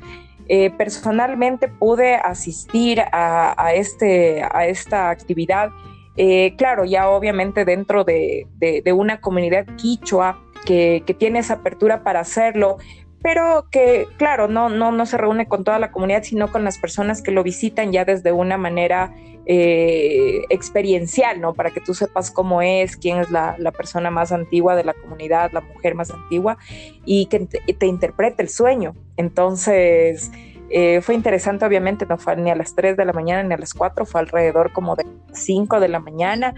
personalmente 0.79 1.69
pude 1.69 2.17
asistir 2.17 3.01
a, 3.13 3.73
este, 3.73 4.43
a 4.43 4.67
esta 4.67 5.11
actividad 5.11 5.71
eh, 6.17 6.55
claro, 6.57 6.85
ya 6.85 7.09
obviamente 7.09 7.65
dentro 7.65 8.05
de, 8.05 8.47
una 8.95 9.21
comunidad 9.21 9.67
quichua 9.77 10.43
que, 10.67 11.03
tiene 11.19 11.39
esa 11.39 11.55
apertura 11.55 12.03
para 12.03 12.21
hacerlo, 12.21 12.79
pero 13.23 13.67
que, 13.71 14.07
claro, 14.17 14.49
no, 14.49 14.69
no, 14.69 14.93
no 14.93 15.07
se 15.07 15.19
reúne 15.19 15.47
con 15.47 15.65
toda 15.65 15.79
la 15.79 15.91
comunidad, 15.91 16.23
sino 16.23 16.51
con 16.51 16.65
las 16.65 16.79
personas 16.79 17.23
que 17.23 17.31
lo 17.31 17.43
visitan 17.43 17.93
ya 17.93 18.05
desde 18.05 18.33
una 18.33 18.57
manera 18.57 19.13
eh, 19.47 20.43
experiencial, 20.49 21.41
¿no? 21.41 21.55
Para 21.55 21.71
que 21.71 21.81
tú 21.81 21.93
sepas 21.93 22.31
cómo 22.31 22.63
es, 22.63 22.97
quién 22.97 23.19
es 23.19 23.31
la, 23.31 23.57
persona 23.77 24.11
más 24.11 24.33
antigua 24.33 24.77
de 24.77 24.85
la 24.85 24.95
comunidad, 24.95 25.51
la 25.53 25.61
mujer 25.61 25.95
más 25.95 26.11
antigua, 26.11 26.57
y 27.05 27.27
que 27.27 27.41
te, 27.41 27.61
te 27.73 27.87
interprete 27.87 28.43
el 28.43 28.49
sueño. 28.49 28.95
Entonces, 29.17 30.31
eh, 30.71 31.01
fue 31.03 31.15
interesante, 31.15 31.65
obviamente, 31.65 32.07
no 32.07 32.17
fue 32.17 32.37
ni 32.37 32.51
a 32.51 32.55
las 32.55 32.75
3 32.75 32.97
de 32.97 33.05
la 33.05 33.13
mañana 33.13 33.43
ni 33.43 33.55
a 33.55 33.59
las 33.59 33.75
4, 33.75 34.07
fue 34.07 34.21
alrededor 34.21 34.73
como 34.73 34.97
de 34.97 35.05
5 35.33 35.81
de 35.81 35.89
la 35.89 35.99
mañana. 35.99 36.55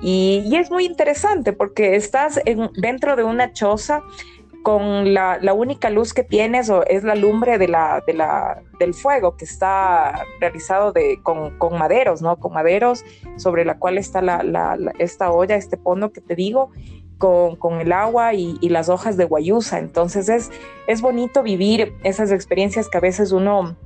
Y, 0.00 0.54
es 0.56 0.70
muy 0.70 0.84
interesante 0.84 1.52
porque 1.52 1.94
estás 1.94 2.40
dentro 2.76 3.14
de 3.14 3.22
una 3.22 3.52
choza 3.52 4.02
con 4.64 5.14
la, 5.14 5.38
única 5.54 5.90
luz 5.90 6.12
que 6.12 6.24
tienes 6.24 6.70
o 6.70 6.84
es 6.86 7.04
la 7.04 7.14
lumbre 7.14 7.58
de 7.58 7.68
la, 7.68 8.02
de 8.06 8.14
la, 8.14 8.62
del 8.78 8.94
fuego 8.94 9.36
que 9.36 9.44
está 9.44 10.24
realizado 10.40 10.92
de, 10.92 11.20
con, 11.22 11.56
con, 11.58 11.78
maderos, 11.78 12.20
¿no? 12.20 12.36
Con 12.36 12.52
maderos 12.52 13.04
sobre 13.36 13.64
la 13.64 13.78
cual 13.78 13.98
está 13.98 14.22
la, 14.22 14.76
esta 14.98 15.30
olla, 15.30 15.56
este 15.56 15.76
pondo 15.76 16.12
que 16.12 16.20
te 16.20 16.34
digo, 16.34 16.70
con, 17.22 17.80
el 17.80 17.92
agua 17.92 18.34
y, 18.34 18.68
las 18.68 18.88
hojas 18.88 19.16
de 19.16 19.24
guayusa. 19.24 19.78
Entonces 19.78 20.28
es, 20.28 20.50
es 20.88 21.00
bonito 21.00 21.42
vivir 21.42 21.94
esas 22.02 22.32
experiencias 22.32 22.88
que 22.88 22.98
a 22.98 23.00
veces 23.00 23.30
uno 23.30 23.76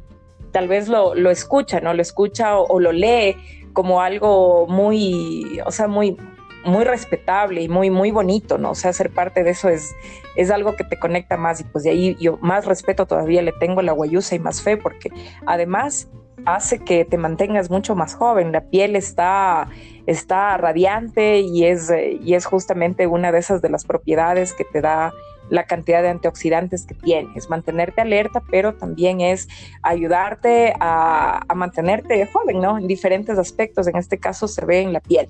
tal 0.53 0.69
vez 0.69 0.89
lo, 0.89 1.13
escucha, 1.31 1.81
¿no? 1.81 1.93
Lo 1.93 2.01
escucha 2.01 2.57
o, 2.59 2.81
lo 2.81 2.93
lee 2.93 3.37
como 3.75 4.01
algo 4.01 4.67
muy, 4.67 5.61
o 5.67 5.71
sea, 5.71 5.87
muy, 5.87 6.17
muy 6.65 6.85
respetable 6.85 7.61
y 7.61 7.69
muy, 7.69 7.91
muy 7.91 8.11
bonito, 8.11 8.57
¿no? 8.57 8.71
O 8.71 8.75
sea, 8.75 8.95
ser 8.95 9.11
parte 9.11 9.45
de 9.45 9.51
eso 9.51 9.69
es, 9.69 9.95
es 10.35 10.51
algo 10.51 10.75
que 10.75 10.85
te 10.85 10.99
conecta 10.99 11.37
más 11.37 11.61
y 11.61 11.65
pues 11.65 11.85
de 11.85 11.91
ahí 11.91 12.17
yo 12.19 12.39
más 12.41 12.65
respeto 12.65 13.05
todavía 13.05 13.43
le 13.43 13.53
tengo 13.53 13.81
a 13.81 13.83
la 13.83 13.93
guayusa 13.93 14.35
y 14.35 14.39
más 14.39 14.63
fe 14.63 14.79
porque 14.79 15.11
además 15.45 16.09
hace 16.47 16.79
que 16.79 17.05
te 17.05 17.19
mantengas 17.19 17.69
mucho 17.69 17.95
más 17.95 18.15
joven, 18.15 18.53
la 18.53 18.63
piel 18.63 18.97
está, 18.97 19.69
está 20.07 20.57
radiante 20.57 21.41
y 21.41 21.65
es, 21.65 21.91
y 22.23 22.35
es 22.35 22.47
justamente 22.47 23.07
una 23.07 23.33
de 23.33 23.39
esas 23.39 23.63
de 23.63 23.69
las 23.69 23.85
propiedades 23.85 24.53
que 24.53 24.65
te 24.65 24.81
da 24.81 25.13
la 25.49 25.65
cantidad 25.65 26.03
de 26.03 26.09
antioxidantes 26.09 26.87
que 26.87 26.95
tienes, 26.95 27.49
mantenerte 27.49 28.01
alerta, 28.01 28.43
pero 28.51 28.75
también 28.75 29.21
es 29.21 29.49
ayudarte 29.83 30.75
a, 30.81 31.41
a 31.47 31.55
mantenerte 31.55 32.27
joven, 32.27 32.61
¿no? 32.61 32.79
En 32.79 32.89
diferentes 32.89 33.39
aspectos, 33.39 33.87
en 33.87 33.97
este 33.97 34.19
caso 34.19 34.49
se 34.49 34.65
ve 34.65 34.81
en 34.81 34.93
la 34.93 35.01
piel. 35.01 35.29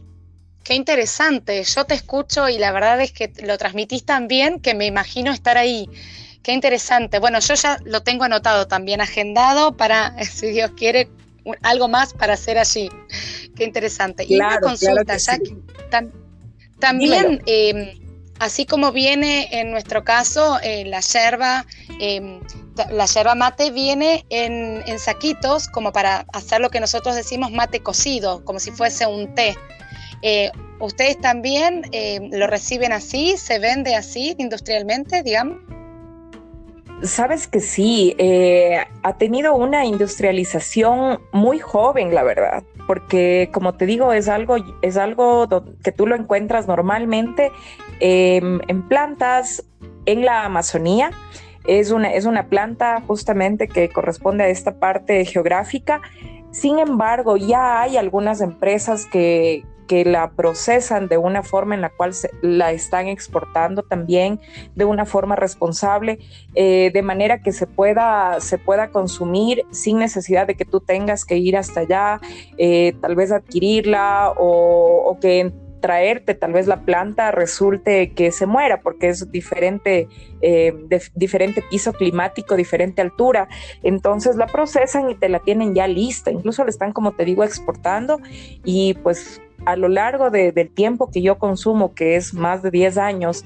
Qué 0.64 0.74
interesante, 0.74 1.62
yo 1.62 1.84
te 1.84 1.94
escucho 1.94 2.48
y 2.48 2.58
la 2.58 2.72
verdad 2.72 3.00
es 3.00 3.12
que 3.12 3.30
lo 3.44 3.56
transmitís 3.56 4.04
tan 4.04 4.26
bien 4.26 4.58
que 4.58 4.74
me 4.74 4.86
imagino 4.86 5.32
estar 5.32 5.58
ahí. 5.58 5.88
Qué 6.42 6.52
interesante. 6.52 7.18
Bueno, 7.18 7.40
yo 7.40 7.54
ya 7.54 7.78
lo 7.84 8.04
tengo 8.04 8.22
anotado 8.22 8.68
también, 8.68 9.00
agendado 9.00 9.76
para, 9.76 10.14
si 10.24 10.48
Dios 10.48 10.70
quiere, 10.76 11.08
algo 11.62 11.88
más 11.88 12.14
para 12.14 12.34
hacer 12.34 12.56
allí. 12.56 12.88
Qué 13.57 13.64
interesante. 13.64 14.24
Y 14.28 14.36
una 14.36 14.61
consulta, 14.61 15.16
ya 15.16 15.38
también, 16.78 17.42
em, 17.46 17.98
así 18.38 18.66
como 18.66 18.92
viene 18.92 19.48
en 19.50 19.70
nuestro 19.70 20.04
caso 20.04 20.59
eh, 20.62 20.84
la 20.84 21.00
yerba, 21.00 21.64
em, 22.00 22.40
la 22.90 23.07
yerba 23.07 23.34
mate 23.34 23.70
viene 23.70 24.26
en, 24.28 24.82
en, 24.86 24.98
saquitos 24.98 25.68
como 25.68 25.92
para 25.92 26.26
hacer 26.34 26.61
lo 26.61 26.68
que 26.68 26.80
nosotros 26.80 27.16
decimos 27.16 27.50
mate 27.50 27.80
cocido, 27.80 28.44
como 28.44 28.59
si 28.59 28.70
fuese 28.70 29.07
un 29.07 29.34
té. 29.34 29.57
Eh, 30.22 30.50
¿Ustedes 30.80 31.18
también 31.20 31.82
em, 31.92 32.30
lo 32.32 32.46
reciben 32.46 32.92
así? 32.92 33.36
¿Se 33.38 33.59
vende 33.59 33.94
así 33.94 34.34
industrialmente, 34.38 35.22
digamos? 35.22 35.57
Sabes 37.02 37.46
que 37.46 37.61
sí, 37.61 38.14
eh, 38.18 38.78
ha 39.02 39.16
tenido 39.18 39.54
una 39.54 39.84
industrialización 39.84 41.20
muy 41.30 41.59
joven, 41.59 42.14
la 42.14 42.22
verdad, 42.22 42.64
porque 42.87 43.51
como 43.53 43.74
te 43.74 43.87
digo, 43.87 44.12
es 44.12 44.28
algo, 44.28 44.57
es 44.82 44.97
algo 44.97 45.49
que 45.82 45.93
tú 45.93 46.07
lo 46.07 46.14
encuentras 46.14 46.66
normalmente 46.68 47.53
em, 48.01 48.61
en 48.68 48.82
plantas 48.82 49.64
en 50.07 50.24
la 50.24 50.45
Amazonía. 50.45 51.11
Es 51.66 51.91
una, 51.91 52.12
es 52.12 52.26
una 52.26 52.45
planta 52.45 53.03
justamente 53.07 53.66
que 53.66 53.89
corresponde 53.89 54.45
a 54.45 54.49
esta 54.49 54.78
parte 54.78 55.24
geográfica. 55.24 56.01
Sin 56.53 56.78
embargo, 56.78 57.37
ya 57.37 57.82
hay 57.82 57.97
algunas 57.97 58.41
empresas 58.41 59.07
que, 59.07 59.64
que 59.87 60.05
la 60.05 60.30
procesan 60.30 61.09
de 61.09 61.18
una 61.18 61.43
forma 61.43 61.74
en 61.74 61.80
la 61.80 61.91
cual 61.91 62.12
la 62.43 62.72
están 62.72 63.09
exportando 63.09 63.82
también 63.82 64.41
de 64.74 64.84
una 64.84 65.05
forma 65.05 65.37
responsable, 65.37 66.18
eh, 66.55 66.91
de 66.93 67.03
manera 67.03 67.43
que 67.43 67.53
se 67.53 67.66
pueda, 67.66 68.41
se 68.41 68.59
pueda 68.59 68.91
consumir 68.91 69.64
sin 69.70 69.99
necesidad 69.99 70.47
de 70.47 70.55
que 70.55 70.64
tú 70.64 70.80
tengas 70.80 71.24
que 71.24 71.37
ir 71.37 71.57
hasta 71.57 71.80
allá, 71.80 72.20
eh, 72.59 72.95
tal 73.01 73.14
vez 73.14 73.32
adquirirla 73.32 74.32
o, 74.37 75.18
que 75.20 75.53
traerte 75.80 76.34
tal 76.34 76.53
vez 76.53 76.66
la 76.66 76.80
planta 76.80 77.30
resulte 77.30 78.12
que 78.12 78.32
se 78.32 78.47
muera 78.47 78.80
porque 78.80 79.09
es 79.09 79.30
diferente, 79.30 80.09
eh, 80.41 80.74
diferente 81.14 81.62
piso 81.70 81.93
climático, 81.93 82.57
diferente 82.57 83.03
altura. 83.03 83.49
Entonces 83.82 84.37
la 84.37 84.47
procesan 84.47 85.11
y 85.11 85.14
te 85.14 85.28
la 85.28 85.39
tienen 85.39 85.74
ya 85.74 85.87
lista. 85.87 86.30
Incluso 86.30 86.64
la 86.64 86.70
están, 86.70 86.93
como 86.93 87.12
te 87.12 87.24
digo, 87.24 87.45
exportando 87.45 88.18
y 88.64 88.95
pues 88.95 89.41
a 89.66 89.76
lo 89.76 89.88
largo 89.88 90.30
del 90.30 90.70
tiempo 90.70 91.10
que 91.10 91.20
yo 91.20 91.38
consumo, 91.38 91.94
que 91.94 92.16
es 92.16 92.32
más 92.32 92.62
de 92.62 92.70
10 92.70 92.98
años, 92.98 93.44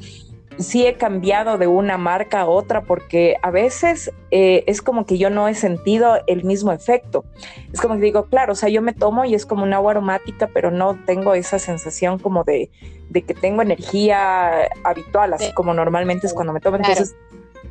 sí 0.58 0.86
he 0.86 0.94
cambiado 0.94 1.58
de 1.58 1.66
una 1.66 1.96
marca 1.96 2.42
a 2.42 2.46
otra 2.46 2.82
porque 2.82 3.36
a 3.42 3.50
veces 3.50 4.12
eh, 4.30 4.62
es 4.66 4.82
como 4.82 5.06
que 5.06 5.16
yo 5.16 5.30
no 5.30 5.48
he 5.48 5.54
sentido 5.54 6.18
el 6.26 6.44
mismo 6.44 6.72
efecto. 6.72 7.24
Es 7.72 7.80
como 7.80 7.94
que 7.94 8.02
digo, 8.02 8.26
claro, 8.26 8.52
o 8.52 8.56
sea, 8.56 8.68
yo 8.68 8.82
me 8.82 8.92
tomo 8.92 9.24
y 9.24 9.34
es 9.34 9.46
como 9.46 9.64
un 9.64 9.72
agua 9.72 9.92
aromática, 9.92 10.50
pero 10.52 10.70
no 10.70 10.98
tengo 11.06 11.34
esa 11.34 11.58
sensación 11.58 12.18
como 12.18 12.44
de, 12.44 12.70
que 13.12 13.34
tengo 13.34 13.62
energía 13.62 14.68
habitual, 14.84 15.32
así 15.32 15.52
como 15.54 15.72
normalmente 15.72 16.26
es 16.26 16.34
cuando 16.34 16.52
me 16.52 16.60
tomo. 16.60 16.76
Entonces, 16.76 17.16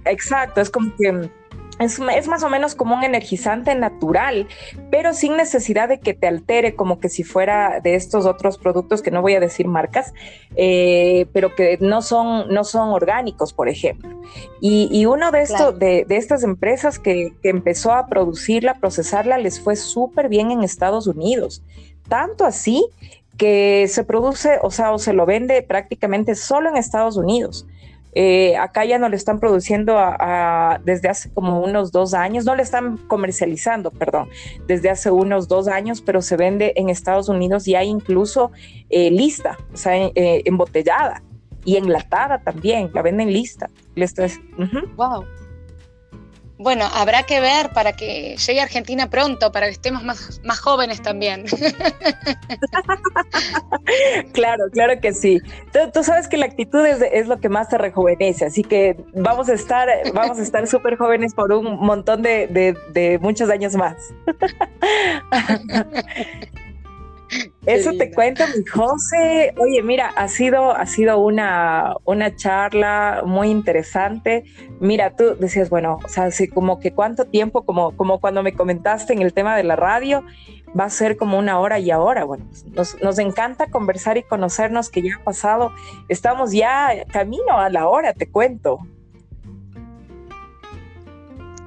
exacto, 0.05 0.59
es 0.59 0.69
como 0.69 0.91
que 0.95 1.29
es, 1.79 2.27
más 2.27 2.43
o 2.43 2.49
menos 2.49 2.75
como 2.75 2.95
un 2.95 3.03
energizante 3.03 3.73
natural, 3.73 4.47
pero 4.91 5.13
sin 5.13 5.37
necesidad 5.37 5.87
de 5.87 5.99
que 5.99 6.13
te 6.13 6.27
altere 6.27 6.75
como 6.75 6.99
que 6.99 7.09
si 7.09 7.23
fuera 7.23 7.79
de 7.79 7.95
estos 7.95 8.25
otros 8.25 8.57
productos 8.57 9.01
que 9.01 9.11
no 9.11 9.21
voy 9.21 9.35
a 9.35 9.39
decir 9.39 9.67
marcas, 9.67 10.13
eh, 10.55 11.27
pero 11.33 11.55
que 11.55 11.77
no 11.79 12.01
son, 12.01 12.53
no 12.53 12.63
son 12.63 12.89
orgánicos, 12.89 13.53
por 13.53 13.69
ejemplo. 13.69 14.09
Y, 14.61 15.05
uno 15.05 15.31
de, 15.31 15.41
estos, 15.41 15.79
de, 15.79 16.05
estas 16.09 16.43
empresas 16.43 16.99
que, 16.99 17.33
que 17.41 17.49
empezó 17.49 17.93
a 17.93 18.07
producirla, 18.07 18.75
procesarla, 18.75 19.37
les 19.37 19.59
fue 19.59 19.75
súper 19.75 20.29
bien 20.29 20.51
en 20.51 20.63
Estados 20.63 21.07
Unidos. 21.07 21.63
Tanto 22.07 22.45
así 22.45 22.85
que 23.37 23.87
se 23.87 24.03
produce, 24.03 24.59
o 24.61 24.69
sea, 24.69 24.91
o 24.91 24.99
se 24.99 25.13
lo 25.13 25.25
vende 25.25 25.61
prácticamente 25.63 26.35
solo 26.35 26.69
en 26.69 26.75
Estados 26.75 27.15
Unidos. 27.15 27.65
Eh, 28.13 28.57
acá 28.57 28.85
ya 28.85 28.97
no 28.97 29.07
le 29.07 29.15
están 29.15 29.39
produciendo 29.39 29.97
desde 30.83 31.09
hace 31.09 31.31
como 31.31 31.61
unos 31.61 31.91
dos 31.91 32.13
años, 32.13 32.45
no 32.45 32.55
le 32.55 32.63
están 32.63 32.97
comercializando, 32.97 33.91
perdón, 33.91 34.29
desde 34.67 34.89
hace 34.89 35.11
unos 35.11 35.47
dos 35.47 35.67
años, 35.67 36.01
pero 36.01 36.21
se 36.21 36.35
vende 36.35 36.73
en 36.75 36.89
Estados 36.89 37.29
Unidos 37.29 37.65
ya 37.65 37.83
incluso 37.83 38.51
eh, 38.89 39.11
lista, 39.11 39.57
o 39.73 39.77
sea, 39.77 39.95
eh, 39.95 40.41
embotellada 40.45 41.23
y 41.65 41.77
enlatada 41.77 42.39
también, 42.39 42.89
la 42.93 43.01
venden 43.01 43.31
lista. 43.31 43.69
Wow. 44.95 45.25
Bueno, 46.59 46.85
habrá 46.93 47.23
que 47.23 47.39
ver 47.39 47.69
para 47.69 47.93
que 47.93 48.35
llegue 48.35 48.59
a 48.59 48.63
Argentina 48.63 49.09
pronto, 49.09 49.51
para 49.51 49.67
que 49.67 49.71
estemos 49.71 50.03
más, 50.03 50.41
más 50.43 50.59
jóvenes 50.59 51.01
también. 51.01 51.45
claro, 54.33 54.65
claro 54.71 54.99
que 54.99 55.13
sí. 55.13 55.39
Tú, 55.93 56.03
sabes 56.03 56.27
que 56.27 56.35
la 56.35 56.47
actitud 56.47 56.85
es, 56.85 57.27
lo 57.27 57.39
que 57.39 57.47
más 57.47 57.69
te 57.69 57.77
rejuvenece, 57.77 58.45
así 58.45 58.63
que 58.63 58.97
vamos 59.13 59.47
a 59.47 59.53
estar, 59.53 59.87
vamos 60.13 60.37
a 60.37 60.41
estar 60.41 60.67
súper 60.67 60.97
jóvenes 60.97 61.33
por 61.33 61.53
un 61.53 61.79
montón 61.79 62.21
de, 62.21 62.75
de 62.91 63.19
muchos 63.19 63.49
años 63.49 63.75
más. 63.75 63.95
Eso 67.65 67.91
te 67.97 68.11
cuento, 68.11 68.43
mi 68.47 68.65
José. 68.65 69.53
Oye, 69.57 69.83
mira, 69.83 70.07
ha 70.15 70.27
sido, 70.27 70.71
ha 70.71 70.85
sido 70.85 71.19
una, 71.19 71.95
una 72.05 72.35
charla 72.35 73.21
muy 73.25 73.49
interesante. 73.49 74.43
Mira, 74.79 75.15
tú 75.15 75.35
decías, 75.39 75.69
bueno, 75.69 75.99
o 76.03 76.07
sea, 76.07 76.25
así 76.25 76.47
como 76.47 76.79
que 76.79 76.91
cuánto 76.91 77.25
tiempo, 77.25 77.63
como, 77.63 77.95
como 77.95 78.19
cuando 78.19 78.41
me 78.41 78.53
comentaste 78.53 79.13
en 79.13 79.21
el 79.21 79.33
tema 79.33 79.55
de 79.55 79.63
la 79.63 79.75
radio, 79.75 80.23
va 80.77 80.85
a 80.85 80.89
ser 80.89 81.17
como 81.17 81.37
una 81.37 81.59
hora 81.59 81.79
y 81.79 81.91
ahora. 81.91 82.23
Bueno, 82.23 82.45
nos, 82.71 82.99
nos 83.01 83.19
encanta 83.19 83.67
conversar 83.67 84.17
y 84.17 84.23
conocernos 84.23 84.89
que 84.89 85.01
ya 85.01 85.15
ha 85.15 85.23
pasado. 85.23 85.71
Estamos 86.07 86.51
ya 86.51 87.05
camino 87.11 87.57
a 87.59 87.69
la 87.69 87.87
hora, 87.87 88.13
te 88.13 88.27
cuento. 88.29 88.79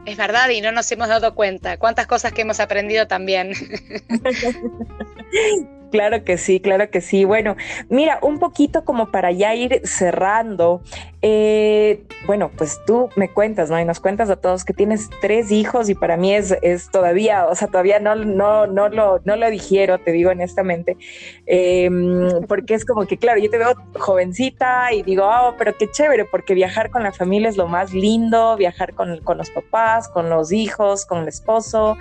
Es 0.05 0.17
verdad 0.17 0.49
y 0.51 0.61
no 0.61 0.73
nos 0.73 0.91
hemos 0.91 1.09
dado 1.09 1.35
cuenta. 1.35 1.79
Cuántas 1.79 2.07
cosas 2.07 2.33
que 2.33 2.43
hemos 2.43 2.61
aprendido 2.61 3.07
también. 3.07 3.53
Claro 5.93 6.25
que 6.25 6.39
sí, 6.39 6.59
claro 6.59 6.91
que 6.91 7.03
sí. 7.03 7.27
Bueno, 7.27 7.55
mira, 7.91 8.19
un 8.23 8.39
poquito 8.39 8.83
como 8.83 9.11
para 9.11 9.31
ya 9.31 9.55
ir 9.55 9.83
cerrando, 9.85 10.81
eh, 11.21 12.03
bueno, 12.27 12.51
pues 12.57 12.81
tú 12.87 13.11
me 13.15 13.29
cuentas, 13.29 13.69
¿no? 13.69 13.79
Y 13.79 13.85
nos 13.85 14.01
cuentas 14.01 14.31
a 14.31 14.37
todos 14.37 14.65
que 14.65 14.73
tienes 14.73 15.11
tres 15.21 15.53
hijos 15.53 15.91
y 15.91 15.95
para 15.95 16.17
mí 16.17 16.35
es, 16.35 16.57
es 16.63 16.91
todavía, 16.91 17.47
o 17.47 17.55
sea, 17.55 17.69
todavía 17.69 18.01
no, 18.01 18.15
no, 18.15 18.67
no, 18.67 18.89
lo, 18.89 19.21
no 19.25 19.37
lo 19.37 19.51
digiero, 19.51 19.99
te 19.99 20.13
digo 20.13 20.31
honestamente, 20.31 20.97
em, 21.45 22.41
porque 22.49 22.73
es 22.73 22.87
como 22.87 23.07
que, 23.07 23.19
claro, 23.19 23.39
yo 23.39 23.51
te 23.51 23.59
veo 23.59 23.75
jovencita 23.99 24.95
y 24.95 25.03
digo, 25.03 25.25
oh, 25.27 25.55
pero 25.59 25.77
qué 25.77 25.91
chévere, 25.91 26.25
porque 26.25 26.55
viajar 26.55 26.91
con 26.91 27.03
la 27.03 27.13
familia 27.13 27.51
es 27.51 27.59
lo 27.59 27.69
más 27.69 27.93
lindo, 27.93 28.57
viajar 28.57 28.95
con, 28.95 29.21
con 29.21 29.37
los 29.37 29.51
papás, 29.51 30.09
con 30.09 30.31
los 30.31 30.53
hijos, 30.53 31.05
con 31.05 31.19
el 31.19 31.29
esposo. 31.29 31.99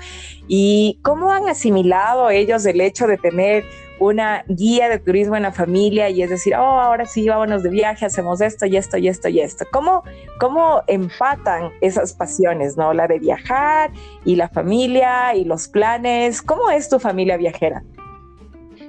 ¿Y 0.47 0.99
cómo 1.01 1.31
han 1.31 1.49
asimilado 1.49 2.29
ellos 2.29 2.65
el 2.65 2.81
hecho 2.81 3.05
de 3.07 3.17
tener 3.17 3.63
una 4.01 4.43
guía 4.47 4.89
de 4.89 4.97
turismo 4.97 5.35
en 5.35 5.43
la 5.43 5.51
familia 5.51 6.09
y 6.09 6.23
es 6.23 6.29
decir, 6.31 6.55
oh, 6.55 6.81
ahora 6.81 7.05
sí, 7.05 7.29
vámonos 7.29 7.61
de 7.61 7.69
viaje, 7.69 8.03
hacemos 8.03 8.41
esto 8.41 8.65
y 8.65 8.75
esto 8.75 8.97
y 8.97 9.07
esto 9.07 9.29
y 9.29 9.39
esto. 9.39 9.63
¿Cómo, 9.71 10.03
cómo 10.39 10.81
empatan 10.87 11.71
esas 11.81 12.13
pasiones, 12.13 12.77
no? 12.77 12.93
La 12.93 13.07
de 13.07 13.19
viajar 13.19 13.91
y 14.25 14.37
la 14.37 14.49
familia 14.49 15.35
y 15.35 15.45
los 15.45 15.67
planes. 15.67 16.41
¿Cómo 16.41 16.71
es 16.71 16.89
tu 16.89 16.99
familia 16.99 17.37
viajera? 17.37 17.83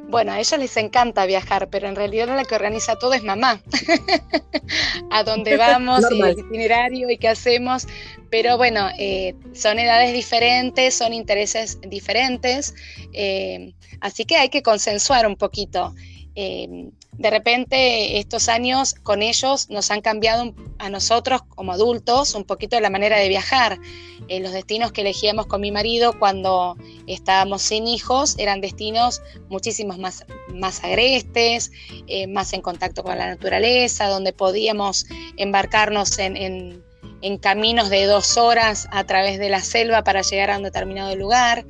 Bueno, 0.09 0.33
a 0.33 0.41
ellos 0.41 0.59
les 0.59 0.77
encanta 0.79 1.27
viajar, 1.27 1.69
pero 1.69 1.89
en 1.89 1.97
realidad 1.97 2.29
la 2.29 2.45
que 2.45 2.55
organiza 2.55 2.97
todo 2.97 3.13
es 3.13 3.23
mamá. 3.23 3.61
a 5.11 5.25
dónde 5.25 5.57
vamos, 5.59 6.05
y 6.11 6.23
el 6.23 6.39
itinerario 6.39 7.11
y 7.11 7.19
qué 7.19 7.29
hacemos. 7.29 7.87
Pero 8.31 8.57
bueno, 8.57 8.89
eh, 8.99 9.35
son 9.53 9.79
edades 9.79 10.15
diferentes, 10.15 10.95
son 10.95 11.13
intereses 11.13 11.79
diferentes. 11.83 12.75
Eh, 13.13 13.75
Así 14.03 14.25
que 14.25 14.37
hay 14.37 14.49
que 14.49 14.63
consensuar 14.63 15.27
un 15.27 15.37
poquito. 15.37 15.95
Eh, 16.35 16.91
de 17.13 17.31
repente 17.31 18.19
estos 18.19 18.49
años 18.49 18.95
con 18.95 19.23
ellos 19.23 19.69
nos 19.69 19.91
han 19.91 20.01
cambiado 20.01 20.55
a 20.79 20.89
nosotros 20.89 21.43
como 21.43 21.73
adultos 21.73 22.35
un 22.35 22.45
poquito 22.45 22.81
la 22.81 22.91
manera 22.91 23.19
de 23.19 23.29
viajar. 23.29 23.79
Eh, 24.29 24.41
los 24.41 24.53
destinos 24.53 24.91
que 24.91 25.03
elegíamos 25.03 25.47
con 25.47 25.61
mi 25.61 25.71
marido 25.71 26.19
cuando 26.19 26.77
estábamos 27.07 27.63
sin 27.63 27.87
hijos 27.87 28.37
eran 28.39 28.61
destinos 28.61 29.23
muchísimos 29.49 29.99
más, 29.99 30.27
más 30.53 30.83
agrestes, 30.83 31.71
eh, 32.09 32.27
más 32.27 32.53
en 32.55 32.61
contacto 32.61 33.05
con 33.05 33.17
la 33.17 33.29
naturaleza, 33.29 34.09
donde 34.09 34.33
podíamos 34.33 35.07
embarcarnos 35.37 36.19
en 36.19 36.37
en 36.37 36.83
caminos 37.41 37.89
de 37.89 38.05
dos 38.07 38.37
horas 38.37 38.89
a 38.91 39.05
través 39.05 39.39
de 39.39 39.49
la 39.49 39.61
selva 39.61 40.03
para 40.03 40.23
llegar 40.23 40.51
a 40.51 40.57
un 40.57 40.65
determinado 40.65 41.15
lugar. 41.17 41.65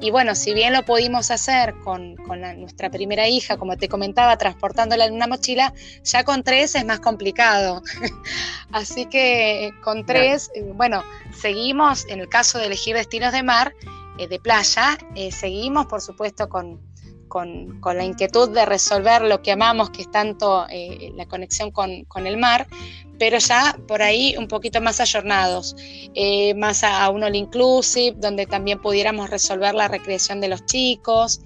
Y 0.00 0.10
bueno, 0.10 0.34
si 0.34 0.54
bien 0.54 0.72
lo 0.72 0.84
pudimos 0.84 1.30
hacer 1.30 1.74
con, 1.82 2.16
nuestra 2.58 2.90
primera 2.90 3.26
hija, 3.26 3.56
como 3.56 3.76
te 3.76 3.88
comentaba, 3.88 4.36
transportándola 4.36 5.06
en 5.06 5.14
una 5.14 5.26
mochila, 5.26 5.72
ya 6.04 6.24
con 6.24 6.42
tres 6.42 6.74
es 6.74 6.84
más 6.84 7.00
complicado. 7.00 7.82
Así 8.72 9.06
que 9.06 9.72
con 9.82 10.04
tres, 10.04 10.50
eh, 10.54 10.62
bueno, 10.74 11.02
seguimos, 11.34 12.06
en 12.08 12.20
el 12.20 12.28
caso 12.28 12.58
de 12.58 12.66
elegir 12.66 12.94
destinos 12.94 13.32
de 13.32 13.42
mar, 13.42 13.74
eh, 14.18 14.28
de 14.28 14.38
playa, 14.38 14.98
eh, 15.14 15.32
seguimos 15.32 15.86
por 15.86 16.02
supuesto 16.02 16.48
con, 16.48 16.87
con, 17.28 17.80
la 17.84 18.04
inquietud 18.04 18.50
de 18.50 18.66
resolver 18.66 19.22
lo 19.22 19.42
que 19.42 19.52
amamos, 19.52 19.90
que 19.90 20.02
es 20.02 20.10
tanto 20.10 20.66
eh, 20.70 21.12
la 21.14 21.26
conexión 21.26 21.70
con, 21.70 22.06
el 22.26 22.36
mar, 22.36 22.66
pero 23.18 23.38
ya 23.38 23.78
por 23.86 24.02
ahí 24.02 24.34
un 24.36 24.48
poquito 24.48 24.80
más 24.80 25.00
ayornados, 25.00 25.76
eh, 26.14 26.54
más 26.54 26.82
a, 26.84 27.08
un 27.10 27.22
all 27.22 27.36
inclusive, 27.36 28.16
donde 28.18 28.46
también 28.46 28.80
pudiéramos 28.80 29.30
resolver 29.30 29.74
la 29.74 29.88
recreación 29.88 30.40
de 30.40 30.48
los 30.48 30.64
chicos. 30.66 31.40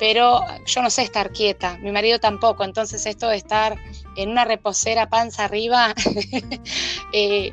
Pero 0.00 0.44
yo 0.64 0.80
no 0.80 0.90
sé 0.90 1.02
estar 1.02 1.32
quieta, 1.32 1.76
mi 1.78 1.90
marido 1.90 2.20
tampoco, 2.20 2.62
entonces 2.62 3.04
esto 3.04 3.28
de 3.28 3.36
estar 3.36 3.76
en 4.14 4.30
una 4.30 4.44
reposera 4.44 5.08
panza 5.08 5.46
arriba, 5.46 5.92
eh, 7.12 7.52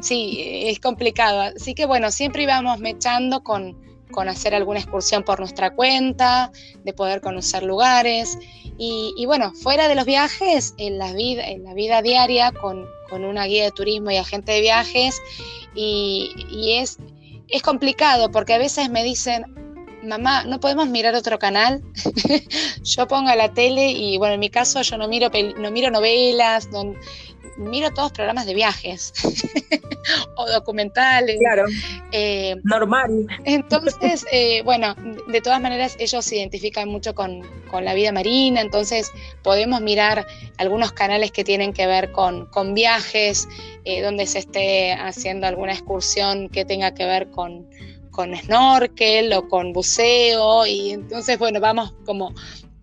sí, 0.00 0.64
es 0.66 0.80
complicado. 0.80 1.40
Así 1.40 1.74
que 1.74 1.86
bueno, 1.86 2.10
siempre 2.10 2.42
íbamos 2.42 2.80
mechando 2.80 3.44
con, 3.44 3.76
con 4.12 4.28
hacer 4.28 4.54
alguna 4.54 4.78
excursión 4.78 5.24
por 5.24 5.40
nuestra 5.40 5.74
cuenta, 5.74 6.52
de 6.84 6.92
poder 6.92 7.20
conocer 7.20 7.64
lugares. 7.64 8.38
Y, 8.78 9.24
bueno, 9.26 9.52
fuera 9.54 9.86
de 9.88 9.94
los 9.94 10.06
viajes, 10.06 10.74
en 10.78 10.98
la 10.98 11.12
vida, 11.12 11.46
en 11.46 11.62
la 11.62 11.74
vida 11.74 12.02
diaria 12.02 12.52
con, 12.52 12.86
una 13.12 13.44
guía 13.44 13.64
de 13.64 13.70
turismo 13.72 14.10
y 14.10 14.16
agente 14.16 14.52
de 14.52 14.60
viajes, 14.60 15.20
y, 15.74 16.76
es, 16.78 16.98
es 17.48 17.62
complicado 17.62 18.30
porque 18.30 18.54
a 18.54 18.58
veces 18.58 18.88
me 18.90 19.04
dicen, 19.04 19.44
mamá, 20.02 20.44
¿no 20.44 20.60
podemos 20.60 20.88
mirar 20.88 21.14
otro 21.14 21.38
canal? 21.38 21.82
yo 22.82 23.06
pongo 23.08 23.34
la 23.34 23.52
tele 23.52 23.90
y 23.90 24.18
bueno, 24.18 24.34
en 24.34 24.40
mi 24.40 24.50
caso 24.50 24.82
yo 24.82 24.96
no 24.98 25.08
miro, 25.08 25.30
no 25.58 25.70
miro 25.70 25.90
novelas, 25.90 26.68
no, 26.68 26.94
miro 27.56 27.92
todos 27.92 28.12
programas 28.12 28.46
de 28.46 28.54
viajes 28.54 29.12
o 30.36 30.50
documentales. 30.50 31.38
Claro. 31.38 31.64
Eh, 32.10 32.56
Normal. 32.64 33.26
Entonces, 33.44 34.24
eh, 34.32 34.62
bueno, 34.64 34.94
de 35.28 35.40
todas 35.40 35.60
maneras 35.60 35.96
ellos 35.98 36.24
se 36.24 36.36
identifican 36.36 36.88
mucho 36.88 37.14
con, 37.14 37.42
la 37.72 37.94
vida 37.94 38.12
marina, 38.12 38.60
entonces 38.60 39.10
podemos 39.42 39.80
mirar 39.80 40.26
algunos 40.58 40.92
canales 40.92 41.32
que 41.32 41.42
tienen 41.42 41.72
que 41.72 41.86
ver 41.86 42.12
con, 42.12 42.74
viajes, 42.74 43.48
eh, 43.86 44.02
donde 44.02 44.26
se 44.26 44.40
esté 44.40 44.92
haciendo 44.92 45.46
alguna 45.46 45.72
excursión 45.72 46.50
que 46.50 46.66
tenga 46.66 46.92
que 46.92 47.06
ver 47.06 47.30
con 47.30 47.66
con 48.12 48.36
snorkel 48.36 49.32
o 49.32 49.48
con 49.48 49.72
buceo 49.72 50.64
y 50.66 50.92
entonces 50.92 51.38
bueno 51.38 51.58
vamos 51.58 51.92
como 52.06 52.32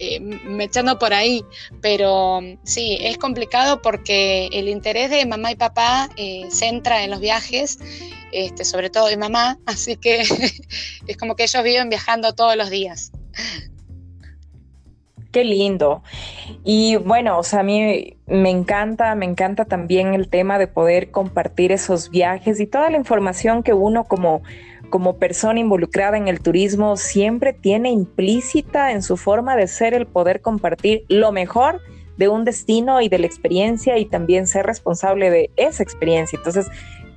eh, 0.02 0.22
me 0.22 0.64
echando 0.64 0.98
por 0.98 1.14
ahí, 1.14 1.44
pero 1.82 2.40
sí, 2.64 2.98
es 3.02 3.18
complicado 3.18 3.82
porque 3.82 4.48
el 4.54 4.70
interés 4.70 5.10
de 5.10 5.26
mamá 5.26 5.52
y 5.52 5.56
papá 5.56 6.10
eh, 6.16 6.48
centra 6.52 7.04
en 7.04 7.12
los 7.12 7.20
viajes, 7.20 7.80
este, 8.32 8.64
sobre 8.64 8.90
todo 8.90 9.08
de 9.08 9.18
mamá, 9.18 9.60
así 9.66 9.98
que 9.98 10.22
es 11.08 11.18
como 11.18 11.36
que 11.36 11.44
ellos 11.44 11.64
viven 11.64 11.90
viajando 11.90 12.34
todos 12.34 12.56
los 12.56 12.70
días. 12.70 13.12
Qué 15.34 15.44
lindo. 15.44 16.02
Y 16.64 16.96
bueno, 16.96 17.38
o 17.38 17.44
sea, 17.44 17.60
a 17.60 17.64
mí 17.64 18.18
me 18.26 18.50
encanta, 18.50 19.14
me 19.16 19.26
encanta 19.26 19.66
también 19.66 20.14
el 20.14 20.30
tema 20.30 20.58
de 20.58 20.68
poder 20.68 21.12
compartir 21.12 21.74
esos 21.74 22.10
viajes 22.10 22.62
y 22.62 22.68
toda 22.68 22.90
la 22.90 22.98
información 22.98 23.64
que 23.64 23.74
uno 23.74 24.06
como 24.06 24.44
como 24.90 25.18
persona 25.18 25.60
involucrada 25.60 26.18
en 26.18 26.28
el 26.28 26.42
turismo 26.42 26.98
siempre 26.98 27.54
tiene 27.54 27.92
implícita 27.92 28.92
en 28.92 29.02
su 29.02 29.18
forma 29.18 29.56
de 29.56 29.68
ser 29.68 29.94
el 29.94 30.06
poder 30.06 30.42
compartir 30.42 31.04
lo 31.08 31.32
mejor 31.32 31.82
de 32.18 32.28
un 32.28 32.44
destino 32.44 33.00
y 33.00 33.08
de 33.08 33.20
la 33.20 33.28
experiencia 33.28 33.98
y 33.98 34.06
también 34.06 34.46
ser 34.46 34.66
responsable 34.66 35.32
de 35.32 35.52
esa 35.56 35.84
experiencia. 35.84 36.38
Entonces, 36.38 36.68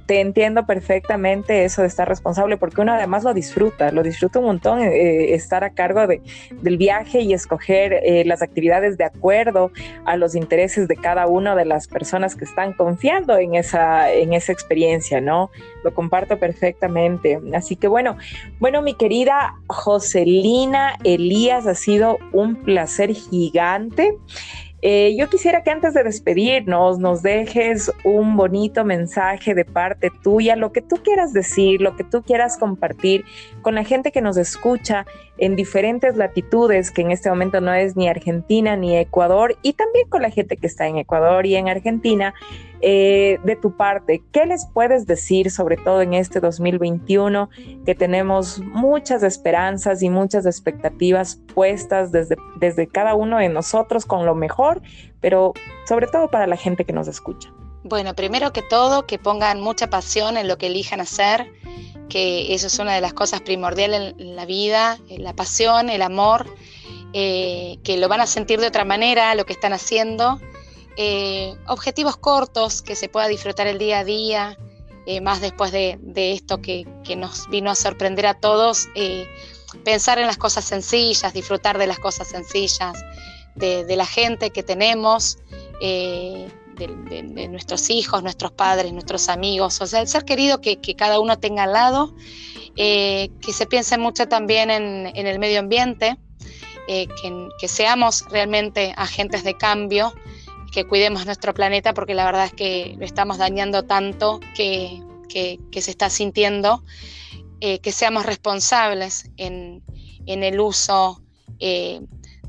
te 0.06 0.20
entiendo 0.20 0.66
perfectamente 0.66 1.64
eso 1.64 1.82
de 1.82 1.88
estar 1.88 2.08
responsable, 2.08 2.56
porque 2.56 2.80
uno 2.80 2.92
además 2.92 3.24
lo 3.24 3.34
disfruta, 3.34 3.90
lo 3.92 4.02
disfruta 4.02 4.38
un 4.38 4.46
montón 4.46 4.80
eh, 4.80 5.34
estar 5.34 5.64
a 5.64 5.70
cargo 5.70 6.06
de, 6.06 6.20
del 6.62 6.76
viaje 6.76 7.20
y 7.20 7.32
escoger 7.32 7.92
eh, 7.92 8.24
las 8.24 8.42
actividades 8.42 8.98
de 8.98 9.04
acuerdo 9.04 9.70
a 10.04 10.16
los 10.16 10.34
intereses 10.34 10.88
de 10.88 10.96
cada 10.96 11.26
una 11.26 11.54
de 11.54 11.64
las 11.64 11.88
personas 11.88 12.34
que 12.34 12.44
están 12.44 12.72
confiando 12.72 13.38
en 13.38 13.54
esa, 13.54 14.12
en 14.12 14.32
esa 14.32 14.52
experiencia, 14.52 15.20
¿no? 15.20 15.50
Lo 15.84 15.94
comparto 15.94 16.38
perfectamente. 16.38 17.40
Así 17.54 17.76
que 17.76 17.88
bueno, 17.88 18.16
bueno, 18.58 18.82
mi 18.82 18.94
querida 18.94 19.54
Joselina 19.68 20.96
Elías, 21.04 21.66
ha 21.66 21.74
sido 21.74 22.18
un 22.32 22.56
placer 22.56 23.12
gigante. 23.12 24.16
Eh, 24.84 25.14
yo 25.16 25.30
quisiera 25.30 25.62
que 25.62 25.70
antes 25.70 25.94
de 25.94 26.02
despedirnos 26.02 26.98
nos 26.98 27.22
dejes 27.22 27.92
un 28.02 28.36
bonito 28.36 28.84
mensaje 28.84 29.54
de 29.54 29.64
parte 29.64 30.10
tuya, 30.22 30.56
lo 30.56 30.72
que 30.72 30.82
tú 30.82 30.96
quieras 30.96 31.32
decir, 31.32 31.80
lo 31.80 31.94
que 31.94 32.02
tú 32.02 32.22
quieras 32.22 32.58
compartir 32.58 33.24
con 33.62 33.76
la 33.76 33.84
gente 33.84 34.10
que 34.10 34.20
nos 34.20 34.36
escucha 34.36 35.06
en 35.38 35.54
diferentes 35.54 36.16
latitudes, 36.16 36.90
que 36.90 37.02
en 37.02 37.12
este 37.12 37.30
momento 37.30 37.60
no 37.60 37.72
es 37.72 37.96
ni 37.96 38.08
Argentina 38.08 38.76
ni 38.76 38.96
Ecuador, 38.96 39.56
y 39.62 39.74
también 39.74 40.08
con 40.08 40.22
la 40.22 40.30
gente 40.30 40.56
que 40.56 40.66
está 40.66 40.88
en 40.88 40.98
Ecuador 40.98 41.46
y 41.46 41.54
en 41.54 41.68
Argentina. 41.68 42.34
Eh, 42.84 43.38
de 43.44 43.54
tu 43.54 43.76
parte, 43.76 44.24
¿qué 44.32 44.44
les 44.44 44.66
puedes 44.66 45.06
decir, 45.06 45.52
sobre 45.52 45.76
todo 45.76 46.02
en 46.02 46.14
este 46.14 46.40
2021, 46.40 47.48
que 47.86 47.94
tenemos 47.94 48.58
muchas 48.58 49.22
esperanzas 49.22 50.02
y 50.02 50.10
muchas 50.10 50.46
expectativas 50.46 51.38
puestas 51.54 52.10
desde, 52.10 52.34
desde 52.56 52.88
cada 52.88 53.14
uno 53.14 53.38
de 53.38 53.48
nosotros 53.48 54.04
con 54.04 54.26
lo 54.26 54.34
mejor, 54.34 54.82
pero 55.20 55.52
sobre 55.86 56.08
todo 56.08 56.28
para 56.28 56.48
la 56.48 56.56
gente 56.56 56.84
que 56.84 56.92
nos 56.92 57.06
escucha? 57.06 57.52
Bueno, 57.84 58.16
primero 58.16 58.52
que 58.52 58.62
todo, 58.62 59.06
que 59.06 59.16
pongan 59.16 59.60
mucha 59.60 59.88
pasión 59.88 60.36
en 60.36 60.48
lo 60.48 60.58
que 60.58 60.66
elijan 60.66 61.00
hacer, 61.00 61.52
que 62.08 62.52
eso 62.52 62.66
es 62.66 62.80
una 62.80 62.96
de 62.96 63.00
las 63.00 63.12
cosas 63.12 63.42
primordiales 63.42 64.16
en 64.18 64.34
la 64.34 64.44
vida, 64.44 64.98
la 65.08 65.34
pasión, 65.34 65.88
el 65.88 66.02
amor, 66.02 66.46
eh, 67.12 67.78
que 67.84 67.96
lo 67.96 68.08
van 68.08 68.22
a 68.22 68.26
sentir 68.26 68.58
de 68.58 68.66
otra 68.66 68.84
manera, 68.84 69.36
lo 69.36 69.46
que 69.46 69.52
están 69.52 69.72
haciendo 69.72 70.40
eh, 70.96 71.56
objetivos 71.68 72.16
cortos 72.16 72.82
que 72.82 72.96
se 72.96 73.08
pueda 73.08 73.26
disfrutar 73.26 73.66
el 73.66 73.78
día 73.78 74.00
a 74.00 74.04
día, 74.04 74.58
eh, 75.06 75.20
más 75.22 75.40
después 75.40 75.72
de, 75.72 75.98
esto 76.14 76.60
que, 76.60 76.86
nos 77.16 77.48
vino 77.48 77.70
a 77.70 77.74
sorprender 77.74 78.26
a 78.26 78.34
todos, 78.34 78.88
eh, 78.94 79.26
pensar 79.84 80.18
en 80.18 80.26
las 80.26 80.36
cosas 80.36 80.64
sencillas, 80.64 81.32
disfrutar 81.32 81.78
de 81.78 81.86
las 81.86 81.98
cosas 81.98 82.28
sencillas, 82.28 83.02
de, 83.54 83.96
la 83.96 84.06
gente 84.06 84.50
que 84.50 84.62
tenemos, 84.62 85.38
de, 85.80 86.50
nuestros 87.48 87.88
hijos, 87.88 88.22
nuestros 88.22 88.52
padres, 88.52 88.92
nuestros 88.92 89.28
amigos, 89.28 89.80
o 89.80 89.86
sea, 89.86 90.00
el 90.00 90.08
ser 90.08 90.24
querido 90.24 90.60
que, 90.60 90.78
cada 90.94 91.20
uno 91.20 91.38
tenga 91.38 91.62
al 91.62 91.72
lado, 91.72 92.14
que 92.76 93.52
se 93.52 93.66
piense 93.66 93.96
mucho 93.96 94.28
también 94.28 94.70
en, 94.70 95.26
el 95.26 95.38
medio 95.38 95.60
ambiente, 95.60 96.18
que 96.86 97.68
seamos 97.68 98.26
realmente 98.30 98.92
agentes 98.96 99.42
de 99.42 99.56
cambio 99.56 100.12
que 100.72 100.86
cuidemos 100.86 101.26
nuestro 101.26 101.54
planeta 101.54 101.94
porque 101.94 102.14
la 102.14 102.24
verdad 102.24 102.46
es 102.46 102.52
que 102.52 102.96
lo 102.98 103.04
estamos 103.04 103.38
dañando 103.38 103.84
tanto 103.84 104.40
que, 104.54 105.02
se 105.28 105.90
está 105.90 106.10
sintiendo, 106.10 106.82
eh, 107.60 107.78
que 107.78 107.92
seamos 107.92 108.26
responsables 108.26 109.30
en, 109.36 109.82
el 110.26 110.60
uso 110.60 111.22
eh, 111.60 112.00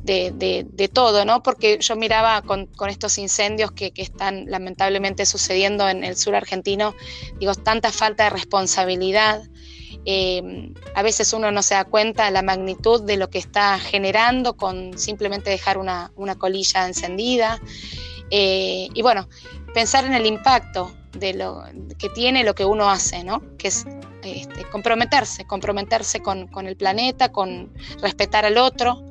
de, 0.03 0.89
todo, 0.91 1.26
¿no? 1.26 1.43
Porque 1.43 1.78
yo 1.80 1.95
miraba 1.95 2.41
con, 2.41 2.69
estos 2.89 3.17
incendios 3.17 3.71
que, 3.71 3.91
están 3.95 4.49
lamentablemente 4.49 5.26
sucediendo 5.26 5.88
en 5.88 6.03
el 6.03 6.15
sur 6.15 6.36
argentino, 6.36 6.95
digo, 7.39 7.53
tanta 7.55 7.91
falta 7.91 8.26
de 8.26 8.30
responsabilidad. 8.30 9.43
Eh, 10.05 10.74
a 10.95 11.01
veces 11.01 11.32
uno 11.32 11.51
no 11.51 11.61
se 11.61 11.76
da 11.76 11.86
cuenta 11.86 12.26
de 12.26 12.32
la 12.32 12.41
magnitud 12.41 13.03
de 13.03 13.15
lo 13.15 13.30
que 13.30 13.38
está 13.38 13.80
generando 13.80 14.57
con 14.57 14.97
simplemente 14.97 15.49
dejar 15.49 15.78
una, 15.78 16.11
una 16.15 16.36
colilla 16.36 16.86
encendida. 16.86 17.61
Eh, 18.36 18.89
y 18.91 19.01
bueno, 19.03 19.29
pensar 19.75 20.05
en 20.05 20.15
el 20.15 20.25
impacto 20.25 20.91
de 21.11 21.36
lo 21.36 21.63
que 21.99 22.09
tiene 22.09 22.43
lo 22.43 22.55
que 22.55 22.65
uno 22.65 22.89
hace, 22.89 23.23
¿no? 23.23 23.43
Que 23.59 23.67
es 23.67 23.86
este, 24.23 24.67
comprometerse, 24.71 25.45
comprometerse 25.45 26.23
con, 26.23 26.49
el 26.65 26.75
planeta, 26.75 27.31
con 27.31 27.71
respetar 28.01 28.43
al 28.43 28.57
otro. 28.57 29.03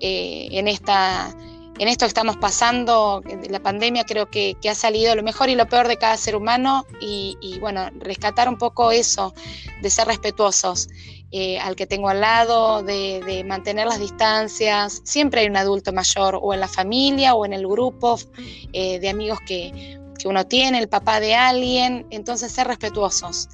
Eh, 0.00 0.48
en, 0.50 0.68
esta, 0.68 1.34
en 1.78 1.88
esto 1.88 2.04
estamos 2.04 2.36
pasando, 2.36 3.22
la 3.48 3.60
pandemia 3.60 4.04
creo 4.04 4.28
que, 4.28 4.54
ha 4.68 4.74
salido 4.74 5.16
lo 5.16 5.22
mejor 5.22 5.48
y 5.48 5.54
lo 5.54 5.66
peor 5.66 5.88
de 5.88 5.96
cada 5.96 6.18
ser 6.18 6.36
humano 6.36 6.84
y, 7.00 7.38
y 7.40 7.58
bueno, 7.60 7.88
rescatar 8.00 8.50
un 8.50 8.58
poco 8.58 8.92
eso, 8.92 9.32
de 9.80 9.88
ser 9.88 10.08
respetuosos. 10.08 10.90
Eh, 11.30 11.58
al 11.58 11.76
que 11.76 11.86
tengo 11.86 12.08
al 12.08 12.22
lado, 12.22 12.82
de, 12.82 13.44
mantener 13.46 13.86
las 13.86 14.00
distancias. 14.00 15.02
Siempre 15.04 15.42
hay 15.42 15.46
un 15.48 15.56
adulto 15.56 15.92
mayor 15.92 16.38
o 16.40 16.54
en 16.54 16.60
la 16.60 16.68
familia 16.68 17.34
o 17.34 17.44
en 17.44 17.52
el 17.52 17.66
grupo 17.66 18.18
eh, 18.72 18.98
de 18.98 19.08
amigos 19.10 19.38
que, 19.46 19.98
uno 20.24 20.46
tiene, 20.46 20.78
el 20.78 20.88
papá 20.88 21.20
de 21.20 21.34
alguien, 21.34 22.06
entonces 22.10 22.50
ser 22.50 22.66
respetuosos. 22.66 23.48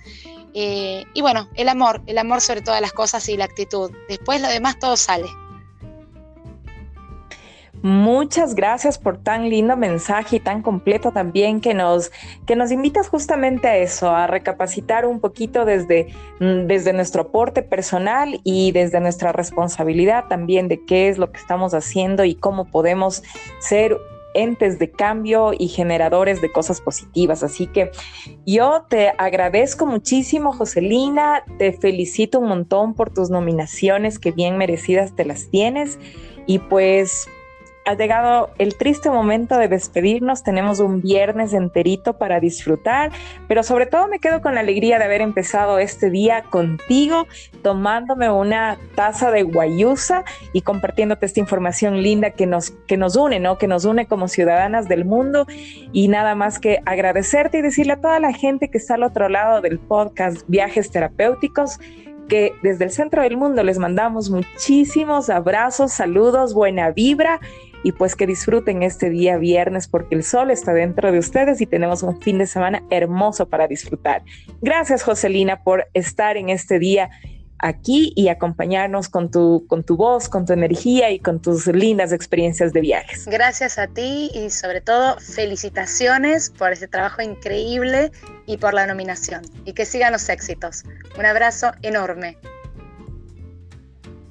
Eh, 0.55 1.05
y 1.13 1.21
bueno, 1.21 1.49
el 1.57 1.69
amor, 1.69 2.01
el 2.07 2.17
amor 2.17 2.41
sobre 2.41 2.63
todas 2.63 2.81
las 2.81 2.93
cosas 2.93 3.29
y 3.29 3.37
la 3.37 3.45
actitud. 3.45 3.91
Después 4.09 4.41
lo 4.41 4.49
demás 4.49 4.79
todo 4.79 4.97
sale. 4.97 5.27
Muchas 7.85 8.55
gracias 8.55 8.97
por 8.97 9.19
tan 9.19 9.51
lindo 9.51 9.77
mensaje 9.77 10.37
y 10.37 10.41
tan 10.41 10.63
completo 10.63 11.13
también 11.13 11.61
que 11.61 11.75
nos, 11.75 12.11
que 12.47 12.57
nos 12.57 12.73
invitas 12.73 13.11
justamente 13.11 13.69
a 13.69 13.77
eso, 13.77 14.09
a 14.09 14.27
recapacitar 14.27 15.05
un 15.05 15.21
poquito 15.21 15.67
desde, 15.67 16.07
mm, 16.41 16.67
desde 16.67 16.95
nuestro 16.95 17.25
aporte 17.25 17.61
personal 17.61 18.41
y 18.43 18.73
desde 18.73 19.01
nuestra 19.01 19.33
responsabilidad 19.33 20.29
también 20.29 20.67
de 20.67 20.83
qué 20.87 21.11
es 21.11 21.19
lo 21.19 21.31
que 21.31 21.39
estamos 21.39 21.75
haciendo 21.75 22.25
y 22.25 22.37
cómo 22.37 22.65
podemos 22.65 23.23
ser 23.61 23.99
entes 24.33 24.79
de 24.79 24.91
cambio 24.91 25.53
y 25.53 25.69
generadores 25.69 26.41
de 26.41 26.51
cosas 26.51 26.81
positivas. 26.81 27.43
Así 27.43 27.67
que 27.67 27.91
yo 28.47 28.87
te 28.89 29.13
agradezco 29.19 29.85
muchísimo, 29.85 30.55
Joselina, 30.55 31.45
te 31.59 31.75
felicito 31.75 32.39
un 32.39 32.49
montón 32.49 32.95
por 32.95 33.13
tus 33.13 33.29
nominaciones 33.29 34.19
que 34.19 34.33
bien 34.33 34.57
merecidas 34.57 35.15
te 35.15 35.27
las 35.27 35.51
tienes 35.51 35.99
y 36.47 36.61
pues 36.61 37.29
ha 37.85 37.95
llegado 37.95 38.51
el 38.59 38.77
triste 38.77 39.11
momento 39.11 39.59
de 39.59 39.69
despedirnos. 39.69 40.43
Tenemos 40.43 40.81
un 40.81 41.03
viernes 41.03 41.53
enterito 41.53 42.15
para 42.15 42.41
disfrutar, 42.41 43.13
pero 43.47 43.63
sobre 43.63 43.87
todo 43.87 44.09
me 44.09 44.19
quedo 44.19 44.41
con 44.41 44.55
la 44.55 44.61
alegría 44.61 44.99
de 44.99 45.05
haber 45.05 45.21
empezado 45.21 45.79
este 45.79 46.11
día 46.11 46.43
contigo, 46.45 47.27
tomándome 47.63 48.31
una 48.31 48.79
taza 48.95 49.31
de 49.31 49.43
guayusa 49.43 50.25
y 50.53 50.63
compartiéndote 50.63 51.27
esta 51.27 51.41
información 51.41 52.03
linda 52.03 52.31
que 52.31 52.47
nos, 52.47 52.71
que 52.87 52.97
nos 52.97 53.17
une, 53.17 53.39
¿no? 53.39 53.59
Que 53.59 53.69
nos 53.69 53.85
une 53.85 54.07
como 54.07 54.29
ciudadanas 54.29 54.89
del 54.89 55.05
mundo. 55.05 55.47
Y 55.93 56.09
nada 56.09 56.35
más 56.35 56.59
que 56.59 56.81
agradecerte 56.87 57.59
y 57.59 57.63
decirle 57.63 57.95
a 57.95 58.01
toda 58.01 58.19
la 58.19 58.33
gente 58.33 58.71
que 58.71 58.79
está 58.79 58.95
al 58.95 59.03
otro 59.03 59.29
lado 59.29 59.61
del 59.61 59.79
podcast 59.79 60.43
Viajes 60.49 60.91
Terapéuticos 60.91 61.79
que 62.29 62.55
desde 62.63 62.85
el 62.85 62.91
centro 62.91 63.23
del 63.23 63.37
mundo 63.37 63.63
les 63.63 63.79
mandamos 63.79 64.31
muchísimos 64.31 65.31
abrazos, 65.31 65.93
saludos, 65.93 66.55
buena 66.55 66.91
vibra 66.91 67.41
y 67.83 67.93
pues 67.93 68.17
que 68.17 68.27
disfruten 68.27 68.83
este 68.83 69.11
día 69.11 69.37
viernes 69.37 69.87
porque 69.89 70.15
el 70.15 70.25
sol 70.25 70.51
está 70.51 70.73
dentro 70.73 71.13
de 71.13 71.19
ustedes 71.19 71.61
y 71.61 71.67
tenemos 71.67 72.03
un 72.03 72.21
fin 72.21 72.39
de 72.39 72.47
semana 72.47 72.83
hermoso 72.91 73.47
para 73.47 73.69
disfrutar. 73.69 74.23
Gracias 74.63 75.03
Joselina 75.03 75.63
por 75.63 75.87
estar 75.93 76.37
en 76.37 76.49
este 76.49 76.79
día 76.79 77.11
aquí 77.65 78.13
y 78.15 78.29
acompañarnos 78.29 79.09
con 79.09 79.31
tu, 79.31 79.67
con 79.67 79.85
tu 79.85 79.97
voz, 79.97 80.29
con 80.29 80.45
tu 80.45 80.53
energía 80.53 81.11
y 81.11 81.19
con 81.19 81.41
tus 81.41 81.67
lindas 81.67 82.13
experiencias 82.13 82.75
de 82.75 82.83
viajes. 82.83 83.27
Gracias 83.27 83.79
a 83.79 83.87
ti 83.87 84.31
y 84.35 84.51
sobre 84.51 84.83
todo 84.83 85.19
felicitaciones 85.19 86.51
por 86.51 86.73
ese 86.73 86.89
trabajo 86.89 87.23
increíble 87.23 88.13
y 88.47 88.59
por 88.59 88.75
la 88.75 88.87
nominación. 88.87 89.43
Y 89.65 89.73
que 89.73 89.87
sigan 89.87 90.13
los 90.13 90.29
éxitos. 90.29 90.85
Un 91.19 91.25
abrazo 91.25 91.73
enorme. 91.81 92.37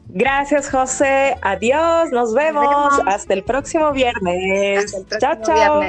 Gracias, 0.10 0.70
José. 0.70 1.36
Adiós. 1.42 2.12
Nos 2.12 2.36
vemos. 2.36 2.94
Hasta 3.08 3.34
el 3.34 3.44
próximo 3.44 3.92
viernes. 3.92 4.96
chao, 5.20 5.42
chao. 5.44 5.82